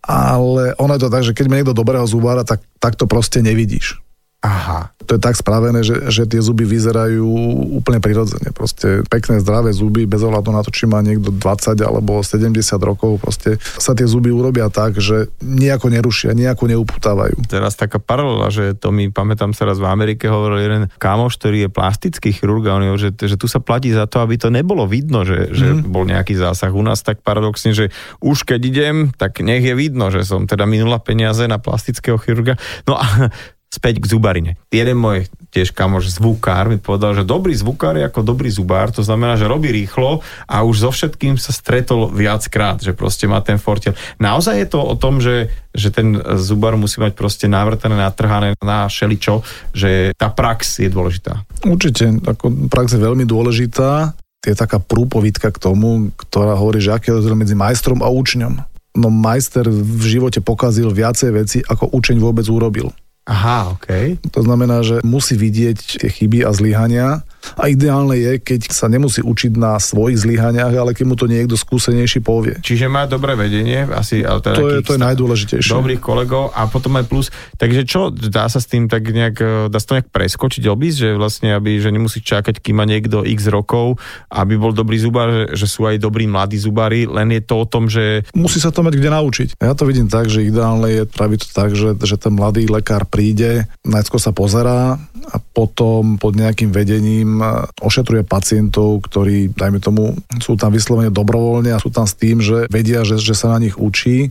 Ale 0.00 0.72
ono 0.80 0.96
je 0.96 1.02
to 1.04 1.12
tak, 1.12 1.22
že 1.28 1.36
keď 1.36 1.46
má 1.52 1.54
niekto 1.60 1.76
dobrého 1.76 2.08
zubára, 2.08 2.40
tak, 2.40 2.64
tak 2.80 2.96
to 2.96 3.04
proste 3.04 3.44
nevidíš. 3.44 4.00
Aha. 4.40 4.88
To 5.04 5.18
je 5.18 5.20
tak 5.20 5.36
spravené, 5.36 5.84
že, 5.84 6.08
že 6.08 6.24
tie 6.24 6.40
zuby 6.40 6.64
vyzerajú 6.64 7.28
úplne 7.76 8.00
prirodzene. 8.00 8.56
Proste 8.56 9.04
pekné, 9.04 9.36
zdravé 9.44 9.68
zuby, 9.68 10.08
bez 10.08 10.24
ohľadu 10.24 10.48
na 10.48 10.64
to, 10.64 10.72
či 10.72 10.88
má 10.88 11.04
niekto 11.04 11.28
20 11.28 11.76
alebo 11.84 12.24
70 12.24 12.56
rokov, 12.80 13.20
proste 13.20 13.60
sa 13.60 13.92
tie 13.92 14.08
zuby 14.08 14.32
urobia 14.32 14.72
tak, 14.72 14.96
že 14.96 15.28
nejako 15.44 15.92
nerušia, 15.92 16.32
nejako 16.32 16.72
neuputávajú. 16.72 17.36
Teraz 17.52 17.76
taká 17.76 18.00
paralela, 18.00 18.48
že 18.48 18.72
to 18.72 18.88
mi 18.88 19.12
pamätám 19.12 19.52
sa 19.52 19.68
raz 19.68 19.76
v 19.76 19.92
Amerike 19.92 20.24
hovoril 20.24 20.58
jeden 20.64 20.82
kamoš, 20.96 21.36
ktorý 21.36 21.68
je 21.68 21.70
plastický 21.74 22.32
chirurg 22.32 22.64
a 22.64 22.80
on 22.80 22.96
je, 22.96 23.12
že, 23.12 23.36
že 23.36 23.36
tu 23.36 23.44
sa 23.44 23.60
platí 23.60 23.92
za 23.92 24.08
to, 24.08 24.24
aby 24.24 24.40
to 24.40 24.48
nebolo 24.48 24.88
vidno, 24.88 25.28
že, 25.28 25.52
že 25.52 25.68
mm. 25.68 25.92
bol 25.92 26.08
nejaký 26.08 26.32
zásah. 26.32 26.72
U 26.72 26.80
nás 26.80 27.04
tak 27.04 27.20
paradoxne, 27.20 27.76
že 27.76 27.92
už 28.24 28.48
keď 28.48 28.60
idem, 28.64 28.96
tak 29.12 29.44
nech 29.44 29.60
je 29.60 29.76
vidno, 29.76 30.08
že 30.08 30.24
som 30.24 30.48
teda 30.48 30.64
minula 30.64 30.96
peniaze 30.96 31.44
na 31.44 31.60
plastického 31.60 32.16
chirurga. 32.16 32.56
No 32.88 32.96
a 32.96 33.28
späť 33.70 34.02
k 34.02 34.10
zubarine. 34.10 34.52
Jeden 34.74 34.98
môj 34.98 35.30
tiež 35.54 35.70
kamoš 35.74 36.14
zvukár 36.18 36.66
mi 36.70 36.78
povedal, 36.78 37.14
že 37.14 37.26
dobrý 37.26 37.54
zvukár 37.54 37.98
je 37.98 38.06
ako 38.06 38.22
dobrý 38.22 38.50
zubár, 38.50 38.90
to 38.90 39.02
znamená, 39.02 39.38
že 39.38 39.50
robí 39.50 39.70
rýchlo 39.70 40.22
a 40.46 40.62
už 40.62 40.86
so 40.86 40.90
všetkým 40.90 41.38
sa 41.38 41.54
stretol 41.54 42.10
viackrát, 42.10 42.82
že 42.82 42.94
proste 42.94 43.30
má 43.30 43.38
ten 43.42 43.58
fortiel. 43.58 43.94
Naozaj 44.18 44.54
je 44.58 44.68
to 44.70 44.80
o 44.82 44.94
tom, 44.98 45.22
že, 45.22 45.50
že 45.70 45.94
ten 45.94 46.18
zubar 46.38 46.74
musí 46.74 46.98
mať 47.02 47.14
proste 47.14 47.46
navrtané, 47.46 47.98
natrhané 47.98 48.58
na 48.62 48.90
šeličo, 48.90 49.42
že 49.74 50.14
tá 50.18 50.30
prax 50.30 50.82
je 50.82 50.90
dôležitá. 50.90 51.46
Určite, 51.66 52.10
ako 52.26 52.70
prax 52.70 52.94
je 52.94 53.00
veľmi 53.02 53.26
dôležitá. 53.26 54.14
Je 54.40 54.56
taká 54.56 54.80
prúpovitka 54.80 55.52
k 55.52 55.62
tomu, 55.62 56.10
ktorá 56.16 56.56
hovorí, 56.56 56.80
že 56.80 56.96
aký 56.96 57.12
je 57.12 57.16
rozdiel 57.20 57.36
medzi 57.36 57.52
majstrom 57.52 58.00
a 58.00 58.08
učňom. 58.08 58.56
No 58.96 59.06
majster 59.12 59.68
v 59.70 60.02
živote 60.02 60.42
pokazil 60.42 60.90
viacej 60.90 61.30
veci, 61.30 61.58
ako 61.62 61.94
učeň 61.94 62.16
vôbec 62.18 62.42
urobil. 62.50 62.90
Aha, 63.28 63.76
OK. 63.76 64.16
To 64.32 64.40
znamená, 64.42 64.80
že 64.80 65.04
musí 65.04 65.36
vidieť 65.36 66.02
tie 66.02 66.08
chyby 66.08 66.42
a 66.42 66.50
zlyhania 66.56 67.22
a 67.56 67.72
ideálne 67.72 68.14
je, 68.16 68.32
keď 68.40 68.68
sa 68.68 68.86
nemusí 68.86 69.24
učiť 69.24 69.56
na 69.56 69.80
svojich 69.80 70.20
zlyhaniach, 70.20 70.72
ale 70.76 70.92
keď 70.92 71.04
mu 71.08 71.16
to 71.16 71.24
niekto 71.24 71.56
skúsenejší 71.56 72.20
povie. 72.20 72.60
Čiže 72.60 72.92
má 72.92 73.08
dobré 73.08 73.34
vedenie, 73.34 73.88
asi 73.88 74.20
ale 74.22 74.44
teda 74.44 74.56
to, 74.56 74.66
je, 74.68 74.78
to 74.84 74.92
je 74.96 75.00
najdôležitejšie. 75.00 75.72
Dobrých 75.72 76.02
kolegov 76.04 76.52
a 76.52 76.68
potom 76.68 77.00
aj 77.00 77.04
plus. 77.08 77.26
Takže 77.56 77.88
čo, 77.88 78.12
dá 78.12 78.46
sa 78.46 78.60
s 78.60 78.68
tým 78.68 78.86
tak 78.86 79.08
nejak, 79.08 79.36
e, 79.40 79.52
dá 79.72 79.78
sa 79.80 79.86
to 79.88 79.96
nejak 79.98 80.12
preskočiť, 80.12 80.62
obísť, 80.68 80.98
že 81.00 81.08
vlastne, 81.16 81.48
aby, 81.56 81.80
že 81.80 81.90
nemusí 81.90 82.20
čakať, 82.20 82.60
kým 82.60 82.76
má 82.76 82.84
niekto 82.84 83.24
x 83.24 83.48
rokov, 83.48 83.96
aby 84.28 84.60
bol 84.60 84.76
dobrý 84.76 85.00
zubár, 85.00 85.32
že, 85.32 85.64
že 85.64 85.66
sú 85.68 85.88
aj 85.88 85.96
dobrí 85.96 86.28
mladí 86.28 86.60
zubári, 86.60 87.08
len 87.08 87.32
je 87.32 87.42
to 87.42 87.64
o 87.64 87.66
tom, 87.66 87.88
že... 87.88 88.24
Musí 88.36 88.60
sa 88.60 88.68
to 88.68 88.84
mať 88.84 89.00
kde 89.00 89.10
naučiť. 89.10 89.48
Ja 89.64 89.72
to 89.72 89.88
vidím 89.88 90.12
tak, 90.12 90.28
že 90.28 90.44
ideálne 90.44 90.92
je 90.92 91.02
praviť 91.08 91.38
to 91.48 91.50
tak, 91.56 91.70
že, 91.72 91.96
že 91.96 92.16
ten 92.20 92.36
mladý 92.36 92.68
lekár 92.68 93.08
príde, 93.10 93.66
najskôr 93.82 94.22
sa 94.22 94.30
pozerá 94.30 94.96
a 95.30 95.36
potom 95.38 96.16
pod 96.16 96.38
nejakým 96.38 96.70
vedením 96.70 97.42
ošetruje 97.82 98.22
pacientov, 98.22 99.02
ktorí, 99.10 99.50
dajme 99.52 99.82
tomu, 99.82 100.14
sú 100.38 100.54
tam 100.54 100.70
vyslovene 100.70 101.10
dobrovoľne 101.10 101.74
a 101.74 101.82
sú 101.82 101.90
tam 101.90 102.06
s 102.06 102.14
tým, 102.14 102.38
že 102.38 102.70
vedia, 102.70 103.02
že, 103.02 103.18
že 103.18 103.34
sa 103.34 103.52
na 103.54 103.66
nich 103.66 103.76
učí 103.76 104.30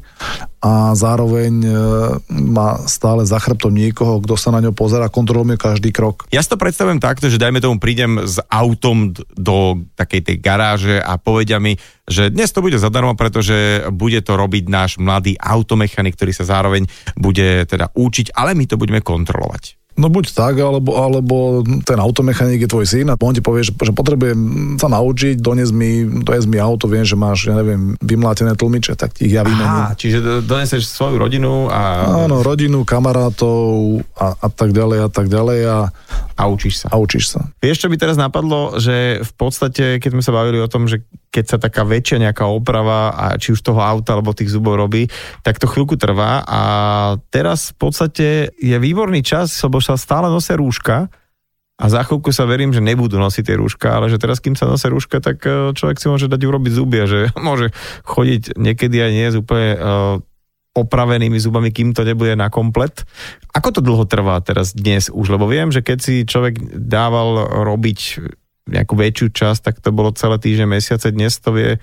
a 0.60 0.92
zároveň 0.92 1.54
e, 1.64 1.72
má 2.36 2.84
stále 2.84 3.24
za 3.24 3.40
chrbtom 3.40 3.72
niekoho, 3.72 4.20
kto 4.20 4.36
sa 4.36 4.52
na 4.52 4.60
ňo 4.60 4.76
pozera, 4.76 5.08
kontroluje 5.08 5.56
každý 5.56 5.96
krok. 5.96 6.28
Ja 6.36 6.44
si 6.44 6.52
to 6.52 6.60
predstavujem 6.60 7.00
takto, 7.00 7.32
že 7.32 7.40
dajme 7.40 7.64
tomu 7.64 7.80
prídem 7.80 8.28
s 8.28 8.44
autom 8.52 9.16
do 9.40 9.88
takej 9.96 10.22
tej 10.28 10.38
garáže 10.44 11.00
a 11.00 11.16
povedia 11.16 11.64
mi, 11.64 11.80
že 12.04 12.28
dnes 12.28 12.52
to 12.52 12.60
bude 12.60 12.76
zadarmo, 12.76 13.16
pretože 13.16 13.88
bude 13.96 14.20
to 14.20 14.36
robiť 14.36 14.68
náš 14.68 14.92
mladý 15.00 15.40
automechanik, 15.40 16.20
ktorý 16.20 16.36
sa 16.36 16.44
zároveň 16.44 16.92
bude 17.16 17.64
teda 17.64 17.96
učiť, 17.96 18.36
ale 18.36 18.52
my 18.52 18.68
to 18.68 18.76
budeme 18.76 19.00
kontrolovať. 19.00 19.79
No 20.00 20.08
buď 20.08 20.32
tak, 20.32 20.56
alebo, 20.64 20.96
alebo 20.96 21.60
ten 21.84 22.00
automechanik 22.00 22.64
je 22.64 22.72
tvoj 22.72 22.88
syn 22.88 23.12
a 23.12 23.20
on 23.20 23.36
ti 23.36 23.44
povie, 23.44 23.68
že, 23.68 23.76
že 23.76 23.92
potrebujem 23.92 24.40
sa 24.80 24.88
naučiť, 24.88 25.44
dones 25.44 25.76
mi, 25.76 26.08
dones 26.24 26.48
mi 26.48 26.56
auto, 26.56 26.88
viem, 26.88 27.04
že 27.04 27.20
máš, 27.20 27.52
ja 27.52 27.56
neviem, 27.60 28.00
vymlátené 28.00 28.56
tlmiče, 28.56 28.96
tak 28.96 29.12
ti 29.12 29.28
ich 29.28 29.36
ja 29.36 29.44
vymením. 29.44 29.92
Aha, 29.92 30.00
čiže 30.00 30.48
doneseš 30.48 30.88
svoju 30.88 31.20
rodinu 31.20 31.68
a... 31.68 32.08
Áno, 32.24 32.40
rodinu, 32.40 32.88
kamarátov 32.88 34.00
a, 34.16 34.40
a 34.40 34.48
tak 34.48 34.72
ďalej 34.72 35.00
a 35.04 35.10
tak 35.12 35.28
ďalej 35.28 35.60
a, 35.68 35.78
a 36.40 36.44
učíš 36.48 36.86
sa. 36.86 36.88
A 36.90 36.96
učíš 36.96 37.36
sa. 37.36 37.52
Vieš, 37.60 37.84
čo 37.84 37.92
by 37.92 38.00
teraz 38.00 38.16
napadlo, 38.16 38.80
že 38.80 39.20
v 39.20 39.34
podstate, 39.36 40.00
keď 40.00 40.16
sme 40.16 40.24
sa 40.24 40.32
bavili 40.32 40.64
o 40.64 40.72
tom, 40.72 40.88
že 40.88 41.04
keď 41.30 41.46
sa 41.46 41.58
taká 41.62 41.86
väčšia 41.86 42.26
nejaká 42.26 42.50
oprava, 42.50 43.14
a 43.14 43.38
či 43.38 43.54
už 43.54 43.62
toho 43.62 43.84
auta 43.84 44.18
alebo 44.18 44.34
tých 44.34 44.50
zubov 44.50 44.82
robí, 44.82 45.06
tak 45.46 45.62
to 45.62 45.70
chvíľku 45.70 45.94
trvá 45.94 46.42
a 46.42 46.62
teraz 47.30 47.70
v 47.74 47.78
podstate 47.78 48.28
je 48.58 48.78
výborný 48.82 49.22
čas, 49.22 49.54
lebo 49.62 49.78
sa 49.90 49.98
stále 49.98 50.30
nosia 50.30 50.54
rúška 50.54 51.10
a 51.80 51.86
za 51.88 52.06
chvíľku 52.06 52.30
sa 52.30 52.46
verím, 52.46 52.70
že 52.70 52.84
nebudú 52.84 53.18
nosiť 53.18 53.44
tie 53.50 53.56
rúška, 53.58 53.88
ale 53.98 54.12
že 54.12 54.22
teraz, 54.22 54.38
kým 54.38 54.54
sa 54.54 54.70
nosia 54.70 54.94
rúška, 54.94 55.18
tak 55.24 55.42
e, 55.48 55.74
človek 55.74 55.98
si 55.98 56.12
môže 56.12 56.30
dať 56.30 56.42
urobiť 56.46 56.74
zuby 56.76 57.08
že 57.10 57.20
môže 57.48 57.74
chodiť 58.06 58.60
niekedy 58.60 58.98
aj 59.02 59.12
nie 59.16 59.28
z 59.34 59.40
úplne 59.42 59.70
uh, 59.80 60.16
opravenými 60.78 61.40
zubami, 61.42 61.74
kým 61.74 61.98
to 61.98 62.06
nebude 62.06 62.38
na 62.38 62.54
komplet. 62.54 63.04
Ako 63.58 63.74
to 63.74 63.82
dlho 63.82 64.06
trvá 64.06 64.38
teraz 64.46 64.78
dnes 64.78 65.10
už? 65.10 65.34
Lebo 65.34 65.50
viem, 65.50 65.74
že 65.74 65.82
keď 65.82 65.98
si 65.98 66.24
človek 66.30 66.62
dával 66.78 67.50
robiť 67.66 68.22
nejakú 68.70 68.94
väčšiu 68.94 69.34
časť, 69.34 69.60
tak 69.66 69.76
to 69.82 69.90
bolo 69.90 70.14
celé 70.14 70.38
týždeň, 70.38 70.68
mesiace. 70.70 71.10
Dnes 71.10 71.42
to 71.42 71.58
vie 71.58 71.82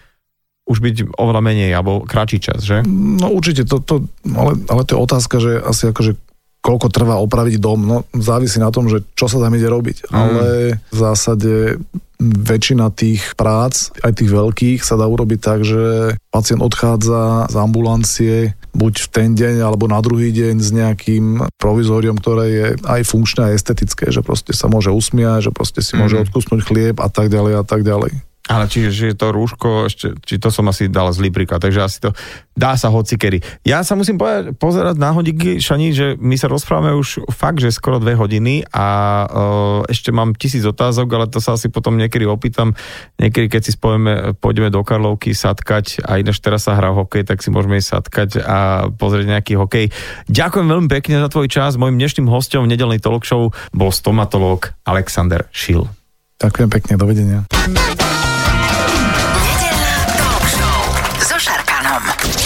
už 0.67 0.83
byť 0.83 1.15
oveľa 1.19 1.43
menej, 1.43 1.71
alebo 1.75 2.03
kratší 2.03 2.39
čas, 2.43 2.63
že? 2.63 2.83
No 2.87 3.31
určite, 3.31 3.67
to, 3.67 3.79
to, 3.83 4.07
ale, 4.35 4.59
ale 4.67 4.83
to 4.83 4.99
je 4.99 5.03
otázka, 5.03 5.37
že 5.39 5.53
asi 5.63 5.91
akože 5.95 6.19
koľko 6.67 6.91
trvá 6.91 7.23
opraviť 7.23 7.63
dom, 7.63 7.87
no 7.87 7.97
závisí 8.11 8.59
na 8.59 8.75
tom, 8.75 8.91
že 8.91 9.07
čo 9.15 9.31
sa 9.31 9.39
tam 9.39 9.55
ide 9.55 9.71
robiť. 9.71 10.11
Mm. 10.11 10.17
Ale 10.19 10.47
v 10.91 10.97
zásade 10.99 11.79
väčšina 12.19 12.91
tých 12.97 13.37
prác, 13.37 13.93
aj 14.03 14.19
tých 14.19 14.33
veľkých, 14.33 14.81
sa 14.83 14.97
dá 14.99 15.05
urobiť 15.07 15.39
tak, 15.39 15.63
že 15.63 16.17
pacient 16.33 16.65
odchádza 16.65 17.47
z 17.53 17.57
ambulancie 17.61 18.37
buď 18.73 18.95
v 19.05 19.09
ten 19.13 19.31
deň 19.37 19.63
alebo 19.63 19.85
na 19.87 20.01
druhý 20.01 20.33
deň 20.33 20.57
s 20.59 20.73
nejakým 20.73 21.45
provizóriom, 21.61 22.17
ktoré 22.17 22.45
je 22.49 22.67
aj 22.83 23.03
funkčné 23.05 23.53
a 23.53 23.55
estetické, 23.55 24.09
že 24.09 24.25
proste 24.25 24.57
sa 24.57 24.67
môže 24.67 24.91
usmiať, 24.91 25.49
že 25.49 25.53
proste 25.53 25.85
si 25.85 25.95
mm. 25.95 25.99
môže 26.03 26.17
mhm. 26.19 26.23
odkusnúť 26.27 26.61
chlieb 26.67 26.97
a 26.99 27.09
tak 27.13 27.31
ďalej 27.31 27.63
a 27.63 27.65
tak 27.65 27.85
ďalej. 27.85 28.26
Ale 28.47 28.71
čiže 28.71 28.91
že 28.95 29.19
to 29.19 29.35
rúško, 29.35 29.91
ešte, 29.91 30.15
či 30.23 30.39
to 30.39 30.55
som 30.55 30.71
asi 30.71 30.87
dal 30.87 31.11
zlý 31.11 31.35
príklad, 31.35 31.59
takže 31.59 31.81
asi 31.83 31.99
to 31.99 32.15
dá 32.55 32.79
sa 32.79 32.95
hocikedy. 32.95 33.43
Ja 33.67 33.83
sa 33.83 33.99
musím 33.99 34.23
povedať, 34.23 34.55
pozerať 34.55 34.97
na 34.97 35.11
hodinky, 35.11 35.59
Šani, 35.59 35.91
že 35.91 36.15
my 36.15 36.39
sa 36.39 36.47
rozprávame 36.47 36.95
už 36.95 37.27
fakt, 37.35 37.59
že 37.59 37.75
skoro 37.75 37.99
dve 37.99 38.15
hodiny 38.15 38.63
a 38.71 38.87
uh, 39.27 39.81
ešte 39.91 40.15
mám 40.15 40.39
tisíc 40.39 40.63
otázok, 40.63 41.11
ale 41.19 41.27
to 41.27 41.43
sa 41.43 41.59
asi 41.59 41.67
potom 41.67 41.99
niekedy 41.99 42.23
opýtam. 42.23 42.79
Niekedy, 43.19 43.51
keď 43.51 43.63
si 43.67 43.75
spojíme, 43.75 44.39
pôjdeme 44.39 44.71
do 44.71 44.81
Karlovky 44.87 45.35
satkať 45.35 46.07
a 46.07 46.23
ináč 46.23 46.39
teraz 46.39 46.71
sa 46.71 46.79
hrá 46.79 46.95
hokej, 46.95 47.27
tak 47.27 47.43
si 47.43 47.51
môžeme 47.51 47.83
ísť 47.83 47.91
satkať 47.99 48.31
a 48.47 48.89
pozrieť 48.95 49.27
nejaký 49.27 49.59
hokej. 49.59 49.91
Ďakujem 50.31 50.67
veľmi 50.71 50.89
pekne 50.89 51.19
za 51.19 51.29
tvoj 51.29 51.51
čas. 51.51 51.75
Mojím 51.75 51.99
dnešným 51.99 52.31
hostom 52.31 52.65
v 52.65 52.73
nedelnej 52.73 53.03
talk 53.03 53.27
show 53.27 53.51
bol 53.75 53.91
stomatológ 53.91 54.71
Alexander 54.87 55.51
Šil. 55.51 55.91
Ďakujem 56.37 56.69
pekne, 56.69 56.93
dovidenia. 57.01 57.41